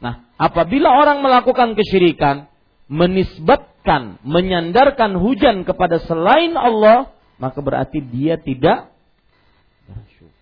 Nah, 0.04 0.28
apabila 0.36 0.92
orang 0.92 1.24
melakukan 1.24 1.74
kesyirikan, 1.80 2.52
menisbatkan, 2.92 4.20
menyandarkan 4.28 5.16
hujan 5.18 5.64
kepada 5.64 6.04
selain 6.04 6.54
Allah, 6.60 7.16
maka 7.40 7.60
berarti 7.64 8.04
dia 8.04 8.36
tidak 8.36 8.92
bersyukur. 9.88 10.36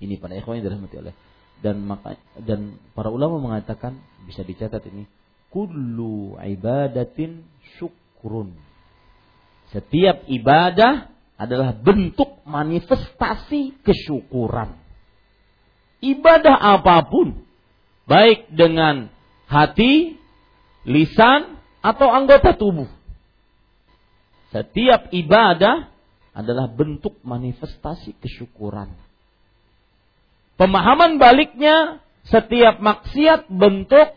Ini 0.00 0.14
pada 0.20 0.36
ikhwan 0.36 0.60
yang 0.60 0.66
dirahmati 0.68 0.96
oleh 1.00 1.14
dan 1.60 1.76
maka 1.84 2.16
dan 2.40 2.80
para 2.96 3.12
ulama 3.12 3.36
mengatakan 3.36 4.00
bisa 4.24 4.40
dicatat 4.40 4.80
ini 4.88 5.04
kullu 5.52 6.40
ibadatin 6.40 7.44
syukrun. 7.76 8.56
Setiap 9.70 10.26
ibadah 10.26 11.10
adalah 11.38 11.72
bentuk 11.72 12.42
manifestasi 12.42 13.80
kesyukuran. 13.86 14.76
Ibadah 16.02 16.56
apa 16.58 17.06
pun 17.06 17.46
baik 18.10 18.50
dengan 18.50 19.08
hati, 19.46 20.18
lisan, 20.82 21.60
atau 21.80 22.10
anggota 22.12 22.52
tubuh. 22.58 22.90
Setiap 24.50 25.14
ibadah 25.14 25.88
adalah 26.34 26.66
bentuk 26.66 27.16
manifestasi 27.22 28.18
kesyukuran. 28.18 28.90
Pemahaman 30.58 31.16
baliknya, 31.16 32.02
setiap 32.28 32.82
maksiat 32.82 33.48
bentuk 33.48 34.12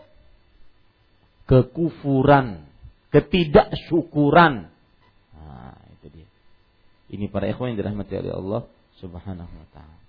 kekufuran, 1.47 2.67
ketidaksyukuran. 3.13 4.72
Nah, 5.43 5.75
itu 5.99 6.07
dia. 6.11 6.27
Ini 7.11 7.27
para 7.27 7.51
ikhwan 7.51 7.75
yang 7.75 7.79
dirahmati 7.83 8.15
oleh 8.15 8.33
Allah 8.33 8.61
Subhanahu 9.03 9.51
wa 9.51 9.67
taala. 9.75 9.99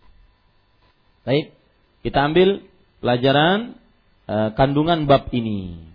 Baik, 1.27 1.57
kita 2.07 2.19
ambil 2.23 2.63
pelajaran 3.03 3.75
uh, 4.31 4.55
kandungan 4.55 5.11
bab 5.11 5.33
ini. 5.35 5.91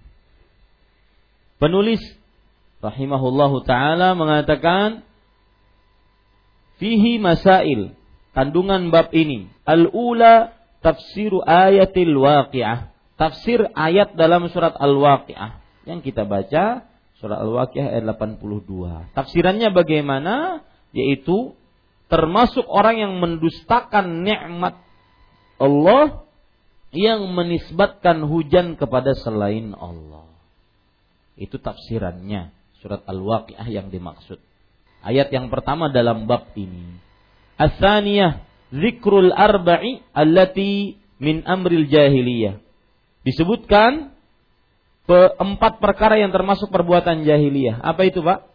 Penulis 1.61 2.01
rahimahullahu 2.83 3.63
taala 3.63 4.15
mengatakan 4.15 5.03
fihi 6.79 7.19
masail 7.21 7.95
kandungan 8.35 8.91
bab 8.91 9.15
ini. 9.15 9.47
Al-ula 9.63 10.53
tafsiru 10.83 11.39
ayatil 11.43 12.15
waqiah. 12.15 12.91
Tafsir 13.19 13.67
ayat 13.75 14.15
dalam 14.15 14.47
surat 14.47 14.79
Al-Waqiah 14.79 15.59
yang 15.83 15.99
kita 15.99 16.23
baca 16.23 16.87
surat 17.19 17.39
Al-Waqiah 17.43 17.99
ayat 17.99 18.03
82. 18.15 19.13
Tafsirannya 19.15 19.69
bagaimana? 19.75 20.63
Yaitu 20.95 21.53
termasuk 22.09 22.65
orang 22.65 22.97
yang 22.97 23.13
mendustakan 23.21 24.25
nikmat 24.25 24.79
Allah 25.59 26.25
yang 26.89 27.29
menisbatkan 27.29 28.25
hujan 28.25 28.79
kepada 28.79 29.13
selain 29.13 29.77
Allah. 29.77 30.25
Itu 31.37 31.61
tafsirannya 31.61 32.49
surat 32.81 33.05
Al-Waqiah 33.05 33.67
yang 33.69 33.93
dimaksud. 33.93 34.39
Ayat 35.03 35.31
yang 35.31 35.47
pertama 35.51 35.91
dalam 35.91 36.25
bab 36.27 36.51
ini. 36.55 36.99
Asaniyah 37.59 38.43
zikrul 38.71 39.31
arba'i 39.31 40.03
allati 40.15 40.95
min 41.19 41.43
amril 41.43 41.87
jahiliyah. 41.87 42.59
Disebutkan 43.27 44.15
empat 45.15 45.81
perkara 45.81 46.21
yang 46.21 46.29
termasuk 46.29 46.69
perbuatan 46.69 47.25
jahiliyah. 47.25 47.81
Apa 47.81 48.05
itu, 48.05 48.21
Pak? 48.21 48.45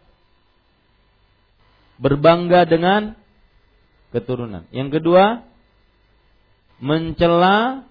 Berbangga 1.99 2.63
dengan 2.67 3.15
keturunan. 4.15 4.67
Yang 4.71 4.99
kedua, 4.99 5.43
mencela 6.79 7.87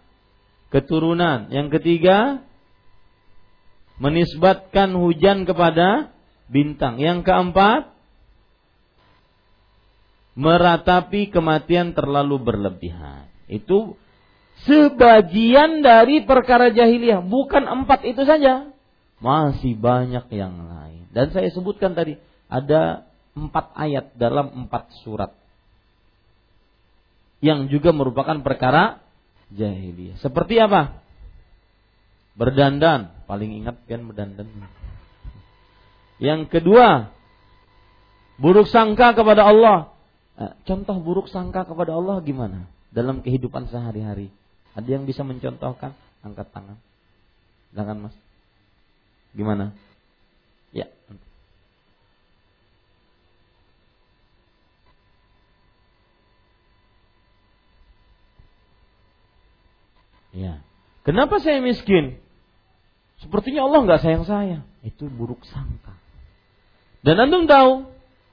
keturunan. 0.72 1.52
Yang 1.52 1.80
ketiga, 1.80 2.44
menisbatkan 4.00 4.96
hujan 4.96 5.44
kepada 5.44 6.12
bintang. 6.48 6.98
Yang 6.98 7.24
keempat, 7.28 7.94
meratapi 10.34 11.30
kematian 11.30 11.94
terlalu 11.94 12.42
berlebihan. 12.42 13.30
Itu 13.46 14.00
sebagian 14.62 15.82
dari 15.82 16.22
perkara 16.22 16.70
jahiliyah, 16.70 17.26
bukan 17.26 17.66
empat 17.66 18.06
itu 18.06 18.22
saja. 18.22 18.70
Masih 19.18 19.74
banyak 19.74 20.30
yang 20.30 20.54
lain. 20.70 21.10
Dan 21.10 21.34
saya 21.34 21.50
sebutkan 21.50 21.98
tadi, 21.98 22.14
ada 22.46 23.06
empat 23.34 23.74
ayat 23.74 24.14
dalam 24.14 24.66
empat 24.66 24.94
surat. 25.02 25.34
Yang 27.42 27.76
juga 27.76 27.90
merupakan 27.92 28.40
perkara 28.40 29.02
jahiliyah. 29.52 30.16
Seperti 30.22 30.56
apa? 30.62 31.02
Berdandan, 32.34 33.14
paling 33.30 33.62
ingat 33.62 33.78
kan 33.86 34.02
berdandan. 34.10 34.48
Yang 36.18 36.50
kedua, 36.50 37.14
buruk 38.38 38.70
sangka 38.70 39.14
kepada 39.14 39.46
Allah. 39.46 39.94
Eh, 40.34 40.52
contoh 40.66 40.98
buruk 40.98 41.30
sangka 41.30 41.62
kepada 41.62 41.94
Allah 41.94 42.18
gimana? 42.24 42.66
Dalam 42.90 43.22
kehidupan 43.22 43.70
sehari-hari. 43.70 44.34
Ada 44.74 44.88
yang 44.90 45.06
bisa 45.06 45.22
mencontohkan? 45.22 45.94
Angkat 46.26 46.50
tangan. 46.50 46.78
Silakan 47.70 48.10
Mas. 48.10 48.16
Gimana? 49.34 49.74
Ya. 50.70 50.90
Ya. 60.34 60.62
Kenapa 61.06 61.38
saya 61.38 61.62
miskin? 61.62 62.18
Sepertinya 63.22 63.66
Allah 63.70 63.80
nggak 63.86 64.02
sayang 64.02 64.26
saya. 64.26 64.58
Itu 64.82 65.06
buruk 65.06 65.46
sangka. 65.46 65.94
Dan 67.04 67.20
antum 67.20 67.44
tahu, 67.46 67.86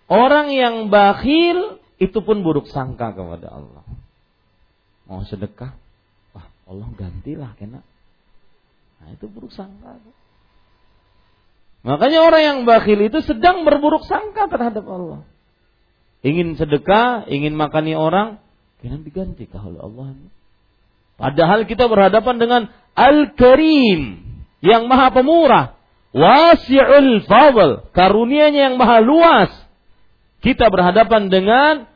orang 0.10 0.50
yang 0.50 0.90
bakhil 0.90 1.82
itu 2.02 2.18
pun 2.26 2.42
buruk 2.42 2.72
sangka 2.72 3.14
kepada 3.14 3.52
Allah. 3.52 3.86
Mau 5.06 5.22
sedekah, 5.28 5.76
Allah 6.72 6.88
gantilah 6.96 7.52
kena. 7.60 7.84
Nah 9.04 9.08
itu 9.12 9.28
buruk 9.28 9.52
sangka. 9.52 10.00
Makanya 11.82 12.24
orang 12.24 12.44
yang 12.46 12.58
bakhil 12.64 13.02
itu 13.04 13.20
sedang 13.26 13.68
berburuk 13.68 14.08
sangka 14.08 14.48
terhadap 14.48 14.86
Allah. 14.88 15.28
Ingin 16.22 16.54
sedekah, 16.54 17.26
ingin 17.28 17.58
makani 17.58 17.98
orang, 17.98 18.38
kena 18.80 19.02
diganti 19.02 19.50
oleh 19.52 19.82
Allah. 19.82 20.14
Padahal 21.18 21.66
kita 21.66 21.90
berhadapan 21.90 22.38
dengan 22.38 22.62
Al-Karim 22.94 24.22
yang 24.62 24.86
maha 24.86 25.10
pemurah, 25.10 25.78
wasi'ul 26.14 27.26
fadl, 27.26 27.90
karunianya 27.98 28.72
yang 28.72 28.76
maha 28.78 29.02
luas. 29.02 29.52
Kita 30.46 30.70
berhadapan 30.70 31.34
dengan 31.34 31.90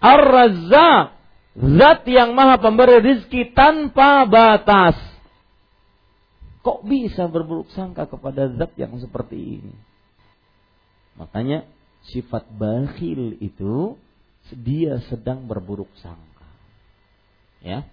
Ar-Razzaq, 0.00 1.19
zat 1.60 2.08
yang 2.08 2.32
maha 2.32 2.56
pemberi 2.56 3.00
rizki 3.04 3.52
tanpa 3.52 4.24
batas. 4.24 4.96
Kok 6.60 6.84
bisa 6.84 7.24
berburuk 7.28 7.72
sangka 7.72 8.04
kepada 8.04 8.48
zat 8.52 8.72
yang 8.76 8.92
seperti 9.00 9.60
ini? 9.60 9.74
Makanya 11.16 11.64
sifat 12.08 12.48
bakhil 12.52 13.36
itu 13.40 13.96
dia 14.56 15.00
sedang 15.08 15.44
berburuk 15.44 15.88
sangka. 16.00 16.48
Ya. 17.60 17.84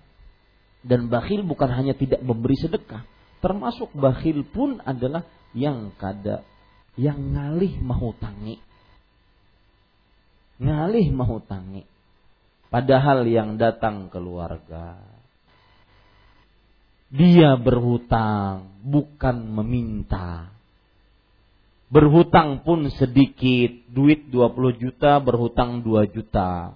Dan 0.83 1.11
bakhil 1.11 1.43
bukan 1.43 1.67
hanya 1.67 1.91
tidak 1.91 2.23
memberi 2.23 2.55
sedekah, 2.55 3.03
termasuk 3.43 3.91
bakhil 3.91 4.47
pun 4.47 4.79
adalah 4.87 5.27
yang 5.51 5.91
kada 5.99 6.47
yang 6.95 7.19
ngalih 7.35 7.77
mahutangi. 7.83 8.63
Ngalih 10.57 11.07
mahutangi. 11.13 11.96
Padahal 12.67 13.23
yang 13.23 13.55
datang 13.55 14.11
keluarga 14.11 15.07
dia 17.07 17.55
berhutang 17.55 18.83
bukan 18.83 19.37
meminta. 19.39 20.51
Berhutang 21.87 22.67
pun 22.67 22.91
sedikit, 22.91 23.71
duit 23.87 24.27
20 24.27 24.75
juta, 24.75 25.15
berhutang 25.23 25.79
2 25.87 26.03
juta. 26.11 26.75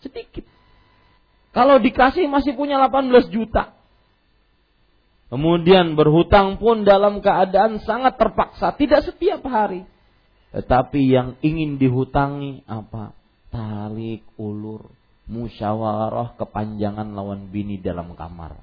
Sedikit. 0.00 0.48
Kalau 1.52 1.76
dikasih 1.76 2.24
masih 2.24 2.56
punya 2.56 2.80
18 2.80 3.28
juta. 3.28 3.76
Kemudian 5.28 5.92
berhutang 5.92 6.56
pun 6.56 6.88
dalam 6.88 7.20
keadaan 7.20 7.84
sangat 7.84 8.16
terpaksa, 8.16 8.72
tidak 8.80 9.04
setiap 9.04 9.44
hari. 9.44 9.84
Tetapi 10.56 11.00
yang 11.04 11.36
ingin 11.44 11.76
dihutangi 11.76 12.64
apa? 12.64 13.12
Tarik 13.52 14.24
ulur, 14.40 14.88
musyawarah 15.30 16.34
kepanjangan 16.34 17.14
lawan 17.14 17.54
bini 17.54 17.78
dalam 17.78 18.18
kamar 18.18 18.58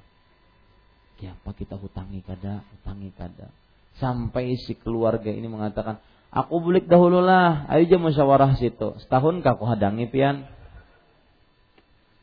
Ya 1.18 1.34
apa 1.34 1.50
kita 1.50 1.74
hutangi 1.74 2.22
kada, 2.22 2.62
hutangi 2.62 3.10
kada. 3.18 3.50
Sampai 3.98 4.54
si 4.54 4.78
keluarga 4.78 5.26
ini 5.26 5.50
mengatakan, 5.50 5.98
aku 6.30 6.62
bulik 6.62 6.86
dahulu 6.86 7.18
lah, 7.18 7.66
ayo 7.74 7.90
aja 7.90 7.98
musyawarah 7.98 8.54
situ. 8.54 8.94
Setahun 9.02 9.42
kau 9.42 9.66
hadangi 9.66 10.06
pian. 10.06 10.46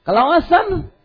Kelawasan, 0.08 0.96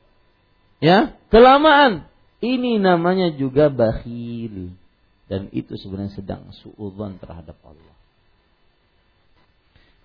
ya, 0.78 1.18
kelamaan. 1.34 2.06
Ini 2.38 2.78
namanya 2.78 3.34
juga 3.34 3.66
bakhil. 3.74 4.78
Dan 5.26 5.50
itu 5.50 5.74
sebenarnya 5.74 6.14
sedang 6.14 6.54
suudzon 6.62 7.18
terhadap 7.18 7.58
Allah. 7.66 7.94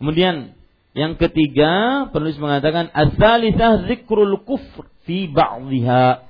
Kemudian 0.02 0.58
yang 0.96 1.20
ketiga 1.20 2.08
penulis 2.16 2.40
mengatakan 2.40 2.88
asalisah 2.96 3.84
zikrul 3.92 4.40
kufr 4.48 4.88
fi 5.04 5.28
ba'dihha 5.28 6.24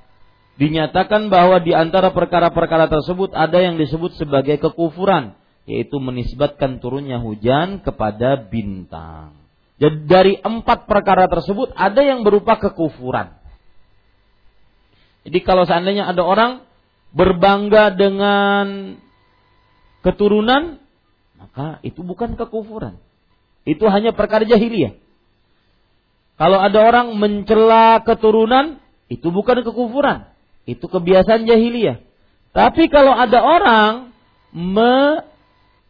dinyatakan 0.58 1.30
bahwa 1.30 1.62
di 1.62 1.70
antara 1.70 2.10
perkara-perkara 2.10 2.90
tersebut 2.90 3.30
ada 3.30 3.62
yang 3.62 3.78
disebut 3.78 4.18
sebagai 4.18 4.58
kekufuran, 4.58 5.38
yaitu 5.70 6.02
menisbatkan 6.02 6.82
turunnya 6.82 7.22
hujan 7.22 7.78
kepada 7.78 8.42
bintang. 8.42 9.38
Jadi 9.78 10.08
dari 10.08 10.34
empat 10.40 10.90
perkara 10.90 11.30
tersebut 11.30 11.70
ada 11.76 12.02
yang 12.02 12.26
berupa 12.26 12.58
kekufuran. 12.58 13.38
Jadi 15.28 15.38
kalau 15.46 15.62
seandainya 15.62 16.10
ada 16.10 16.26
orang 16.26 16.66
berbangga 17.14 17.94
dengan 17.94 18.98
keturunan, 20.02 20.82
maka 21.38 21.78
itu 21.86 22.02
bukan 22.02 22.34
kekufuran. 22.34 23.05
Itu 23.66 23.90
hanya 23.90 24.14
perkara 24.14 24.46
jahiliyah. 24.46 24.94
Kalau 26.38 26.62
ada 26.62 26.78
orang 26.78 27.18
mencela 27.18 27.98
keturunan, 28.06 28.78
itu 29.10 29.34
bukan 29.34 29.66
kekufuran. 29.66 30.30
Itu 30.70 30.86
kebiasaan 30.86 31.50
jahiliyah. 31.50 31.98
Tapi 32.54 32.86
kalau 32.88 33.12
ada 33.12 33.42
orang 33.42 34.14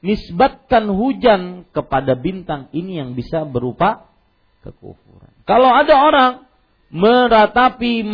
menisbatkan 0.02 0.88
hujan 0.88 1.68
kepada 1.70 2.16
bintang 2.16 2.72
ini 2.72 2.96
yang 2.98 3.12
bisa 3.12 3.44
berupa 3.44 4.08
kekufuran. 4.64 5.30
Kalau 5.44 5.70
ada 5.70 5.94
orang 5.94 6.32
meratapi 6.90 8.06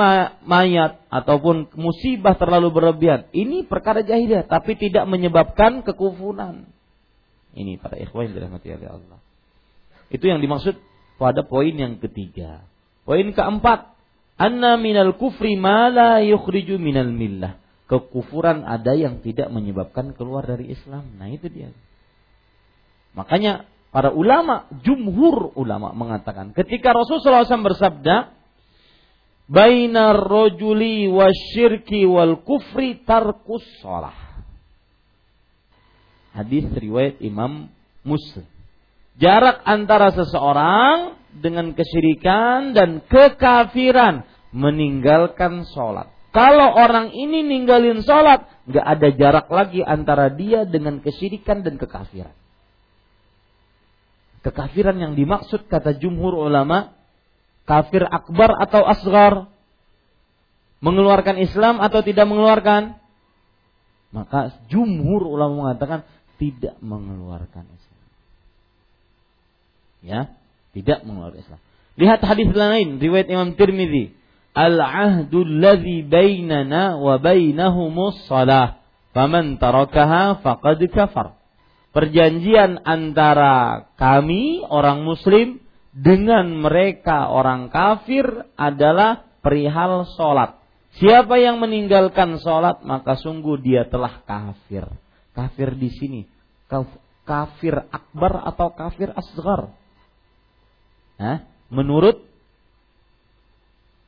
mayat 0.45 1.01
ataupun 1.13 1.71
musibah 1.77 2.35
terlalu 2.37 2.73
berlebihan, 2.73 3.31
ini 3.33 3.65
perkara 3.65 4.03
jahiliyah 4.05 4.45
tapi 4.49 4.75
tidak 4.77 5.07
menyebabkan 5.09 5.87
kekufuran. 5.87 6.67
Ini 7.53 7.77
para 7.81 8.01
ikhwan 8.01 8.33
dirahmati 8.33 8.69
oleh 8.73 8.89
Allah. 8.89 9.21
Itu 10.13 10.29
yang 10.29 10.45
dimaksud 10.45 10.77
pada 11.17 11.41
poin 11.49 11.73
yang 11.73 11.97
ketiga. 11.97 12.69
Poin 13.09 13.25
keempat, 13.33 13.97
anna 14.37 14.77
minal 14.77 15.17
kufri 15.17 15.57
ma 15.57 15.89
la 15.89 16.21
yukhriju 16.21 16.77
minal 16.77 17.09
millah. 17.09 17.57
Kekufuran 17.89 18.65
ada 18.69 18.93
yang 18.93 19.25
tidak 19.25 19.49
menyebabkan 19.49 20.13
keluar 20.13 20.45
dari 20.45 20.73
Islam. 20.73 21.17
Nah, 21.17 21.29
itu 21.33 21.49
dia. 21.49 21.73
Makanya 23.13 23.69
para 23.93 24.13
ulama, 24.13 24.69
jumhur 24.85 25.53
ulama 25.57 25.93
mengatakan 25.93 26.57
ketika 26.57 26.97
Rasulullah 26.97 27.45
SAW 27.45 27.69
bersabda, 27.69 28.33
"Bainar 29.49 30.17
rojuli 30.17 31.09
wasyirki 31.13 32.09
wal 32.09 32.41
kufri 32.45 33.05
tarkus 33.05 33.65
sholah." 33.85 34.17
Hadis 36.33 36.65
riwayat 36.73 37.21
Imam 37.21 37.69
Muslim. 38.01 38.49
Jarak 39.21 39.61
antara 39.69 40.09
seseorang 40.13 41.21
dengan 41.37 41.77
kesyirikan 41.77 42.73
dan 42.73 43.05
kekafiran 43.05 44.25
meninggalkan 44.53 45.65
sholat. 45.69 46.13
Kalau 46.33 46.73
orang 46.73 47.13
ini 47.13 47.45
ninggalin 47.45 48.01
sholat, 48.01 48.49
nggak 48.65 48.87
ada 48.89 49.09
jarak 49.13 49.47
lagi 49.53 49.85
antara 49.85 50.33
dia 50.33 50.65
dengan 50.65 51.05
kesyirikan 51.05 51.61
dan 51.61 51.77
kekafiran. 51.77 52.33
Kekafiran 54.41 54.97
yang 54.97 55.13
dimaksud 55.13 55.69
kata 55.69 56.01
jumhur 56.01 56.33
ulama, 56.35 56.97
kafir 57.69 58.01
akbar 58.03 58.49
atau 58.65 58.83
asgar, 58.89 59.33
mengeluarkan 60.81 61.37
Islam 61.37 61.79
atau 61.85 62.01
tidak 62.01 62.25
mengeluarkan, 62.25 62.97
maka 64.11 64.57
jumhur 64.73 65.29
ulama 65.29 65.69
mengatakan 65.69 66.09
tidak 66.41 66.81
mengeluarkan 66.81 67.69
Islam. 67.77 67.92
Ya, 70.03 70.35
tidak 70.75 71.07
mengeluarkan 71.07 71.41
Islam. 71.41 71.61
Lihat 71.95 72.21
hadis 72.25 72.51
lain 72.51 72.99
riwayat 72.99 73.29
Imam 73.31 73.55
Tirmidzi 73.55 74.17
al-ahdu 74.53 75.45
alladhi 75.45 76.05
bainana 76.05 76.99
wa 76.99 77.17
bainahumus 77.23 78.27
salah. 78.29 78.83
Faman 79.13 79.61
tarakaha 79.61 80.41
faqad 80.41 80.81
kafar. 80.89 81.37
Perjanjian 81.93 82.81
antara 82.89 83.93
kami 84.01 84.65
orang 84.65 85.05
muslim 85.05 85.61
dengan 85.93 86.49
mereka 86.57 87.29
orang 87.29 87.69
kafir 87.69 88.25
adalah 88.57 89.29
perihal 89.45 90.09
solat. 90.17 90.57
Siapa 90.97 91.37
yang 91.37 91.61
meninggalkan 91.61 92.41
sholat 92.41 92.81
maka 92.81 93.21
sungguh 93.21 93.61
dia 93.61 93.85
telah 93.85 94.25
kafir. 94.25 94.89
Kafir 95.37 95.77
di 95.77 95.93
sini 95.93 96.21
kafir 97.29 97.77
akbar 97.93 98.49
atau 98.49 98.73
kafir 98.73 99.13
asgar? 99.13 99.77
Hah? 101.23 101.39
Menurut 101.71 102.27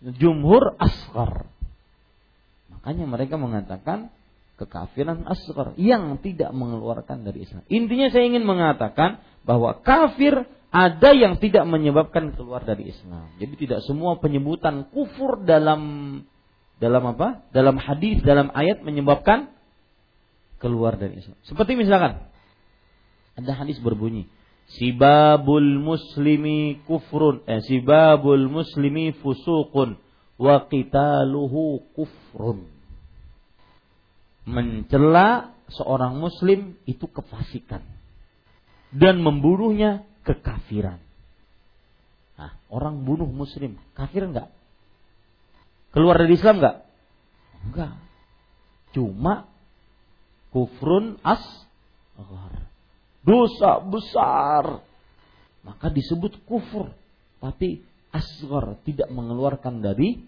jumhur 0.03 0.74
asgar. 0.77 1.47
Makanya 2.74 3.07
mereka 3.07 3.39
mengatakan 3.41 4.12
kekafiran 4.61 5.24
asgar 5.24 5.73
yang 5.81 6.20
tidak 6.20 6.51
mengeluarkan 6.53 7.24
dari 7.24 7.47
Islam. 7.47 7.62
Intinya 7.73 8.12
saya 8.12 8.28
ingin 8.28 8.45
mengatakan 8.45 9.23
bahwa 9.47 9.81
kafir 9.81 10.45
ada 10.74 11.11
yang 11.15 11.39
tidak 11.39 11.65
menyebabkan 11.70 12.35
keluar 12.35 12.66
dari 12.66 12.91
Islam. 12.91 13.31
Jadi 13.39 13.55
tidak 13.62 13.81
semua 13.86 14.19
penyebutan 14.19 14.91
kufur 14.91 15.47
dalam 15.47 15.81
dalam 16.82 17.15
apa? 17.15 17.47
Dalam 17.55 17.78
hadis, 17.78 18.19
dalam 18.27 18.51
ayat 18.51 18.82
menyebabkan 18.82 19.55
keluar 20.59 20.99
dari 20.99 21.23
Islam. 21.23 21.39
Seperti 21.47 21.78
misalkan 21.78 22.27
ada 23.39 23.53
hadis 23.55 23.78
berbunyi, 23.78 24.27
Sibabul 24.65 25.78
muslimi 25.78 26.81
kufrun, 26.89 27.45
eh, 27.45 27.61
sibabul 27.62 28.49
muslimi 28.49 29.12
fusuqun 29.12 30.01
wa 30.41 30.57
qitaluhu 30.66 31.85
kufrun. 31.95 32.66
Mencela 34.49 35.55
seorang 35.69 36.20
muslim 36.20 36.77
itu 36.85 37.07
kefasikan 37.09 37.85
dan 38.93 39.20
membunuhnya 39.20 40.05
kekafiran. 40.24 41.01
Nah, 42.35 42.59
orang 42.73 43.07
bunuh 43.07 43.31
muslim, 43.31 43.78
kafir 43.95 44.27
enggak? 44.27 44.51
Keluar 45.95 46.19
dari 46.19 46.35
Islam 46.35 46.59
enggak? 46.59 46.77
Enggak. 47.62 47.95
Cuma 48.91 49.47
kufrun 50.51 51.19
as 51.23 51.43
dosa 53.24 53.80
besar. 53.82 54.84
Maka 55.64 55.88
disebut 55.88 56.44
kufur. 56.44 56.92
Tapi 57.40 57.80
asgar 58.12 58.78
tidak 58.84 59.09
mengeluarkan 59.10 59.80
dari 59.80 60.20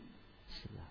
Islam. 0.50 0.90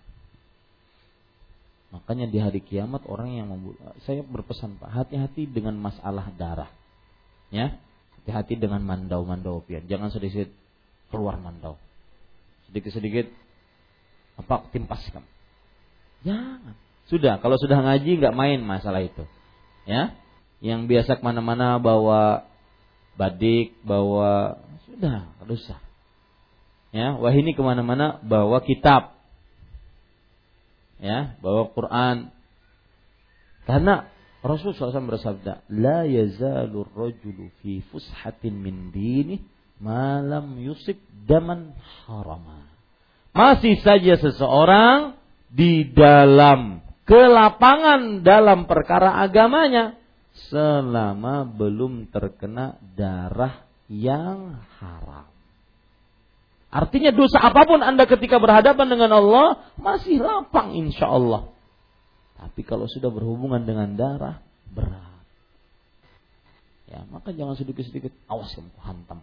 Makanya 1.92 2.26
di 2.30 2.38
hari 2.40 2.60
kiamat 2.62 3.04
orang 3.06 3.36
yang 3.36 3.46
membunuh, 3.50 3.78
saya 4.06 4.22
berpesan 4.24 4.78
Pak, 4.80 4.90
hati-hati 4.90 5.50
dengan 5.50 5.76
masalah 5.76 6.30
darah. 6.34 6.70
Ya, 7.50 7.78
hati-hati 8.22 8.58
dengan 8.58 8.82
mandau-mandau 8.82 9.62
pian. 9.62 9.86
Jangan 9.86 10.10
sedikit 10.10 10.50
keluar 11.10 11.38
mandau. 11.38 11.78
Sedikit-sedikit 12.70 13.30
apa 14.36 14.66
timpas 14.74 15.02
kamu. 15.14 15.30
Jangan. 16.26 16.74
Sudah, 17.06 17.38
kalau 17.38 17.54
sudah 17.54 17.78
ngaji 17.86 18.18
nggak 18.18 18.34
main 18.34 18.58
masalah 18.66 18.98
itu. 18.98 19.22
Ya, 19.86 20.10
yang 20.60 20.88
biasa 20.88 21.20
ke 21.20 21.22
mana-mana 21.22 21.76
bawa 21.76 22.48
badik, 23.16 23.76
bawa 23.84 24.60
sudah, 24.88 25.28
usah. 25.48 25.80
Ya, 26.94 27.12
wah 27.16 27.34
ini 27.34 27.52
ke 27.52 27.60
mana-mana 27.60 28.20
bawa 28.24 28.64
kitab. 28.64 29.16
Ya, 30.96 31.36
bawa 31.44 31.68
Quran. 31.76 32.32
Karena 33.68 34.08
Rasul 34.40 34.72
SAW 34.72 35.10
bersabda, 35.10 35.66
La 35.68 36.08
yazalur 36.08 36.88
rajulu 36.94 37.52
fi 37.60 37.84
fushatin 37.90 38.56
min 38.56 38.94
dini 38.94 39.42
malam 39.76 40.56
yusib 40.56 40.96
daman 41.28 41.76
harama. 42.06 42.64
Masih 43.36 43.76
saja 43.84 44.16
seseorang 44.16 45.20
di 45.52 45.84
dalam 45.92 46.80
kelapangan 47.04 48.24
dalam 48.24 48.64
perkara 48.64 49.20
agamanya 49.20 50.00
selama 50.52 51.48
belum 51.48 52.12
terkena 52.12 52.76
darah 52.94 53.64
yang 53.88 54.60
haram. 54.78 55.28
Artinya 56.68 57.14
dosa 57.14 57.40
apa 57.40 57.64
pun 57.64 57.80
Anda 57.80 58.04
ketika 58.04 58.36
berhadapan 58.36 58.86
dengan 58.90 59.16
Allah 59.16 59.72
masih 59.80 60.20
lapang 60.20 60.76
insya 60.76 61.08
Allah. 61.08 61.48
Tapi 62.36 62.60
kalau 62.68 62.84
sudah 62.84 63.08
berhubungan 63.08 63.64
dengan 63.64 63.96
darah 63.96 64.44
berat. 64.68 65.24
Ya, 66.86 67.02
maka 67.08 67.32
jangan 67.32 67.56
sedikit-sedikit 67.56 68.12
awas 68.28 68.52
kamu 68.52 68.70
hantam. 68.84 69.18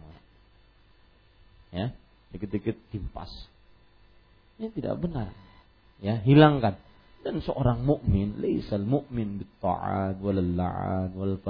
Ya, 1.70 1.94
sedikit-sedikit 2.28 2.76
timpas. 2.90 3.30
Ini 4.58 4.74
tidak 4.74 4.98
benar. 4.98 5.30
Ya, 6.02 6.18
hilangkan. 6.20 6.76
Dan 7.24 7.40
seorang 7.40 7.80
mukmin, 7.88 8.36
laisal 8.36 8.84
mukmin 8.84 9.40
bitta'ad 9.40 10.20
wal 10.20 10.36
la'an 10.36 11.08
wal. 11.16 11.40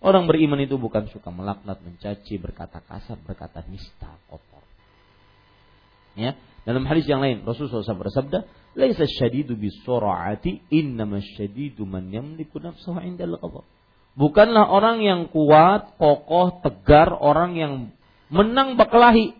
Orang 0.00 0.24
beriman 0.24 0.56
itu 0.64 0.80
bukan 0.80 1.12
suka 1.12 1.28
melaknat, 1.28 1.76
mencaci, 1.84 2.40
berkata 2.40 2.80
kasar, 2.80 3.20
berkata 3.20 3.60
nista, 3.68 4.16
kotor. 4.32 4.64
Ya, 6.16 6.40
dalam 6.64 6.88
hadis 6.88 7.04
yang 7.04 7.20
lain 7.20 7.44
Rasulullah 7.44 7.84
SAW 7.84 8.08
bersabda, 8.08 8.38
"Laisa 8.80 9.04
syadidu 9.04 9.60
bisur'ati, 9.60 10.64
innama 10.72 11.20
syadidu 11.20 11.84
man 11.84 12.08
yamliku 12.08 12.56
nafsahu 12.56 13.04
'indal 13.04 13.36
ghadab." 13.36 13.68
Bukanlah 14.16 14.72
orang 14.72 15.04
yang 15.04 15.28
kuat, 15.28 16.00
kokoh, 16.00 16.64
tegar, 16.64 17.12
orang 17.12 17.52
yang 17.60 17.72
menang 18.32 18.80
berkelahi. 18.80 19.36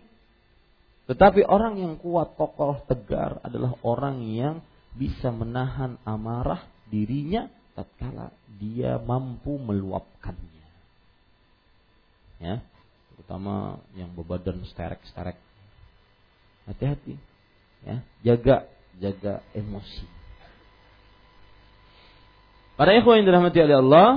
Tetapi 1.09 1.41
orang 1.49 1.81
yang 1.81 1.93
kuat, 1.97 2.37
kokoh, 2.37 2.85
tegar 2.85 3.41
adalah 3.41 3.73
orang 3.81 4.21
yang 4.29 4.61
bisa 4.97 5.29
menahan 5.29 6.01
amarah 6.03 6.65
dirinya 6.89 7.47
tatkala 7.77 8.33
dia 8.57 8.97
mampu 8.97 9.61
meluapkannya. 9.61 10.65
Ya, 12.41 12.61
terutama 13.13 13.81
yang 13.93 14.13
berbadan 14.17 14.65
sterek-sterek. 14.65 15.37
Hati-hati. 16.65 17.15
Ya, 17.85 18.01
jaga 18.25 18.65
jaga 18.97 19.45
emosi. 19.53 20.05
Para 22.77 22.93
ikhwan 22.93 23.21
yang 23.21 23.27
dirahmati 23.29 23.57
oleh 23.57 23.77
Allah, 23.81 24.09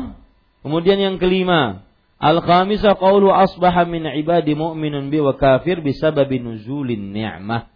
kemudian 0.60 1.00
yang 1.00 1.16
kelima, 1.16 1.84
Al-khamisah 2.20 3.00
qawlu 3.00 3.32
asbaha 3.32 3.88
min 3.88 4.04
ibadi 4.04 4.52
mu'minun 4.52 5.08
bi 5.08 5.24
wa 5.24 5.32
kafir 5.32 5.80
bisababi 5.80 6.36
nuzulin 6.36 7.16
ni'mah. 7.16 7.69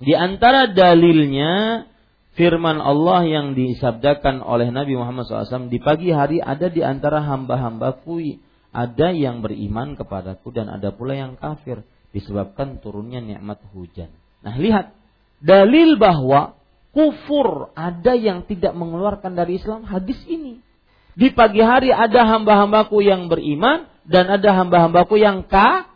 Di 0.00 0.16
antara 0.16 0.72
dalilnya 0.72 1.84
firman 2.32 2.80
Allah 2.80 3.20
yang 3.28 3.52
disabdakan 3.52 4.40
oleh 4.40 4.72
Nabi 4.72 4.96
Muhammad 4.96 5.28
SAW 5.28 5.68
di 5.68 5.76
pagi 5.76 6.08
hari 6.08 6.40
ada 6.40 6.72
di 6.72 6.80
antara 6.80 7.20
hamba-hambaku 7.20 8.40
ada 8.72 9.12
yang 9.12 9.44
beriman 9.44 10.00
kepadaku 10.00 10.48
dan 10.56 10.72
ada 10.72 10.88
pula 10.94 11.18
yang 11.18 11.36
kafir 11.36 11.84
disebabkan 12.16 12.80
turunnya 12.80 13.20
nikmat 13.20 13.60
hujan. 13.76 14.08
Nah 14.40 14.56
lihat 14.56 14.96
dalil 15.42 16.00
bahwa 16.00 16.56
kufur 16.96 17.68
ada 17.76 18.16
yang 18.16 18.48
tidak 18.48 18.72
mengeluarkan 18.72 19.36
dari 19.36 19.60
Islam 19.60 19.84
hadis 19.84 20.16
ini. 20.24 20.64
Di 21.12 21.28
pagi 21.34 21.60
hari 21.60 21.92
ada 21.92 22.24
hamba-hambaku 22.24 23.04
yang 23.04 23.28
beriman 23.28 23.84
dan 24.08 24.32
ada 24.32 24.64
hamba-hambaku 24.64 25.20
yang 25.20 25.44
ka 25.44 25.90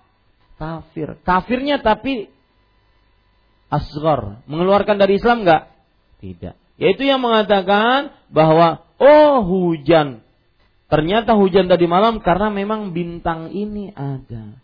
kafir. 0.61 1.17
Kafirnya 1.25 1.81
tapi 1.81 2.34
asgar, 3.75 4.45
mengeluarkan 4.47 4.97
dari 4.97 5.19
Islam 5.19 5.43
enggak? 5.43 5.75
Tidak. 6.23 6.55
Yaitu 6.79 7.07
yang 7.07 7.23
mengatakan 7.23 8.15
bahwa 8.31 8.87
oh 8.99 9.43
hujan. 9.43 10.23
Ternyata 10.87 11.35
hujan 11.35 11.67
tadi 11.67 11.91
malam 11.91 12.23
karena 12.23 12.55
memang 12.55 12.95
bintang 12.95 13.51
ini 13.51 13.91
ada. 13.95 14.55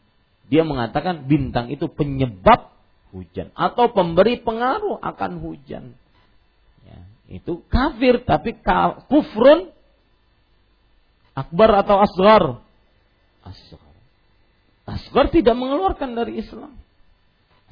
Dia 0.47 0.62
mengatakan 0.62 1.27
bintang 1.27 1.70
itu 1.70 1.91
penyebab 1.91 2.70
hujan 3.11 3.51
atau 3.59 3.91
pemberi 3.91 4.39
pengaruh 4.39 4.99
akan 5.03 5.43
hujan. 5.43 5.99
Ya, 6.87 7.01
itu 7.31 7.62
kafir 7.66 8.23
tapi 8.23 8.55
kufrun 9.11 9.74
Akbar 11.41 11.70
atau 11.87 11.97
asgar? 12.03 12.43
Asgar. 13.47 13.93
Asgar 14.85 15.27
tidak 15.31 15.55
mengeluarkan 15.55 16.19
dari 16.19 16.43
Islam. 16.43 16.74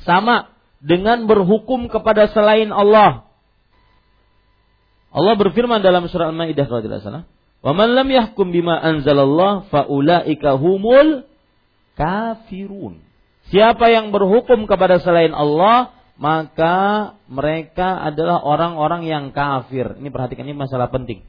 Sama 0.06 0.54
dengan 0.78 1.26
berhukum 1.26 1.90
kepada 1.90 2.30
selain 2.30 2.70
Allah. 2.70 3.26
Allah 5.10 5.34
berfirman 5.34 5.82
dalam 5.82 6.06
surah 6.06 6.30
Al-Maidah 6.30 6.68
kalau 6.68 6.84
tidak 6.84 7.00
salah, 7.02 7.24
"Wa 7.64 7.72
man 7.74 7.96
lam 7.96 8.08
yahkum 8.12 8.54
bima 8.54 8.76
anzalallah 8.78 9.66
faulaika 9.72 10.54
humul 10.60 11.26
kafirun." 11.96 13.02
Siapa 13.48 13.88
yang 13.88 14.12
berhukum 14.12 14.68
kepada 14.68 15.00
selain 15.00 15.32
Allah, 15.32 15.96
maka 16.20 17.16
mereka 17.32 18.04
adalah 18.04 18.44
orang-orang 18.44 19.08
yang 19.08 19.24
kafir. 19.32 19.96
Ini 19.96 20.12
perhatikan 20.12 20.44
ini 20.44 20.52
masalah 20.52 20.92
penting 20.92 21.24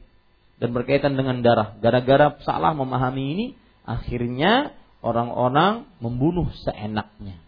dan 0.60 0.76
berkaitan 0.76 1.16
dengan 1.16 1.40
darah. 1.40 1.80
Gara-gara 1.80 2.36
salah 2.44 2.76
memahami 2.76 3.24
ini, 3.32 3.46
akhirnya 3.88 4.76
orang-orang 5.00 5.88
membunuh 6.04 6.52
seenaknya. 6.60 7.40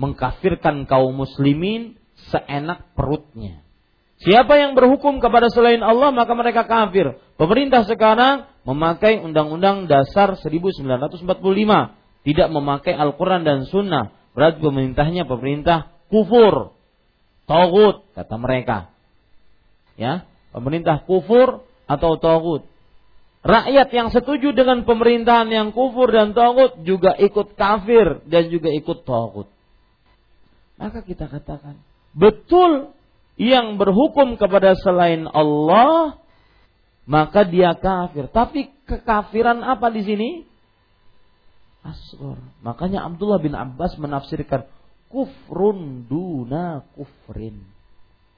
Mengkafirkan 0.00 0.88
kaum 0.88 1.12
muslimin 1.14 2.00
seenak 2.32 2.92
perutnya. 2.96 3.62
Siapa 4.22 4.54
yang 4.54 4.78
berhukum 4.78 5.18
kepada 5.18 5.50
selain 5.50 5.82
Allah 5.82 6.14
maka 6.14 6.32
mereka 6.38 6.62
kafir. 6.62 7.18
Pemerintah 7.34 7.82
sekarang 7.82 8.46
memakai 8.62 9.18
Undang-Undang 9.18 9.90
Dasar 9.90 10.38
1945, 10.38 11.26
tidak 12.22 12.48
memakai 12.54 12.94
Al-Quran 12.94 13.42
dan 13.42 13.66
Sunnah. 13.66 14.14
Berarti 14.32 14.62
pemerintahnya 14.62 15.26
pemerintah 15.26 15.92
kufur, 16.06 16.72
togut 17.50 18.06
kata 18.14 18.36
mereka. 18.38 18.94
Ya, 19.98 20.24
pemerintah 20.54 21.04
kufur 21.04 21.66
atau 21.84 22.16
togut. 22.16 22.64
Rakyat 23.42 23.90
yang 23.90 24.08
setuju 24.14 24.54
dengan 24.54 24.86
pemerintahan 24.86 25.50
yang 25.50 25.68
kufur 25.74 26.08
dan 26.14 26.30
togut 26.30 26.80
juga 26.86 27.18
ikut 27.18 27.58
kafir 27.58 28.22
dan 28.30 28.48
juga 28.48 28.70
ikut 28.70 29.02
togut. 29.02 29.51
Maka 30.82 31.06
kita 31.06 31.30
katakan, 31.30 31.78
betul 32.10 32.90
yang 33.38 33.78
berhukum 33.78 34.34
kepada 34.34 34.74
selain 34.74 35.30
Allah 35.30 36.22
maka 37.06 37.42
dia 37.42 37.74
kafir. 37.74 38.30
Tapi 38.30 38.70
kekafiran 38.86 39.62
apa 39.66 39.90
di 39.90 40.02
sini? 40.06 40.30
Asgor. 41.82 42.38
Makanya 42.62 43.02
Abdullah 43.10 43.42
bin 43.42 43.58
Abbas 43.58 43.98
menafsirkan 43.98 44.70
kufrun 45.10 46.06
duna 46.06 46.86
kufrin. 46.94 47.66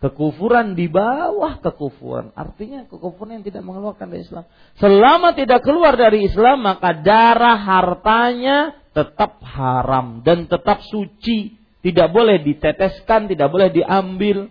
Kekufuran 0.01 0.77
di 0.77 0.89
bawah 0.89 1.61
kekufuran. 1.65 2.33
Artinya 2.37 2.85
kekufuran 2.89 3.41
yang 3.41 3.45
tidak 3.45 3.65
mengeluarkan 3.65 4.13
dari 4.13 4.25
Islam. 4.25 4.45
Selama 4.77 5.33
tidak 5.33 5.65
keluar 5.65 5.97
dari 5.97 6.29
Islam, 6.29 6.61
maka 6.61 6.93
darah 7.01 7.57
hartanya 7.57 8.77
tetap 8.93 9.41
haram 9.41 10.21
dan 10.21 10.45
tetap 10.45 10.85
suci. 10.85 11.57
Tidak 11.85 12.09
boleh 12.09 12.41
diteteskan, 12.41 13.29
tidak 13.29 13.53
boleh 13.53 13.69
diambil. 13.69 14.49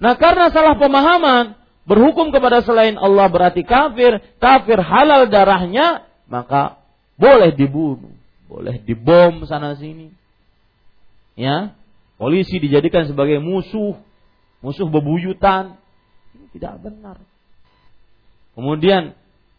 Nah 0.00 0.16
karena 0.16 0.48
salah 0.48 0.80
pemahaman, 0.80 1.60
berhukum 1.84 2.32
kepada 2.32 2.64
selain 2.64 2.96
Allah 2.96 3.28
berarti 3.28 3.60
kafir, 3.68 4.24
kafir 4.40 4.80
halal 4.80 5.28
darahnya, 5.28 6.08
maka 6.24 6.80
boleh 7.20 7.52
dibunuh, 7.52 8.16
boleh 8.48 8.80
dibom 8.80 9.44
sana 9.44 9.76
sini. 9.76 10.08
Ya, 11.36 11.76
polisi 12.16 12.56
dijadikan 12.56 13.04
sebagai 13.04 13.44
musuh, 13.44 14.00
musuh 14.64 14.88
bebuyutan. 14.88 15.76
Ini 16.32 16.46
tidak 16.56 16.80
benar. 16.80 17.20
Kemudian 18.56 19.12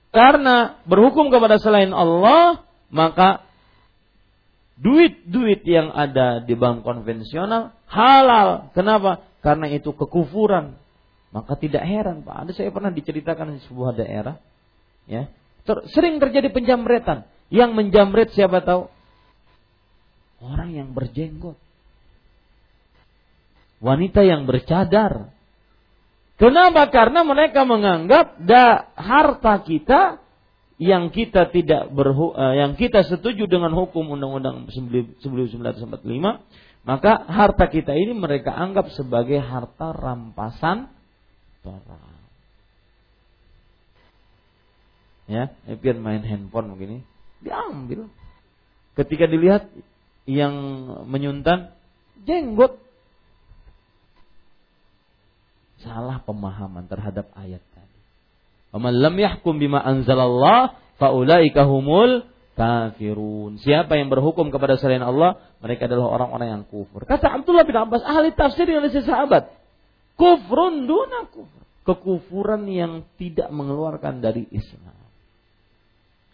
karena 0.10 0.81
berhukum 0.89 1.30
kepada 1.30 1.61
selain 1.61 1.93
Allah, 1.93 2.65
maka 2.89 3.45
duit-duit 4.82 5.62
yang 5.70 5.94
ada 5.94 6.41
di 6.41 6.58
bank 6.58 6.82
konvensional 6.82 7.78
halal. 7.86 8.74
Kenapa? 8.74 9.32
karena 9.41 9.68
itu 9.74 9.91
kekufuran. 9.91 10.78
Maka 11.34 11.58
tidak 11.58 11.84
heran 11.84 12.24
Pak, 12.24 12.48
ada 12.48 12.52
saya 12.52 12.70
pernah 12.70 12.91
diceritakan 12.94 13.56
di 13.56 13.62
sebuah 13.64 13.95
daerah, 13.95 14.36
ya, 15.08 15.32
ter, 15.64 15.78
sering 15.91 16.20
terjadi 16.20 16.52
penjamretan. 16.52 17.28
Yang 17.52 17.72
menjamret 17.76 18.30
siapa 18.32 18.64
tahu? 18.64 18.88
Orang 20.40 20.72
yang 20.76 20.91
berjenggot. 20.95 21.60
Wanita 23.80 24.24
yang 24.24 24.44
bercadar. 24.44 25.32
Kenapa? 26.36 26.88
Karena 26.91 27.24
mereka 27.24 27.64
menganggap 27.64 28.40
da, 28.40 28.91
harta 28.95 29.64
kita 29.64 30.20
yang 30.82 31.14
kita 31.14 31.53
tidak 31.53 31.94
berhu, 31.94 32.34
uh, 32.34 32.58
yang 32.58 32.74
kita 32.74 33.06
setuju 33.06 33.45
dengan 33.45 33.70
hukum 33.78 34.18
Undang-Undang 34.18 34.74
1945 34.74 35.62
maka 36.82 37.22
harta 37.30 37.70
kita 37.70 37.94
ini 37.94 38.18
mereka 38.18 38.49
anggap 38.58 38.90
sebagai 38.98 39.38
harta 39.38 39.94
rampasan 39.94 40.90
orang. 41.62 42.18
Ya, 45.30 45.53
biar 45.78 46.02
main 46.02 46.26
handphone 46.26 46.74
begini, 46.74 47.06
diambil. 47.45 48.10
Ketika 48.98 49.30
dilihat 49.30 49.70
yang 50.26 50.53
menyuntan 51.06 51.78
jenggot, 52.26 52.82
salah 55.86 56.20
pemahaman 56.26 56.90
terhadap 56.90 57.30
ayat 57.38 57.62
Faman 58.72 58.93
lam 59.03 59.15
yahkum 59.19 59.60
bima 59.60 59.84
anzalallah 59.84 60.80
faulaika 60.95 61.68
humul 61.68 62.23
kafirun. 62.56 63.60
Siapa 63.60 63.99
yang 63.99 64.07
berhukum 64.07 64.52
kepada 64.52 64.80
selain 64.80 65.03
Allah, 65.03 65.39
mereka 65.60 65.91
adalah 65.91 66.07
orang-orang 66.07 66.48
yang 66.60 66.64
kufur. 66.68 67.03
Kata 67.03 67.41
Abdullah 67.41 67.68
bin 67.68 67.76
Abbas, 67.76 68.03
ahli 68.03 68.31
tafsir 68.31 68.68
yang 68.68 68.84
dari 68.84 69.03
sahabat. 69.03 69.52
Kufrun 70.15 70.88
duna 70.88 71.27
kufur. 71.31 71.61
Kekufuran 71.81 72.69
yang 72.69 73.03
tidak 73.18 73.49
mengeluarkan 73.49 74.22
dari 74.22 74.45
Islam. 74.53 74.93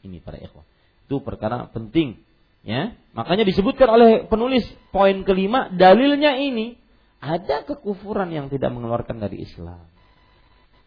Ini 0.03 0.19
para 0.19 0.37
ikhwah. 0.37 0.67
Itu 1.07 1.23
perkara 1.23 1.71
penting. 1.71 2.19
Ya, 2.67 2.99
makanya 3.15 3.47
disebutkan 3.47 3.87
oleh 3.87 4.27
penulis 4.27 4.67
poin 4.91 5.23
kelima, 5.23 5.71
dalilnya 5.71 6.35
ini 6.35 6.75
ada 7.23 7.63
kekufuran 7.63 8.27
yang 8.27 8.51
tidak 8.51 8.75
mengeluarkan 8.75 9.23
dari 9.23 9.39
Islam. 9.39 9.87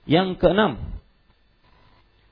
Yang 0.05 0.45
keenam, 0.45 1.00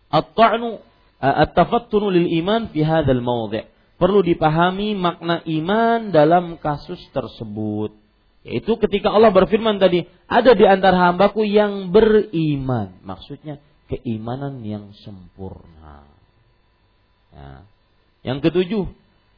at-ta'nu 0.09 0.81
at-tafattunu 1.21 2.09
lil 2.13 2.29
iman 2.43 2.71
fi 2.73 2.81
hadzal 2.85 3.21
mawdi'. 3.21 3.67
Perlu 3.99 4.23
dipahami 4.23 4.95
makna 4.95 5.43
iman 5.43 6.15
dalam 6.15 6.55
kasus 6.63 7.03
tersebut. 7.11 7.91
Yaitu 8.47 8.79
ketika 8.79 9.11
Allah 9.11 9.35
berfirman 9.35 9.83
tadi, 9.83 10.07
ada 10.31 10.55
di 10.55 10.63
antara 10.63 11.11
hambaku 11.11 11.43
yang 11.43 11.91
beriman. 11.91 13.03
Maksudnya 13.03 13.59
keimanan 13.91 14.63
yang 14.63 14.95
sempurna. 15.03 16.07
Ya. 17.35 17.67
Yang 18.23 18.39
ketujuh, 18.51 18.85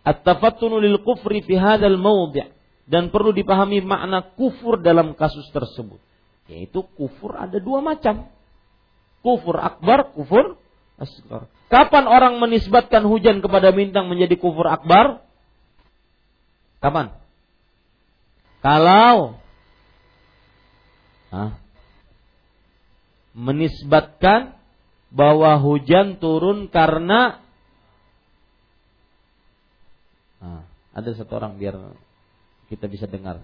at-tafattunu 0.05 0.77
lil 0.77 1.01
kufri 1.01 1.41
fi 1.41 1.57
hadzal 1.57 1.97
mawdi' 1.97 2.45
dan 2.85 3.09
perlu 3.09 3.33
dipahami 3.33 3.81
makna 3.81 4.37
kufur 4.37 4.77
dalam 4.85 5.17
kasus 5.17 5.49
tersebut. 5.57 6.05
Yaitu 6.53 6.85
kufur 7.01 7.33
ada 7.33 7.57
dua 7.57 7.81
macam. 7.81 8.29
Kufur 9.25 9.57
akbar, 9.57 10.13
kufur 10.13 10.60
asgar. 11.01 11.48
Kapan 11.72 12.05
orang 12.05 12.36
menisbatkan 12.36 13.09
hujan 13.09 13.40
kepada 13.40 13.72
bintang 13.72 14.12
menjadi 14.12 14.36
kufur 14.36 14.68
akbar? 14.68 15.24
Kapan? 16.85 17.16
Kalau 18.60 19.40
ah, 21.32 21.56
menisbatkan 23.32 24.52
bahwa 25.09 25.56
hujan 25.59 26.20
turun 26.20 26.68
karena 26.68 27.40
ah, 30.44 30.62
ada 30.93 31.10
satu 31.16 31.40
orang 31.40 31.56
biar 31.56 31.97
kita 32.68 32.86
bisa 32.86 33.09
dengar. 33.09 33.40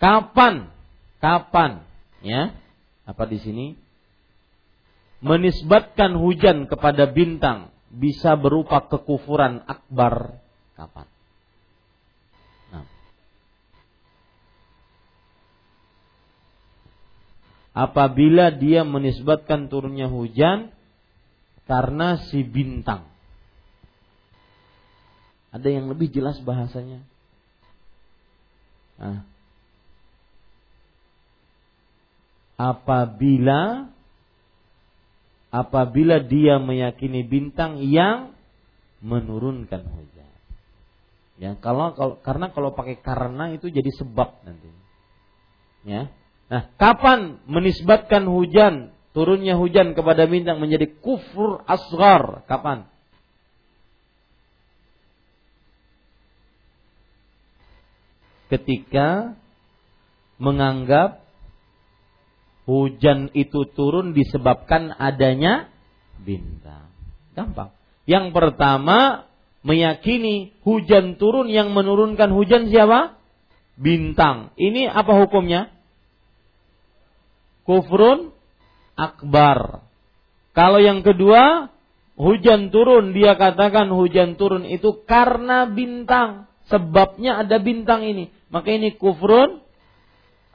Kapan? 0.00 0.70
Kapan? 1.18 1.82
Ya? 2.22 2.54
Apa 3.04 3.26
di 3.26 3.38
sini? 3.42 3.87
Menisbatkan 5.18 6.14
hujan 6.14 6.70
kepada 6.70 7.10
bintang 7.10 7.74
bisa 7.90 8.38
berupa 8.38 8.86
kekufuran 8.86 9.64
akbar 9.66 10.38
kapan? 10.78 11.06
Nah. 12.70 12.86
Apabila 17.74 18.54
dia 18.54 18.86
menisbatkan 18.86 19.66
turunnya 19.66 20.06
hujan 20.06 20.70
karena 21.66 22.22
si 22.30 22.46
bintang. 22.46 23.10
Ada 25.48 25.68
yang 25.68 25.90
lebih 25.90 26.12
jelas 26.12 26.38
bahasanya? 26.44 27.02
Nah. 29.00 29.22
Apabila 32.58 33.86
apabila 35.58 36.22
dia 36.22 36.62
meyakini 36.62 37.26
bintang 37.26 37.82
yang 37.82 38.34
menurunkan 39.02 39.82
hujan. 39.82 40.30
Ya, 41.38 41.54
kalau, 41.58 41.94
kalau 41.94 42.14
karena 42.22 42.50
kalau 42.50 42.70
pakai 42.74 42.98
karena 42.98 43.54
itu 43.54 43.70
jadi 43.70 43.90
sebab 43.94 44.42
nanti. 44.42 44.70
Ya. 45.86 46.10
Nah, 46.50 46.62
kapan 46.80 47.38
menisbatkan 47.46 48.26
hujan, 48.26 48.90
turunnya 49.14 49.54
hujan 49.54 49.94
kepada 49.94 50.26
bintang 50.26 50.58
menjadi 50.58 50.90
kufur 50.98 51.62
asgar? 51.68 52.42
Kapan? 52.50 52.90
Ketika 58.48 59.36
menganggap 60.40 61.27
hujan 62.68 63.32
itu 63.32 63.64
turun 63.72 64.12
disebabkan 64.12 64.92
adanya 64.92 65.72
bintang. 66.20 66.92
Gampang. 67.32 67.72
Yang 68.04 68.36
pertama 68.36 69.24
meyakini 69.64 70.52
hujan 70.60 71.16
turun 71.16 71.48
yang 71.48 71.72
menurunkan 71.72 72.28
hujan 72.36 72.68
siapa? 72.68 73.18
bintang. 73.78 74.52
Ini 74.58 74.90
apa 74.90 75.14
hukumnya? 75.24 75.70
Kufrun 77.62 78.34
akbar. 78.98 79.86
Kalau 80.52 80.82
yang 80.82 81.06
kedua, 81.06 81.70
hujan 82.18 82.74
turun, 82.74 83.14
dia 83.14 83.38
katakan 83.38 83.94
hujan 83.94 84.34
turun 84.34 84.66
itu 84.66 85.06
karena 85.06 85.70
bintang. 85.70 86.50
Sebabnya 86.66 87.46
ada 87.46 87.62
bintang 87.62 88.04
ini. 88.04 88.34
Maka 88.50 88.74
ini 88.74 88.98
kufrun 88.98 89.62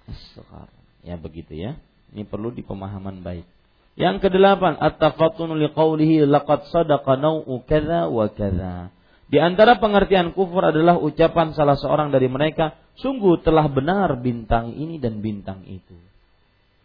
asghar. 0.05 0.69
Ya 1.01 1.15
begitu 1.17 1.55
ya. 1.55 1.79
Ini 2.13 2.29
perlu 2.29 2.53
dipemahaman 2.53 3.25
baik. 3.25 3.45
Yang 3.93 4.29
kedelapan, 4.29 4.77
at-tafattunu 4.77 5.53
liqaulihi 5.57 6.25
laqad 6.25 6.69
sadaqa 6.69 7.17
nau'u 7.17 7.61
kadza 7.65 8.09
wa 8.09 8.25
kadza. 8.29 8.89
Di 9.29 9.41
antara 9.41 9.81
pengertian 9.81 10.33
kufur 10.37 10.69
adalah 10.69 11.01
ucapan 11.01 11.57
salah 11.57 11.73
seorang 11.73 12.13
dari 12.13 12.29
mereka, 12.29 12.77
sungguh 13.01 13.41
telah 13.41 13.65
benar 13.65 14.13
bintang 14.21 14.73
ini 14.77 15.01
dan 15.01 15.25
bintang 15.25 15.65
itu. 15.65 15.97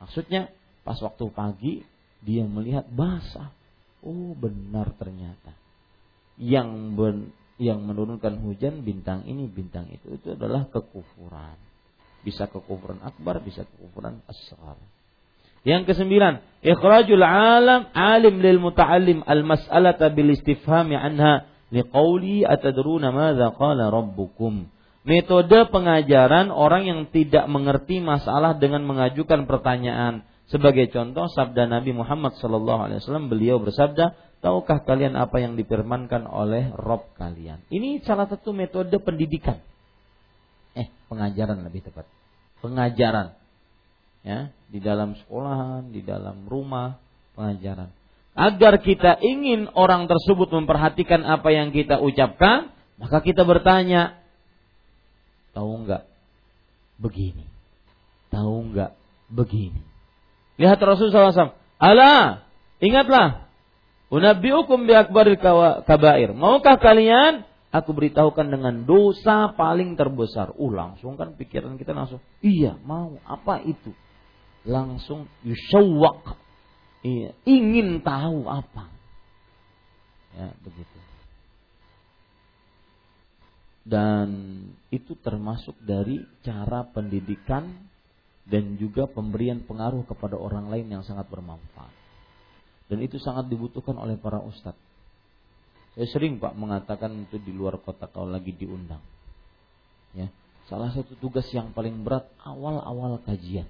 Maksudnya 0.01 0.49
pas 0.81 0.97
waktu 0.97 1.29
pagi 1.29 1.75
dia 2.25 2.49
melihat 2.49 2.89
basah. 2.89 3.53
Oh 4.01 4.33
benar 4.33 4.97
ternyata. 4.97 5.53
Yang 6.41 6.69
ben, 6.97 7.17
yang 7.61 7.83
menurunkan 7.85 8.41
hujan 8.41 8.87
bintang 8.87 9.27
ini 9.27 9.45
bintang 9.51 9.91
itu 9.91 10.17
itu 10.17 10.33
adalah 10.33 10.71
kekufuran. 10.71 11.59
Bisa 12.23 12.47
kekufuran 12.49 13.03
akbar, 13.05 13.43
bisa 13.43 13.67
kekufuran 13.67 14.25
asghar. 14.25 14.79
Yang 15.67 15.95
kesembilan, 15.95 16.43
ikhrajul 16.63 17.23
alam 17.23 17.91
alim 17.95 18.43
lil 18.43 18.59
muta'allim 18.63 19.23
al 19.27 19.43
mas'alata 19.43 20.11
bil 20.11 20.35
istifhami 20.35 20.95
anha 20.95 21.47
liqauli 21.71 22.45
atadruna 22.45 23.13
madza 23.15 23.53
qala 23.55 23.93
rabbukum. 23.93 24.69
Metode 25.09 25.65
pengajaran 25.73 26.53
orang 26.53 26.85
yang 26.85 27.01
tidak 27.09 27.49
mengerti 27.49 28.03
masalah 28.03 28.61
dengan 28.61 28.85
mengajukan 28.85 29.49
pertanyaan. 29.49 30.27
Sebagai 30.53 30.89
contoh 30.93 31.29
sabda 31.33 31.69
Nabi 31.69 31.97
Muhammad 31.97 32.37
sallallahu 32.41 32.89
alaihi 32.89 33.01
wasallam 33.05 33.33
beliau 33.33 33.61
bersabda, 33.61 34.17
"Tahukah 34.45 34.85
kalian 34.85 35.17
apa 35.17 35.41
yang 35.41 35.57
difirmankan 35.57 36.25
oleh 36.29 36.73
Rob 36.73 37.09
kalian?" 37.17 37.65
Ini 37.73 38.05
salah 38.05 38.29
satu 38.29 38.53
metode 38.57 38.97
pendidikan. 39.01 39.61
Eh, 40.77 40.89
pengajaran 41.09 41.65
lebih 41.65 41.89
tepat. 41.89 42.05
Pengajaran. 42.61 43.38
Ya, 44.27 44.51
di 44.69 44.83
dalam 44.83 45.15
sekolahan, 45.15 45.95
di 45.95 46.03
dalam 46.03 46.45
rumah, 46.51 46.99
pengajaran. 47.39 47.95
Agar 48.39 48.79
kita 48.83 49.19
ingin 49.19 49.71
orang 49.75 50.07
tersebut 50.07 50.51
memperhatikan 50.53 51.27
apa 51.27 51.49
yang 51.51 51.75
kita 51.75 51.99
ucapkan, 51.99 52.71
maka 52.99 53.19
kita 53.23 53.43
bertanya, 53.47 54.19
Tahu 55.59 55.71
enggak? 55.83 56.07
Begini. 57.03 57.43
Tahu 58.31 58.71
enggak? 58.71 58.95
Begini. 59.27 59.83
Lihat 60.55 60.79
Rasulullah 60.79 61.35
SAW. 61.35 61.59
Allah, 61.79 62.47
ingatlah. 62.79 63.51
Unabbiukum 64.09 64.87
bi 64.87 64.95
kabair. 65.83 66.31
Maukah 66.31 66.79
kalian 66.79 67.43
aku 67.75 67.91
beritahukan 67.93 68.47
dengan 68.49 68.87
dosa 68.87 69.53
paling 69.53 69.99
terbesar. 69.99 70.55
Uh, 70.55 70.73
langsung 70.73 71.19
kan 71.19 71.35
pikiran 71.35 71.75
kita 71.75 71.91
langsung, 71.93 72.23
iya, 72.41 72.79
mau. 72.87 73.19
Apa 73.27 73.61
itu? 73.67 73.93
Langsung 74.67 75.31
yusawwaq. 75.47 76.35
Iya, 77.05 77.35
ingin 77.47 78.03
tahu 78.03 78.47
apa. 78.51 78.91
Ya, 80.35 80.55
begitu 80.63 80.99
dan 83.89 84.29
itu 84.93 85.17
termasuk 85.25 85.73
dari 85.81 86.21
cara 86.45 86.85
pendidikan 86.85 87.89
dan 88.45 88.77
juga 88.77 89.09
pemberian 89.09 89.65
pengaruh 89.65 90.05
kepada 90.05 90.37
orang 90.37 90.69
lain 90.69 90.93
yang 90.93 91.03
sangat 91.09 91.25
bermanfaat. 91.33 91.97
Dan 92.93 93.01
itu 93.01 93.17
sangat 93.17 93.49
dibutuhkan 93.49 93.97
oleh 93.97 94.21
para 94.21 94.45
ustadz. 94.45 94.77
Saya 95.97 96.09
sering 96.13 96.37
Pak 96.37 96.53
mengatakan 96.53 97.17
itu 97.17 97.41
di 97.41 97.49
luar 97.49 97.81
kota 97.81 98.13
kalau 98.13 98.29
lagi 98.29 98.53
diundang. 98.53 99.01
Ya, 100.13 100.29
salah 100.69 100.93
satu 100.93 101.17
tugas 101.17 101.49
yang 101.53 101.73
paling 101.73 102.05
berat 102.05 102.29
awal-awal 102.45 103.25
kajian. 103.25 103.69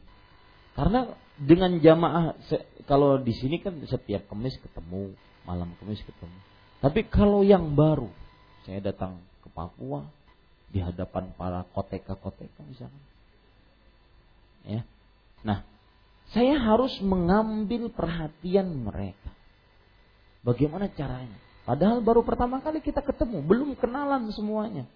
Karena 0.78 1.10
dengan 1.34 1.82
jamaah 1.82 2.38
kalau 2.86 3.18
di 3.18 3.34
sini 3.34 3.58
kan 3.58 3.82
setiap 3.82 4.30
kemis 4.30 4.54
ketemu, 4.62 5.10
malam 5.42 5.74
kemis 5.82 5.98
ketemu. 6.06 6.38
Tapi 6.78 7.02
kalau 7.10 7.42
yang 7.42 7.74
baru, 7.74 8.06
saya 8.62 8.78
datang 8.78 9.18
ke 9.42 9.50
Papua 9.50 10.06
di 10.70 10.78
hadapan 10.78 11.34
para 11.34 11.66
koteka-koteka 11.74 12.62
misalnya. 12.62 13.04
Ya. 14.62 14.86
Nah, 15.42 15.66
saya 16.30 16.54
harus 16.62 16.94
mengambil 17.02 17.90
perhatian 17.90 18.70
mereka. 18.86 19.34
Bagaimana 20.46 20.86
caranya? 20.94 21.42
Padahal 21.66 21.98
baru 22.06 22.22
pertama 22.22 22.62
kali 22.62 22.78
kita 22.78 23.02
ketemu, 23.02 23.42
belum 23.42 23.74
kenalan 23.74 24.30
semuanya. 24.30 24.86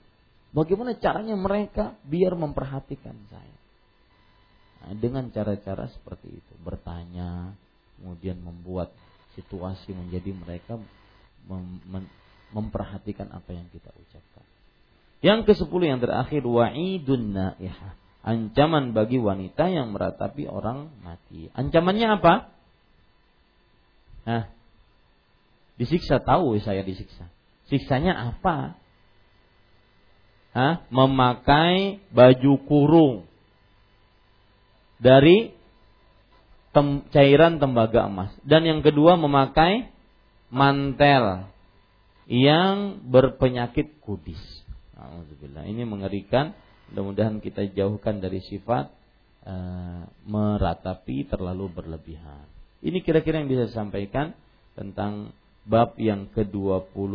Bagaimana 0.55 0.95
caranya 0.95 1.35
mereka 1.35 1.99
biar 2.07 2.39
memperhatikan 2.39 3.19
saya? 3.33 3.62
Nah, 4.83 4.99
dengan 4.99 5.31
cara-cara 5.31 5.87
seperti 5.95 6.43
itu, 6.43 6.53
bertanya, 6.67 7.55
kemudian 7.99 8.43
membuat 8.43 8.91
situasi 9.39 9.95
menjadi 9.95 10.35
mereka 10.35 10.75
mem 11.47 12.11
memperhatikan 12.53 13.33
apa 13.33 13.49
yang 13.57 13.65
kita 13.73 13.89
ucapkan. 13.89 14.45
Yang 15.25 15.41
ke 15.49 15.53
sepuluh 15.57 15.89
yang 15.89 16.05
terakhir 16.05 16.45
wa'idun 16.45 17.33
naihah. 17.33 17.97
Ancaman 18.23 18.93
bagi 18.93 19.19
wanita 19.19 19.73
yang 19.73 19.97
meratapi 19.97 20.47
orang 20.47 20.93
mati. 21.01 21.49
Ancamannya 21.57 22.09
apa? 22.21 22.35
Nah, 24.29 24.43
disiksa 25.81 26.21
tahu 26.21 26.61
saya 26.61 26.85
disiksa. 26.85 27.27
Siksanya 27.67 28.37
apa? 28.37 28.77
Hah? 30.53 30.85
Memakai 30.93 32.05
baju 32.13 32.53
kurung 32.69 33.32
dari 35.03 35.51
tem 36.71 37.03
cairan 37.11 37.59
tembaga 37.59 38.07
emas. 38.07 38.31
Dan 38.47 38.63
yang 38.63 38.81
kedua 38.81 39.19
memakai 39.19 39.91
mantel 40.49 41.51
yang 42.31 43.03
berpenyakit 43.11 43.99
kudis. 43.99 44.41
Alhamdulillah. 44.95 45.67
Ini 45.67 45.83
mengerikan. 45.83 46.55
Mudah-mudahan 46.93 47.41
kita 47.41 47.73
jauhkan 47.73 48.21
dari 48.21 48.45
sifat 48.45 48.93
uh, 49.49 50.05
meratapi 50.29 51.25
terlalu 51.27 51.73
berlebihan. 51.73 52.47
Ini 52.85 53.01
kira-kira 53.01 53.41
yang 53.41 53.49
bisa 53.49 53.65
disampaikan 53.67 54.37
tentang 54.77 55.33
bab 55.65 55.95
yang 55.97 56.29
ke-20 56.35 57.13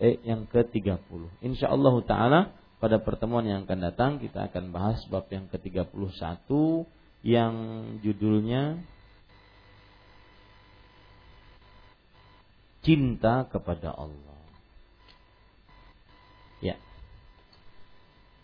eh 0.00 0.18
yang 0.24 0.48
ke-30. 0.48 1.20
Insyaallah 1.44 1.94
taala 2.08 2.40
pada 2.80 2.98
pertemuan 2.98 3.44
yang 3.44 3.68
akan 3.68 3.80
datang 3.86 4.10
kita 4.18 4.48
akan 4.50 4.72
bahas 4.72 4.98
bab 5.12 5.28
yang 5.28 5.46
ke-31 5.52 6.48
yang 7.20 7.54
judulnya 8.00 8.80
cinta 12.80 13.44
kepada 13.48 13.92
Allah. 13.92 14.30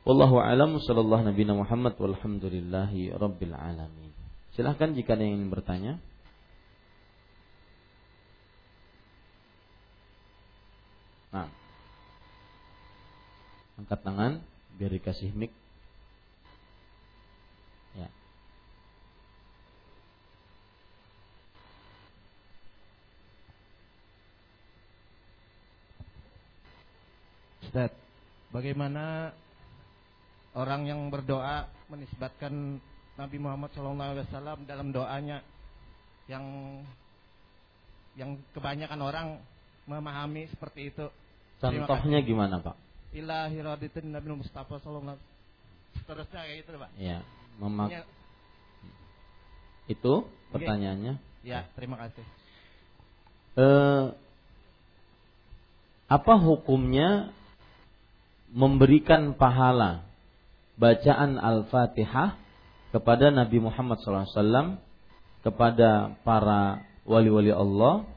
Wallahu 0.07 0.39
alam 0.39 0.79
sallallahu 0.79 1.27
nabi 1.27 1.43
Muhammad 1.51 1.99
walhamdulillahi 1.99 3.11
rabbil 3.19 3.59
alamin. 3.59 4.15
Silahkan 4.55 4.95
jika 4.95 5.19
ada 5.19 5.27
yang 5.27 5.43
ingin 5.43 5.51
bertanya. 5.51 5.93
Nah. 11.35 11.51
Angkat 13.83 13.99
tangan 14.07 14.33
biar 14.79 14.95
dikasih 14.95 15.35
mic. 15.35 15.51
Ya. 17.99 18.07
Ustaz, 27.77 27.93
bagaimana 28.57 29.37
orang 30.57 30.89
yang 30.89 31.13
berdoa 31.13 31.69
menisbatkan 31.93 32.81
Nabi 33.21 33.37
Muhammad 33.37 33.69
SAW 33.77 34.65
dalam 34.65 34.97
doanya 34.97 35.45
yang 36.25 36.41
yang 38.17 38.41
kebanyakan 38.57 38.97
orang 39.05 39.29
memahami 39.85 40.49
seperti 40.49 40.89
itu. 40.89 41.05
Contohnya 41.61 42.25
gimana 42.25 42.65
Pak? 42.65 42.81
Ilahi 43.13 43.61
raditin 43.61 44.09
Nabi 44.09 44.41
Mustafa 44.41 44.81
Sallallahu 44.81 45.21
Seterusnya 46.01 46.49
kayak 46.49 46.57
gitu 46.65 46.81
Pak. 46.81 46.91
Ya, 46.97 47.21
memak 47.61 48.09
itu 49.85 50.25
pertanyaannya. 50.49 51.21
Ya, 51.45 51.69
terima 51.77 52.01
kasih. 52.01 52.25
Eh, 53.61 54.05
apa 56.09 56.33
hukumnya 56.41 57.37
memberikan 58.57 59.37
pahala 59.37 60.09
bacaan 60.81 61.37
Al-Fatihah 61.37 62.41
kepada 62.89 63.29
Nabi 63.29 63.61
Muhammad 63.61 64.01
SAW, 64.01 64.81
kepada 65.45 66.17
para 66.25 66.81
wali-wali 67.05 67.53
Allah, 67.53 68.09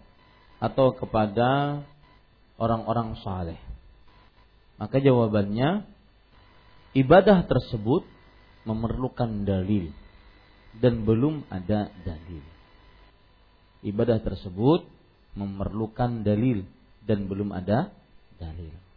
atau 0.64 0.96
kepada 0.96 1.84
orang-orang 2.56 3.20
saleh? 3.20 3.60
Maka 4.80 5.04
jawabannya 5.04 5.84
ibadah 6.96 7.44
tersebut 7.44 8.08
memerlukan 8.64 9.44
dalil 9.44 9.92
dan 10.80 11.04
belum 11.04 11.44
ada 11.52 11.92
dalil. 12.08 12.44
Ibadah 13.84 14.24
tersebut 14.24 14.88
memerlukan 15.36 16.24
dalil 16.24 16.64
dan 17.04 17.28
belum 17.28 17.52
ada 17.52 17.92
dalil. 18.40 18.89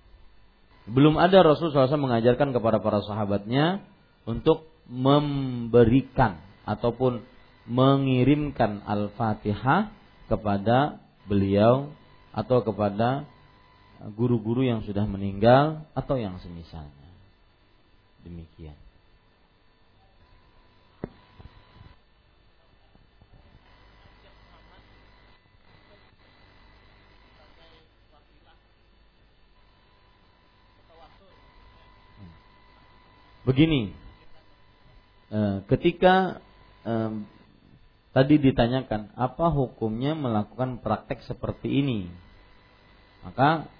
Belum 0.90 1.14
ada 1.14 1.46
Rasul 1.46 1.70
SAW 1.70 1.94
mengajarkan 1.94 2.50
kepada 2.50 2.82
para 2.82 3.06
sahabatnya 3.06 3.86
untuk 4.26 4.66
memberikan 4.90 6.42
ataupun 6.66 7.22
mengirimkan 7.70 8.82
Al-Fatihah 8.82 9.94
kepada 10.26 10.98
beliau 11.30 11.94
atau 12.34 12.66
kepada 12.66 13.22
guru-guru 14.18 14.66
yang 14.66 14.82
sudah 14.82 15.06
meninggal 15.06 15.86
atau 15.94 16.18
yang 16.18 16.42
semisalnya. 16.42 17.10
Demikian. 18.26 18.81
Begini, 33.42 33.90
eh, 35.30 35.56
ketika 35.66 36.38
tadi 38.10 38.42
ditanyakan 38.42 39.14
apa 39.14 39.54
hukumnya 39.54 40.18
melakukan 40.18 40.82
praktek 40.82 41.22
seperti 41.22 41.70
ini, 41.70 42.10
maka 43.22 43.70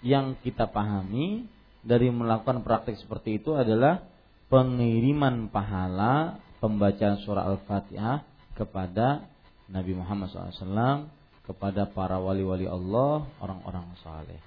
yang 0.00 0.32
kita 0.40 0.64
pahami 0.72 1.44
dari 1.84 2.08
melakukan 2.08 2.64
praktek 2.64 2.96
seperti 3.04 3.36
itu 3.36 3.52
adalah 3.52 4.00
pengiriman 4.48 5.52
pahala 5.52 6.40
pembacaan 6.58 7.20
surah 7.22 7.46
Al-Fatihah 7.54 8.24
kepada 8.58 9.28
Nabi 9.70 9.94
Muhammad 9.94 10.32
SAW, 10.32 11.06
kepada 11.46 11.86
para 11.86 12.18
wali-wali 12.18 12.66
Allah, 12.66 13.28
orang-orang 13.38 13.86
saleh. 14.02 14.40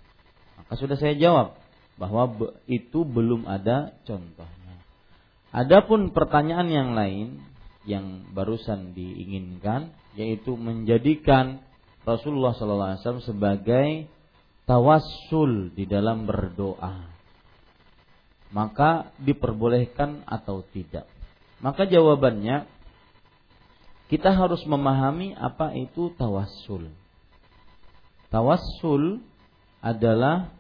Maka 0.60 0.74
sudah 0.76 0.98
saya 1.00 1.16
jawab 1.16 1.56
bahwa 2.02 2.34
itu 2.66 3.06
belum 3.06 3.46
ada 3.46 3.94
contohnya. 4.10 4.76
Adapun 5.54 6.10
pertanyaan 6.18 6.66
yang 6.74 6.90
lain 6.98 7.28
yang 7.86 8.26
barusan 8.34 8.98
diinginkan 8.98 9.94
yaitu 10.18 10.58
menjadikan 10.58 11.62
Rasulullah 12.02 12.58
SAW 12.58 13.22
sebagai 13.22 14.10
tawassul 14.66 15.70
di 15.78 15.86
dalam 15.86 16.26
berdoa. 16.26 17.06
Maka 18.50 19.14
diperbolehkan 19.22 20.26
atau 20.26 20.66
tidak? 20.74 21.06
Maka 21.62 21.86
jawabannya 21.86 22.66
kita 24.10 24.34
harus 24.34 24.66
memahami 24.66 25.38
apa 25.38 25.72
itu 25.78 26.12
tawassul. 26.18 26.90
Tawassul 28.34 29.22
adalah 29.80 30.52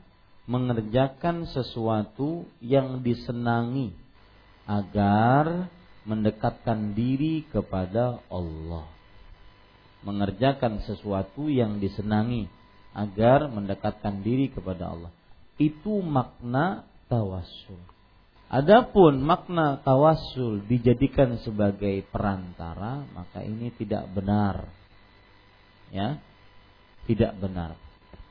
mengerjakan 0.50 1.46
sesuatu 1.50 2.50
yang 2.62 3.06
disenangi 3.06 3.94
agar 4.66 5.70
mendekatkan 6.06 6.98
diri 6.98 7.46
kepada 7.50 8.22
Allah. 8.30 8.88
Mengerjakan 10.02 10.82
sesuatu 10.82 11.46
yang 11.46 11.78
disenangi 11.78 12.50
agar 12.98 13.46
mendekatkan 13.48 14.26
diri 14.26 14.50
kepada 14.50 14.90
Allah. 14.90 15.14
Itu 15.62 16.02
makna 16.02 16.90
tawassul. 17.06 17.78
Adapun 18.52 19.24
makna 19.24 19.80
tawassul 19.80 20.66
dijadikan 20.68 21.40
sebagai 21.40 22.04
perantara, 22.10 23.06
maka 23.16 23.46
ini 23.46 23.72
tidak 23.78 24.10
benar. 24.12 24.68
Ya. 25.94 26.20
Tidak 27.06 27.38
benar. 27.40 27.78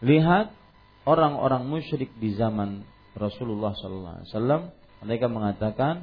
Lihat 0.04 0.59
orang-orang 1.04 1.64
musyrik 1.64 2.12
di 2.20 2.36
zaman 2.36 2.84
Rasulullah 3.16 3.74
sallallahu 3.74 4.16
alaihi 4.20 4.30
wasallam 4.30 4.62
mereka 5.00 5.26
mengatakan 5.26 5.94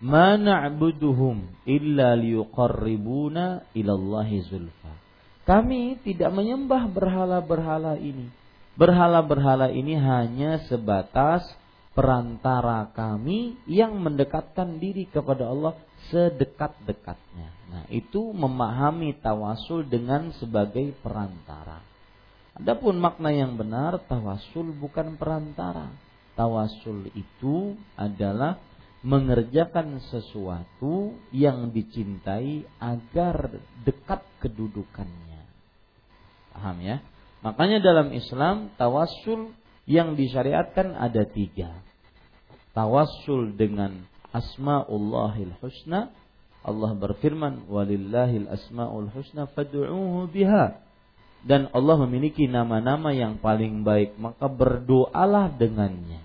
ma 0.00 0.38
na'buduhum 0.38 1.66
illa 1.66 2.14
liyuqarribuna 2.18 3.72
ilallahi 3.74 4.44
zulfa. 4.46 4.92
Kami 5.44 6.00
tidak 6.00 6.32
menyembah 6.32 6.88
berhala-berhala 6.88 8.00
ini. 8.00 8.32
Berhala-berhala 8.74 9.70
ini 9.70 9.94
hanya 9.94 10.64
sebatas 10.66 11.44
perantara 11.94 12.90
kami 12.90 13.60
yang 13.70 13.94
mendekatkan 14.02 14.82
diri 14.82 15.06
kepada 15.06 15.46
Allah 15.46 15.78
sedekat-dekatnya. 16.10 17.48
Nah, 17.70 17.84
itu 17.92 18.34
memahami 18.34 19.14
tawasul 19.22 19.86
dengan 19.86 20.34
sebagai 20.34 20.90
perantara. 21.00 21.93
Adapun 22.54 23.02
makna 23.02 23.34
yang 23.34 23.58
benar 23.58 23.98
tawasul 24.06 24.70
bukan 24.78 25.18
perantara. 25.18 25.90
Tawasul 26.38 27.10
itu 27.14 27.74
adalah 27.98 28.62
mengerjakan 29.02 29.98
sesuatu 30.06 31.18
yang 31.34 31.74
dicintai 31.74 32.62
agar 32.78 33.58
dekat 33.82 34.22
kedudukannya. 34.38 35.42
Paham 36.54 36.78
ya? 36.78 37.02
Makanya 37.42 37.82
dalam 37.82 38.14
Islam 38.14 38.70
tawasul 38.78 39.50
yang 39.84 40.14
disyariatkan 40.14 40.94
ada 40.94 41.26
tiga. 41.26 41.82
Tawasul 42.70 43.58
dengan 43.58 44.06
asma'ullahil 44.30 45.58
husna. 45.58 46.14
Allah 46.64 46.96
berfirman, 46.96 47.68
walillahil 47.68 48.48
asma'ul 48.48 49.10
husna 49.12 49.50
fad'uuhu 49.52 50.32
biha 50.32 50.83
dan 51.44 51.68
Allah 51.76 52.00
memiliki 52.08 52.48
nama-nama 52.48 53.12
yang 53.12 53.36
paling 53.36 53.84
baik, 53.84 54.16
maka 54.16 54.48
berdoalah 54.48 55.52
dengannya. 55.52 56.24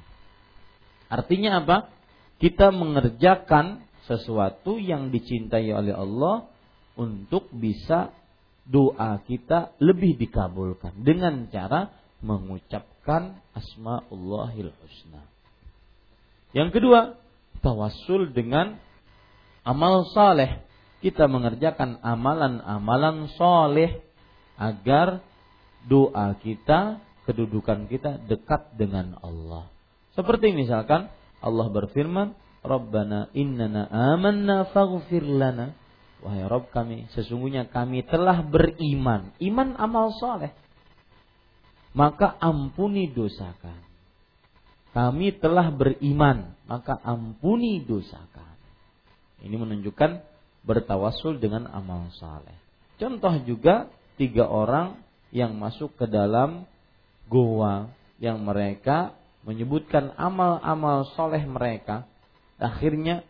Artinya 1.11 1.59
apa? 1.59 1.77
Kita 2.39 2.71
mengerjakan 2.71 3.83
sesuatu 4.07 4.79
yang 4.79 5.11
dicintai 5.11 5.67
oleh 5.75 5.91
Allah 5.91 6.47
untuk 6.95 7.51
bisa 7.51 8.15
doa 8.63 9.19
kita 9.27 9.75
lebih 9.83 10.15
dikabulkan 10.15 11.03
dengan 11.03 11.51
cara 11.51 11.91
mengucapkan 12.23 13.43
asmaullahil 13.51 14.71
husna. 14.71 15.23
Yang 16.55 16.79
kedua, 16.79 16.99
tawassul 17.59 18.31
dengan 18.31 18.79
amal 19.67 20.07
saleh. 20.15 20.63
Kita 20.99 21.31
mengerjakan 21.31 22.03
amalan-amalan 22.03 23.31
soleh 23.39 24.03
agar 24.59 25.23
doa 25.87 26.35
kita, 26.43 26.99
kedudukan 27.23 27.87
kita 27.87 28.19
dekat 28.27 28.75
dengan 28.75 29.15
Allah. 29.23 29.71
Seperti 30.13 30.51
misalkan 30.51 31.07
Allah 31.39 31.67
berfirman, 31.71 32.35
Rabbana 32.59 33.31
innana 33.31 33.87
amanna 33.87 34.67
faghfir 34.75 35.23
lana. 35.23 35.71
Wahai 36.19 36.43
Rabb 36.43 36.75
kami, 36.75 37.07
sesungguhnya 37.15 37.71
kami 37.71 38.03
telah 38.03 38.43
beriman. 38.43 39.31
Iman 39.39 39.79
amal 39.79 40.11
soleh. 40.19 40.51
Maka 41.95 42.35
ampuni 42.43 43.07
dosa 43.15 43.55
kami. 43.63 43.87
Kami 44.91 45.39
telah 45.39 45.71
beriman, 45.71 46.59
maka 46.67 46.99
ampuni 47.07 47.79
dosa 47.87 48.19
kami. 48.35 49.47
Ini 49.47 49.55
menunjukkan 49.55 50.11
bertawasul 50.67 51.39
dengan 51.39 51.71
amal 51.71 52.11
soleh. 52.19 52.57
Contoh 52.99 53.31
juga 53.47 53.87
tiga 54.19 54.43
orang 54.51 54.99
yang 55.31 55.55
masuk 55.55 55.95
ke 55.95 56.03
dalam 56.03 56.67
goa 57.31 57.87
yang 58.19 58.43
mereka 58.43 59.15
menyebutkan 59.47 60.11
amal-amal 60.19 61.07
soleh 61.15 61.41
mereka. 61.47 62.03
Akhirnya 62.59 63.23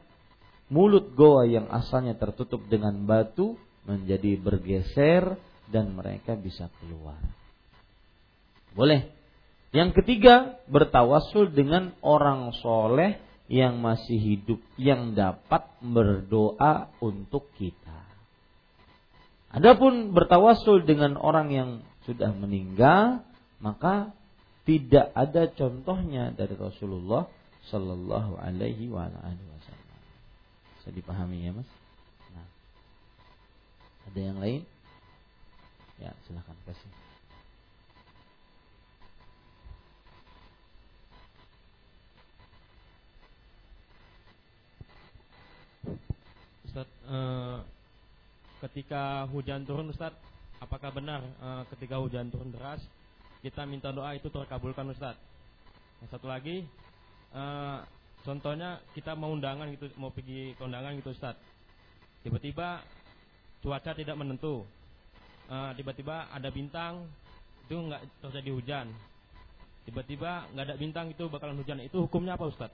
mulut 0.74 1.14
goa 1.14 1.46
yang 1.46 1.70
asalnya 1.70 2.18
tertutup 2.18 2.66
dengan 2.66 3.06
batu 3.06 3.54
menjadi 3.86 4.34
bergeser 4.42 5.38
dan 5.70 5.94
mereka 5.94 6.34
bisa 6.34 6.68
keluar. 6.82 7.22
Boleh. 8.74 9.14
Yang 9.70 10.02
ketiga, 10.02 10.58
bertawasul 10.66 11.54
dengan 11.54 11.94
orang 12.02 12.50
soleh 12.58 13.22
yang 13.46 13.78
masih 13.82 14.18
hidup 14.18 14.62
yang 14.82 15.14
dapat 15.14 15.66
berdoa 15.82 16.90
untuk 17.02 17.54
kita. 17.58 17.89
Adapun 19.50 20.14
bertawasul 20.14 20.86
dengan 20.86 21.18
orang 21.18 21.50
yang 21.50 21.70
sudah 22.06 22.30
meninggal, 22.38 23.26
maka 23.58 24.14
tidak 24.70 25.10
ada 25.18 25.50
contohnya 25.50 26.30
dari 26.30 26.54
Rasulullah 26.54 27.26
Shallallahu 27.74 28.38
Alaihi 28.38 28.94
Wasallam. 28.94 30.00
Bisa 30.78 30.90
dipahami 30.94 31.50
ya, 31.50 31.52
Mas? 31.58 31.70
Nah. 32.30 32.48
Ada 34.14 34.20
yang 34.22 34.38
lain? 34.38 34.62
Ya, 35.98 36.14
silahkan 36.30 36.56
kasih. 36.70 36.94
Ustaz, 46.70 46.86
eh, 47.10 47.79
ketika 48.60 49.24
hujan 49.32 49.64
turun 49.64 49.92
Ustaz, 49.92 50.12
apakah 50.60 50.92
benar 50.92 51.24
eh, 51.24 51.64
ketika 51.76 52.00
hujan 52.00 52.28
turun 52.28 52.52
deras 52.52 52.84
kita 53.40 53.64
minta 53.64 53.90
doa 53.96 54.12
itu 54.16 54.28
terkabulkan 54.28 54.92
Ustaz? 54.92 55.16
Yang 56.04 56.10
satu 56.16 56.28
lagi, 56.28 56.68
eh, 57.34 57.80
contohnya 58.28 58.84
kita 58.92 59.16
mau 59.16 59.32
undangan 59.32 59.68
gitu, 59.72 59.88
mau 59.96 60.12
pergi 60.12 60.56
ke 60.56 60.62
undangan 60.64 60.96
gitu 61.00 61.16
Ustaz. 61.16 61.40
Tiba-tiba 62.20 62.84
cuaca 63.64 63.92
tidak 63.96 64.16
menentu, 64.20 64.68
eh, 65.48 65.72
tiba-tiba 65.80 66.28
ada 66.32 66.50
bintang, 66.52 67.08
itu 67.68 67.76
nggak 67.80 68.02
terjadi 68.28 68.52
hujan. 68.52 68.88
Tiba-tiba 69.88 70.52
nggak 70.52 70.66
ada 70.68 70.76
bintang 70.76 71.08
itu 71.10 71.26
bakalan 71.32 71.58
hujan. 71.58 71.80
Itu 71.82 72.04
hukumnya 72.06 72.36
apa 72.36 72.52
Ustaz? 72.52 72.72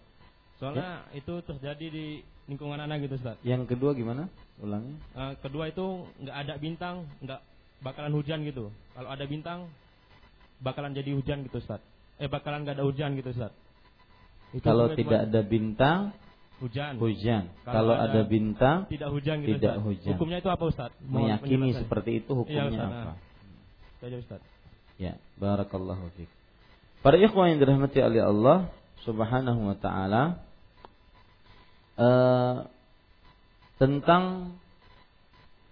Soalnya 0.56 1.04
itu 1.12 1.34
terjadi 1.44 1.86
di 1.92 2.06
lingkungan 2.48 2.80
anak 2.80 3.04
gitu 3.06 3.20
Ustaz. 3.20 3.36
Yang 3.44 3.76
kedua 3.76 3.92
gimana? 3.92 4.32
Ulangi. 4.62 4.96
Eh, 4.96 5.34
kedua 5.44 5.68
itu 5.68 6.08
nggak 6.24 6.38
ada 6.48 6.54
bintang, 6.56 6.96
nggak 7.20 7.42
bakalan 7.84 8.14
hujan 8.16 8.40
gitu. 8.48 8.72
Kalau 8.96 9.10
ada 9.12 9.26
bintang, 9.28 9.68
bakalan 10.64 10.96
jadi 10.96 11.12
hujan 11.12 11.44
gitu 11.44 11.60
Ustaz. 11.60 11.84
Eh 12.22 12.32
bakalan 12.32 12.64
nggak 12.64 12.80
ada 12.80 12.86
hujan 12.88 13.20
gitu 13.20 13.36
Ustaz. 13.36 13.52
Itu 14.56 14.64
Kalau 14.64 14.96
tidak 14.96 15.28
ada 15.28 15.42
bintang, 15.44 16.16
hujan, 16.64 16.96
hujan. 17.04 17.52
Kalau 17.68 17.92
Kalau 17.92 17.96
ada 18.00 18.08
ada 18.08 18.22
bintang, 18.24 18.78
tidak 18.88 19.10
hujan 19.12 19.44
gitu 19.44 19.60
Tidak 19.60 19.76
Ustaz. 19.76 19.86
hujan. 19.92 20.10
Hukumnya 20.16 20.38
itu 20.40 20.50
apa 20.54 20.64
Ustaz? 20.64 20.92
Mohon 21.04 21.20
meyakini 21.28 21.70
seperti 21.76 22.12
itu 22.24 22.32
Iya, 22.32 22.40
hukumnya 22.40 22.64
Ustaz, 22.72 22.88
apa? 22.88 23.14
nah. 24.00 24.20
Ustaz. 24.22 24.42
Ya, 24.96 25.14
barakallahu 25.36 26.08
fiik. 26.16 26.32
Para 27.04 27.20
ikhwan 27.20 27.52
yang 27.52 27.60
dirahmati 27.60 28.00
oleh 28.00 28.24
Allah 28.24 28.72
Subhanahu 29.04 29.74
wa 29.74 29.76
taala 29.76 30.24
eh, 32.00 32.56
tentang 33.76 34.56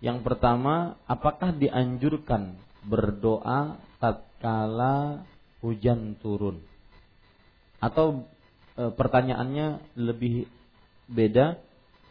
yang 0.04 0.20
pertama, 0.20 1.00
apakah 1.08 1.56
dianjurkan 1.56 2.60
berdoa 2.84 3.80
tatkala 4.04 5.24
hujan 5.64 6.20
turun? 6.20 6.60
Atau 7.80 8.28
eh, 8.76 8.91
pertanyaannya 8.91 9.95
lebih 9.95 10.52
beda, 11.08 11.56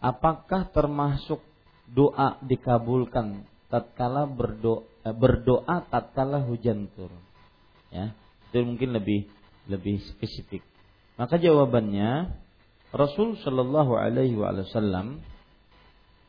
apakah 0.00 0.72
termasuk 0.72 1.44
doa 1.84 2.40
dikabulkan 2.40 3.44
tatkala 3.68 4.24
berdoa 4.24 4.88
berdoa 5.12 5.84
tatkala 5.92 6.40
hujan 6.48 6.88
turun? 6.96 7.20
Ya, 7.92 8.16
itu 8.48 8.64
mungkin 8.64 8.96
lebih 8.96 9.28
lebih 9.68 10.00
spesifik. 10.16 10.64
Maka 11.22 11.38
jawabannya 11.38 12.34
Rasul 12.90 13.38
Shallallahu 13.38 13.94
Alaihi 13.94 14.34
Wasallam 14.34 15.22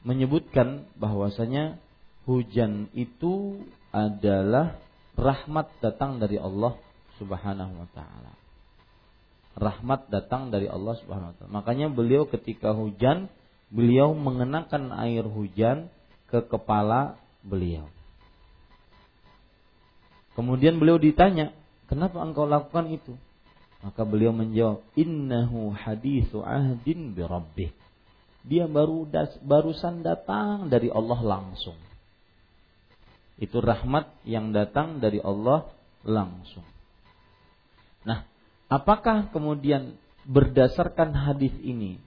menyebutkan 0.06 0.86
bahwasanya 1.02 1.82
hujan 2.30 2.94
itu 2.94 3.65
adalah 3.90 4.78
rahmat 5.18 5.74
datang 5.82 6.22
dari 6.22 6.38
Allah 6.38 6.78
Subhanahu 7.18 7.74
wa 7.74 7.90
taala. 7.90 8.38
Rahmat 9.57 10.14
datang 10.14 10.53
dari 10.53 10.70
Allah 10.70 10.94
Subhanahu 11.02 11.34
wa 11.34 11.36
taala. 11.41 11.52
Makanya 11.57 11.90
beliau 11.90 12.30
ketika 12.30 12.78
hujan, 12.78 13.34
beliau 13.74 14.14
mengenakan 14.14 14.94
air 14.94 15.26
hujan 15.26 15.90
ke 16.30 16.45
kepala 16.45 17.18
beliau. 17.41 17.90
Kemudian 20.38 20.78
beliau 20.78 21.02
ditanya, 21.02 21.49
"Kenapa 21.90 22.22
engkau 22.22 22.45
lakukan 22.45 22.94
itu?" 22.94 23.18
Maka 23.84 24.07
beliau 24.07 24.31
menjawab, 24.31 24.80
"Innahu 24.95 25.76
hadithu 25.76 26.39
ahdin 26.39 27.11
bi 27.11 27.22
rabbih." 27.27 27.72
Dia 28.47 28.68
baru 28.68 29.07
das, 29.07 29.35
barusan 29.43 30.03
datang 30.03 30.72
dari 30.72 30.88
Allah 30.88 31.19
langsung. 31.19 31.76
Itu 33.39 33.60
rahmat 33.60 34.23
yang 34.23 34.55
datang 34.55 35.03
dari 35.03 35.19
Allah 35.19 35.68
langsung. 36.03 36.64
Nah, 38.03 38.27
apakah 38.68 39.31
kemudian 39.31 39.95
berdasarkan 40.27 41.11
hadis 41.15 41.51
ini 41.64 41.99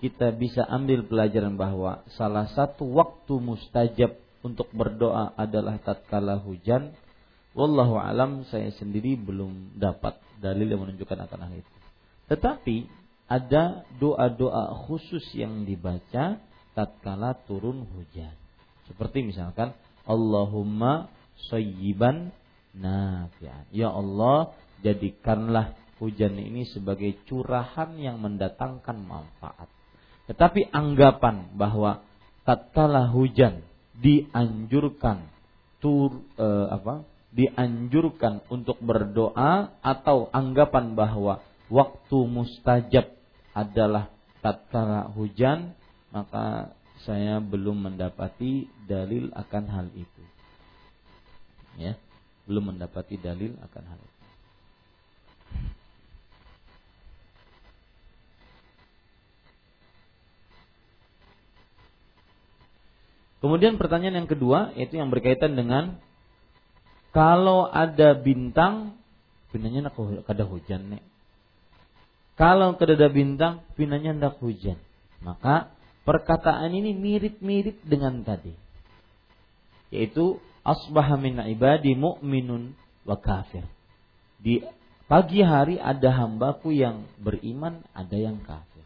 kita 0.00 0.32
bisa 0.32 0.64
ambil 0.68 1.04
pelajaran 1.04 1.56
bahwa 1.56 2.04
salah 2.16 2.48
satu 2.52 2.88
waktu 2.92 3.40
mustajab 3.40 4.16
untuk 4.44 4.68
berdoa 4.72 5.36
adalah 5.36 5.76
tatkala 5.80 6.40
hujan? 6.40 6.92
Wallahu 7.52 8.00
alam 8.00 8.48
saya 8.48 8.72
sendiri 8.72 9.12
belum 9.20 9.76
dapat 9.76 10.16
dalil 10.42 10.66
yang 10.66 10.82
menunjukkan 10.82 11.18
akan 11.30 11.40
hal 11.46 11.54
itu. 11.54 11.72
Tetapi 12.26 12.76
ada 13.30 13.86
doa-doa 13.96 14.74
khusus 14.90 15.22
yang 15.32 15.62
dibaca 15.62 16.42
tatkala 16.74 17.38
turun 17.46 17.86
hujan. 17.86 18.34
Seperti 18.90 19.22
misalkan 19.22 19.72
Allahumma 20.02 21.08
sayyiban 21.48 22.34
nafi'an. 22.74 23.70
Ya 23.70 23.88
Allah, 23.88 24.52
jadikanlah 24.82 25.78
hujan 26.02 26.34
ini 26.34 26.66
sebagai 26.66 27.14
curahan 27.30 27.94
yang 27.96 28.18
mendatangkan 28.18 28.98
manfaat. 28.98 29.70
Tetapi 30.26 30.74
anggapan 30.74 31.54
bahwa 31.54 32.02
tatkala 32.42 33.06
hujan 33.14 33.62
dianjurkan 34.02 35.30
tur 35.78 36.26
eh, 36.38 36.66
apa? 36.74 37.06
Dianjurkan 37.32 38.44
untuk 38.52 38.76
berdoa 38.84 39.72
atau 39.80 40.28
anggapan 40.32 40.92
bahwa 40.92 41.40
waktu 41.72 42.18
mustajab 42.28 43.08
adalah 43.56 44.12
tatkala 44.44 45.08
hujan 45.16 45.72
maka 46.12 46.76
saya 47.08 47.40
belum 47.40 47.88
mendapati 47.88 48.68
dalil 48.84 49.32
akan 49.32 49.64
hal 49.72 49.86
itu. 49.96 50.22
Ya 51.80 51.96
belum 52.46 52.74
mendapati 52.74 53.16
dalil 53.16 53.54
akan 53.64 53.84
hal 53.86 54.00
itu. 54.02 54.20
Kemudian 63.42 63.74
pertanyaan 63.74 64.22
yang 64.22 64.30
kedua 64.30 64.70
yaitu 64.78 65.02
yang 65.02 65.10
berkaitan 65.10 65.58
dengan 65.58 65.98
kalau 67.12 67.68
ada 67.68 68.16
bintang 68.16 68.96
pinanya 69.52 69.92
nak 69.92 69.96
kada 70.24 70.48
hujan 70.48 70.96
nek. 70.96 71.04
Kalau 72.40 72.74
kada 72.80 72.96
ada 72.96 73.12
bintang 73.12 73.60
pinanya 73.76 74.16
ndak 74.16 74.40
hujan. 74.40 74.80
Maka 75.20 75.70
perkataan 76.08 76.72
ini 76.72 76.96
mirip-mirip 76.96 77.84
dengan 77.84 78.24
tadi. 78.24 78.56
Yaitu 79.92 80.40
asbaha 80.64 81.20
min 81.20 81.36
ibadi 81.52 81.92
mu'minun 81.92 82.72
wa 83.04 83.20
kafir. 83.20 83.68
Di 84.40 84.64
pagi 85.04 85.44
hari 85.44 85.76
ada 85.76 86.16
hambaku 86.16 86.72
yang 86.72 87.04
beriman, 87.20 87.84
ada 87.92 88.16
yang 88.16 88.40
kafir. 88.40 88.82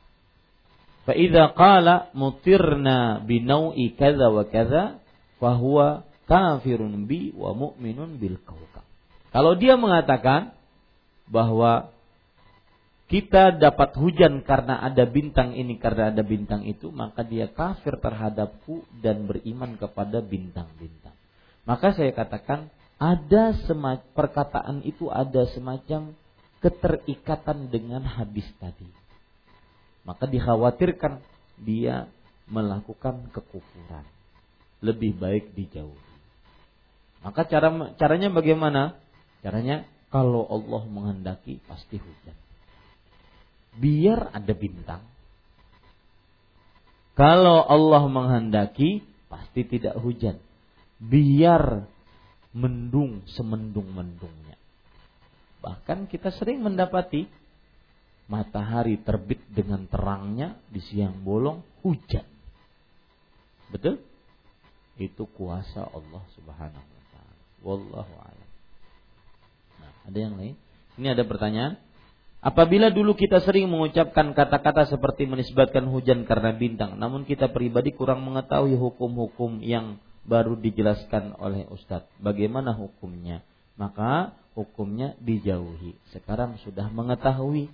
Fa 1.06 1.14
qala 1.54 2.10
mutirna 2.18 3.22
binau'i 3.22 3.94
kadza 3.94 4.26
wa 4.34 4.42
kadza 4.50 4.98
fahuwa 5.38 6.02
kafirun 6.26 7.06
bi 7.06 7.30
wa 7.32 7.54
mu'minun 7.54 8.18
bil 8.18 8.38
kaukab. 8.42 8.84
Kalau 9.30 9.54
dia 9.54 9.78
mengatakan 9.78 10.54
bahwa 11.30 11.90
kita 13.06 13.54
dapat 13.54 13.94
hujan 13.94 14.42
karena 14.42 14.82
ada 14.82 15.06
bintang 15.06 15.54
ini 15.54 15.78
karena 15.78 16.10
ada 16.10 16.26
bintang 16.26 16.66
itu 16.66 16.90
maka 16.90 17.22
dia 17.22 17.46
kafir 17.46 18.02
terhadapku 18.02 18.82
dan 18.98 19.30
beriman 19.30 19.78
kepada 19.78 20.18
bintang-bintang. 20.18 21.14
Maka 21.62 21.94
saya 21.94 22.10
katakan 22.10 22.66
ada 22.98 23.54
perkataan 24.10 24.82
itu 24.82 25.06
ada 25.06 25.46
semacam 25.54 26.18
keterikatan 26.58 27.70
dengan 27.70 28.02
hadis 28.02 28.46
tadi. 28.58 28.88
Maka 30.02 30.26
dikhawatirkan 30.26 31.22
dia 31.62 32.10
melakukan 32.50 33.30
kekufuran. 33.30 34.06
Lebih 34.82 35.18
baik 35.18 35.54
dijauhi. 35.54 36.15
Maka 37.24 37.48
cara 37.48 37.72
caranya 37.96 38.28
bagaimana? 38.32 38.98
Caranya 39.40 39.86
kalau 40.10 40.48
Allah 40.48 40.82
menghendaki 40.88 41.60
pasti 41.68 42.00
hujan. 42.00 42.36
Biar 43.76 44.32
ada 44.32 44.52
bintang. 44.56 45.02
Kalau 47.16 47.64
Allah 47.64 48.04
menghendaki 48.08 49.04
pasti 49.28 49.64
tidak 49.64 49.96
hujan. 50.00 50.40
Biar 50.96 51.84
mendung 52.56 53.24
semendung-mendungnya. 53.28 54.56
Bahkan 55.60 56.08
kita 56.08 56.32
sering 56.32 56.64
mendapati 56.64 57.28
matahari 58.26 58.96
terbit 59.04 59.44
dengan 59.52 59.84
terangnya 59.84 60.56
di 60.72 60.80
siang 60.80 61.20
bolong 61.20 61.60
hujan. 61.84 62.24
Betul? 63.68 64.00
Itu 64.96 65.28
kuasa 65.28 65.84
Allah 65.84 66.24
Subhanahu. 66.32 66.96
Wallahu 67.64 68.12
a'lam. 68.20 68.48
Nah, 69.80 69.92
ada 70.08 70.18
yang 70.18 70.34
lain? 70.36 70.54
Ini 70.96 71.12
ada 71.12 71.24
pertanyaan. 71.28 71.80
Apabila 72.44 72.94
dulu 72.94 73.18
kita 73.18 73.42
sering 73.42 73.66
mengucapkan 73.66 74.30
kata-kata 74.30 74.86
seperti 74.86 75.26
menisbatkan 75.26 75.88
hujan 75.90 76.28
karena 76.28 76.54
bintang, 76.54 76.94
namun 76.94 77.26
kita 77.26 77.50
pribadi 77.50 77.90
kurang 77.90 78.22
mengetahui 78.22 78.78
hukum-hukum 78.78 79.64
yang 79.66 79.98
baru 80.22 80.54
dijelaskan 80.54 81.34
oleh 81.42 81.66
Ustadz. 81.70 82.06
Bagaimana 82.22 82.74
hukumnya? 82.74 83.42
Maka 83.74 84.36
hukumnya 84.54 85.18
dijauhi. 85.18 85.98
Sekarang 86.14 86.58
sudah 86.62 86.86
mengetahui. 86.90 87.70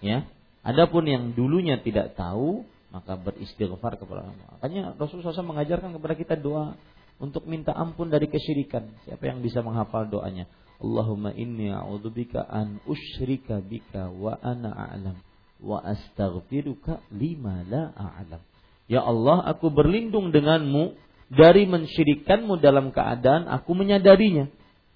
Ya. 0.00 0.28
Adapun 0.60 1.08
yang 1.08 1.32
dulunya 1.32 1.80
tidak 1.80 2.16
tahu, 2.16 2.68
maka 2.92 3.16
beristighfar 3.16 3.96
kepada 3.96 4.28
Allah. 4.28 4.48
Makanya 4.60 4.82
Rasulullah 4.98 5.32
SAW 5.32 5.56
mengajarkan 5.56 5.96
kepada 5.96 6.14
kita 6.18 6.34
doa 6.36 6.76
untuk 7.20 7.44
minta 7.44 7.76
ampun 7.76 8.08
dari 8.08 8.26
kesyirikan. 8.26 8.88
Siapa 9.04 9.20
yang 9.28 9.44
bisa 9.44 9.60
menghafal 9.60 10.08
doanya? 10.08 10.48
Allahumma 10.80 11.36
inni 11.36 11.68
a'udzubika 11.68 12.40
an 12.48 12.80
usyrika 12.88 13.60
bika 13.60 14.08
wa 14.08 14.40
ana 14.40 14.72
a'lam 14.72 15.16
wa 15.60 15.84
astaghfiruka 15.84 17.04
lima 17.12 17.60
la 17.68 17.92
a'lam. 17.92 18.40
Ya 18.88 19.04
Allah, 19.04 19.44
aku 19.52 19.68
berlindung 19.68 20.32
denganmu 20.32 20.96
dari 21.30 21.68
mensyirikanmu 21.68 22.58
dalam 22.58 22.90
keadaan 22.90 23.46
aku 23.46 23.76
menyadarinya 23.76 24.50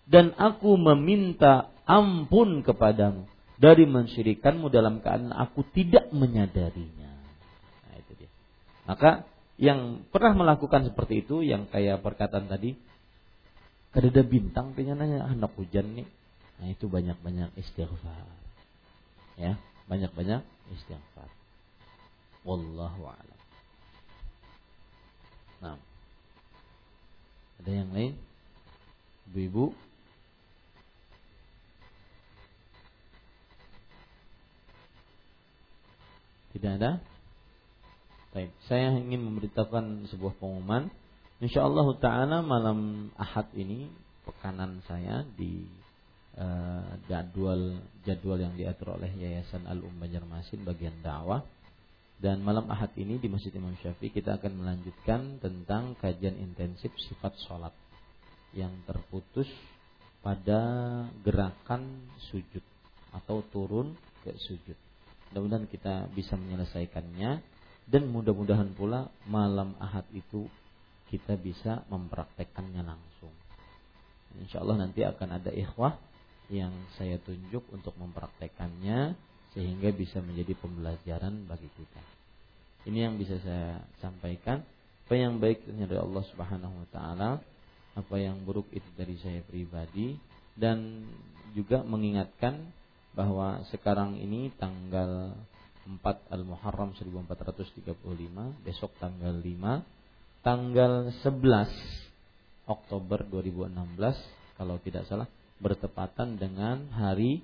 dan 0.09 0.33
aku 0.35 0.75
meminta 0.75 1.71
ampun 1.87 2.65
kepadamu 2.65 3.29
dari 3.61 3.87
mensyirikanmu 3.87 4.73
dalam 4.73 4.99
keadaan 5.05 5.31
aku 5.31 5.63
tidak 5.77 6.11
menyadarinya. 6.11 7.13
Nah, 7.87 7.95
itu 8.01 8.13
dia. 8.19 8.31
Maka 8.89 9.29
yang 9.55 10.03
pernah 10.11 10.35
melakukan 10.35 10.91
seperti 10.91 11.23
itu 11.23 11.47
yang 11.47 11.71
kayak 11.71 12.03
perkataan 12.03 12.51
tadi 12.51 12.75
ada 13.95 14.23
bintang 14.27 14.75
nanya 14.75 15.31
anak 15.31 15.55
hujan 15.55 15.95
nih. 15.95 16.09
Nah 16.59 16.69
itu 16.71 16.91
banyak-banyak 16.91 17.55
istighfar. 17.55 18.27
Ya, 19.39 19.59
banyak-banyak 19.87 20.43
istighfar. 20.75 21.31
Wallahu 22.43 23.07
a'lam. 23.07 23.41
Nah. 25.63 25.79
Ada 27.63 27.71
yang 27.71 27.91
lain? 27.95 28.15
Ibu-ibu? 29.31 29.73
Tidak 36.55 36.73
ada? 36.77 37.14
Baik, 38.35 38.51
saya 38.67 38.91
ingin 38.99 39.31
memberitahukan 39.31 40.11
sebuah 40.11 40.35
pengumuman. 40.43 40.91
Insyaallah 41.39 41.87
taala 42.03 42.43
malam 42.43 43.07
Ahad 43.15 43.47
ini 43.55 43.87
pekanan 44.27 44.83
saya 44.91 45.23
di 45.39 45.63
uh, 46.35 46.99
jadwal 47.07 47.79
jadwal 48.03 48.35
yang 48.43 48.59
diatur 48.59 48.99
oleh 48.99 49.15
Yayasan 49.15 49.71
Al 49.71 49.79
Umm 49.87 50.03
Banjarmasin 50.03 50.67
bagian 50.67 50.99
dakwah. 50.99 51.47
Dan 52.19 52.43
malam 52.43 52.67
Ahad 52.75 52.91
ini 52.99 53.23
di 53.23 53.31
Masjid 53.31 53.55
Imam 53.55 53.79
Syafi'i 53.79 54.11
kita 54.11 54.43
akan 54.43 54.67
melanjutkan 54.67 55.39
tentang 55.39 55.95
kajian 56.03 56.35
intensif 56.35 56.91
sifat 57.07 57.39
sholat 57.47 57.71
yang 58.51 58.75
terputus 58.83 59.47
pada 60.27 60.59
gerakan 61.23 62.11
sujud 62.35 62.67
atau 63.15 63.47
turun 63.55 63.95
ke 64.27 64.35
sujud. 64.43 64.75
Mudah-mudahan 65.31 65.71
kita 65.71 66.11
bisa 66.11 66.35
menyelesaikannya 66.35 67.54
dan 67.85 68.09
mudah-mudahan 68.09 68.73
pula 68.73 69.13
malam 69.29 69.77
Ahad 69.77 70.09
itu 70.17 70.49
kita 71.13 71.37
bisa 71.37 71.85
mempraktekkannya 71.93 72.83
langsung. 72.83 73.35
Insya 74.41 74.65
Allah 74.65 74.89
nanti 74.89 75.05
akan 75.05 75.29
ada 75.39 75.53
ikhwah 75.53 75.95
yang 76.51 76.73
saya 76.99 77.21
tunjuk 77.23 77.63
untuk 77.71 77.95
mempraktekkannya 77.97 79.15
sehingga 79.55 79.95
bisa 79.95 80.19
menjadi 80.19 80.59
pembelajaran 80.59 81.47
bagi 81.47 81.71
kita. 81.71 82.03
Ini 82.85 83.09
yang 83.09 83.15
bisa 83.17 83.39
saya 83.41 83.81
sampaikan. 84.03 84.61
Apa 85.05 85.21
yang 85.21 85.37
baik 85.37 85.69
dari 85.69 86.01
Allah 86.01 86.25
Subhanahu 86.33 86.75
wa 86.81 86.89
taala, 86.89 87.31
apa 87.95 88.17
yang 88.17 88.41
buruk 88.43 88.67
itu 88.73 88.89
dari 88.97 89.21
saya 89.21 89.45
pribadi 89.45 90.17
dan 90.57 91.05
juga 91.53 91.85
mengingatkan 91.85 92.57
bahwa 93.15 93.63
sekarang 93.71 94.19
ini 94.19 94.51
tanggal 94.59 95.37
4 95.85 96.33
Al-Muharram 96.33 96.97
1435, 96.97 98.65
besok 98.65 98.91
tanggal 98.99 99.37
5 99.37 100.05
tanggal 100.45 101.09
11 101.25 102.69
Oktober 102.69 103.25
2016 103.33 104.61
kalau 104.61 104.77
tidak 104.85 105.09
salah 105.09 105.25
bertepatan 105.57 106.37
dengan 106.37 106.85
hari 106.93 107.41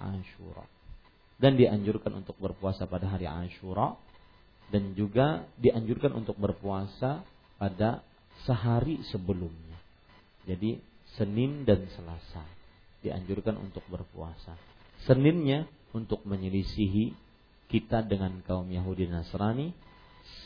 Ashura 0.00 0.64
dan 1.36 1.60
dianjurkan 1.60 2.24
untuk 2.24 2.40
berpuasa 2.40 2.88
pada 2.88 3.04
hari 3.12 3.28
Ashura 3.28 4.00
dan 4.72 4.96
juga 4.96 5.44
dianjurkan 5.60 6.16
untuk 6.16 6.40
berpuasa 6.40 7.20
pada 7.60 8.00
sehari 8.48 9.04
sebelumnya. 9.12 9.76
Jadi 10.48 10.80
Senin 11.20 11.68
dan 11.68 11.84
Selasa 11.92 12.40
dianjurkan 13.04 13.60
untuk 13.60 13.84
berpuasa. 13.92 14.56
Seninnya 15.04 15.68
untuk 15.92 16.24
menyelisihi 16.24 17.12
kita 17.72 18.04
dengan 18.04 18.44
kaum 18.44 18.68
Yahudi 18.68 19.08
Nasrani, 19.08 19.72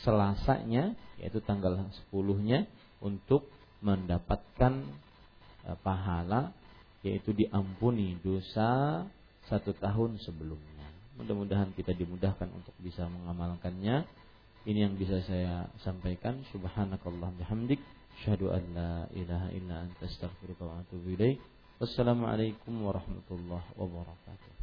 Selasanya 0.01 0.95
yaitu 1.19 1.43
tanggal 1.43 1.75
10-nya 2.09 2.65
untuk 3.03 3.45
mendapatkan 3.83 4.73
e, 5.67 5.71
pahala 5.83 6.55
yaitu 7.05 7.35
diampuni 7.35 8.17
dosa 8.23 9.03
satu 9.45 9.75
tahun 9.77 10.17
sebelumnya. 10.23 10.87
Mudah-mudahan 11.19 11.73
kita 11.75 11.93
dimudahkan 11.93 12.49
untuk 12.51 12.73
bisa 12.79 13.05
mengamalkannya. 13.09 14.05
Ini 14.67 14.79
yang 14.89 14.95
bisa 14.99 15.23
saya 15.23 15.71
sampaikan. 15.81 16.43
Subhanakallah 16.51 17.31
bihamdik. 17.37 17.79
Syahadu 18.23 18.49
an 18.49 18.63
la 18.73 18.93
ilaha 19.13 19.47
illa 19.53 19.75
anta 19.87 20.03
astaghfiruka 20.03 20.63
wa 20.65 20.81
atubu 20.83 21.15
ilaik. 21.15 21.39
Wassalamualaikum 21.77 22.81
warahmatullahi 22.81 23.69
wabarakatuh. 23.77 24.56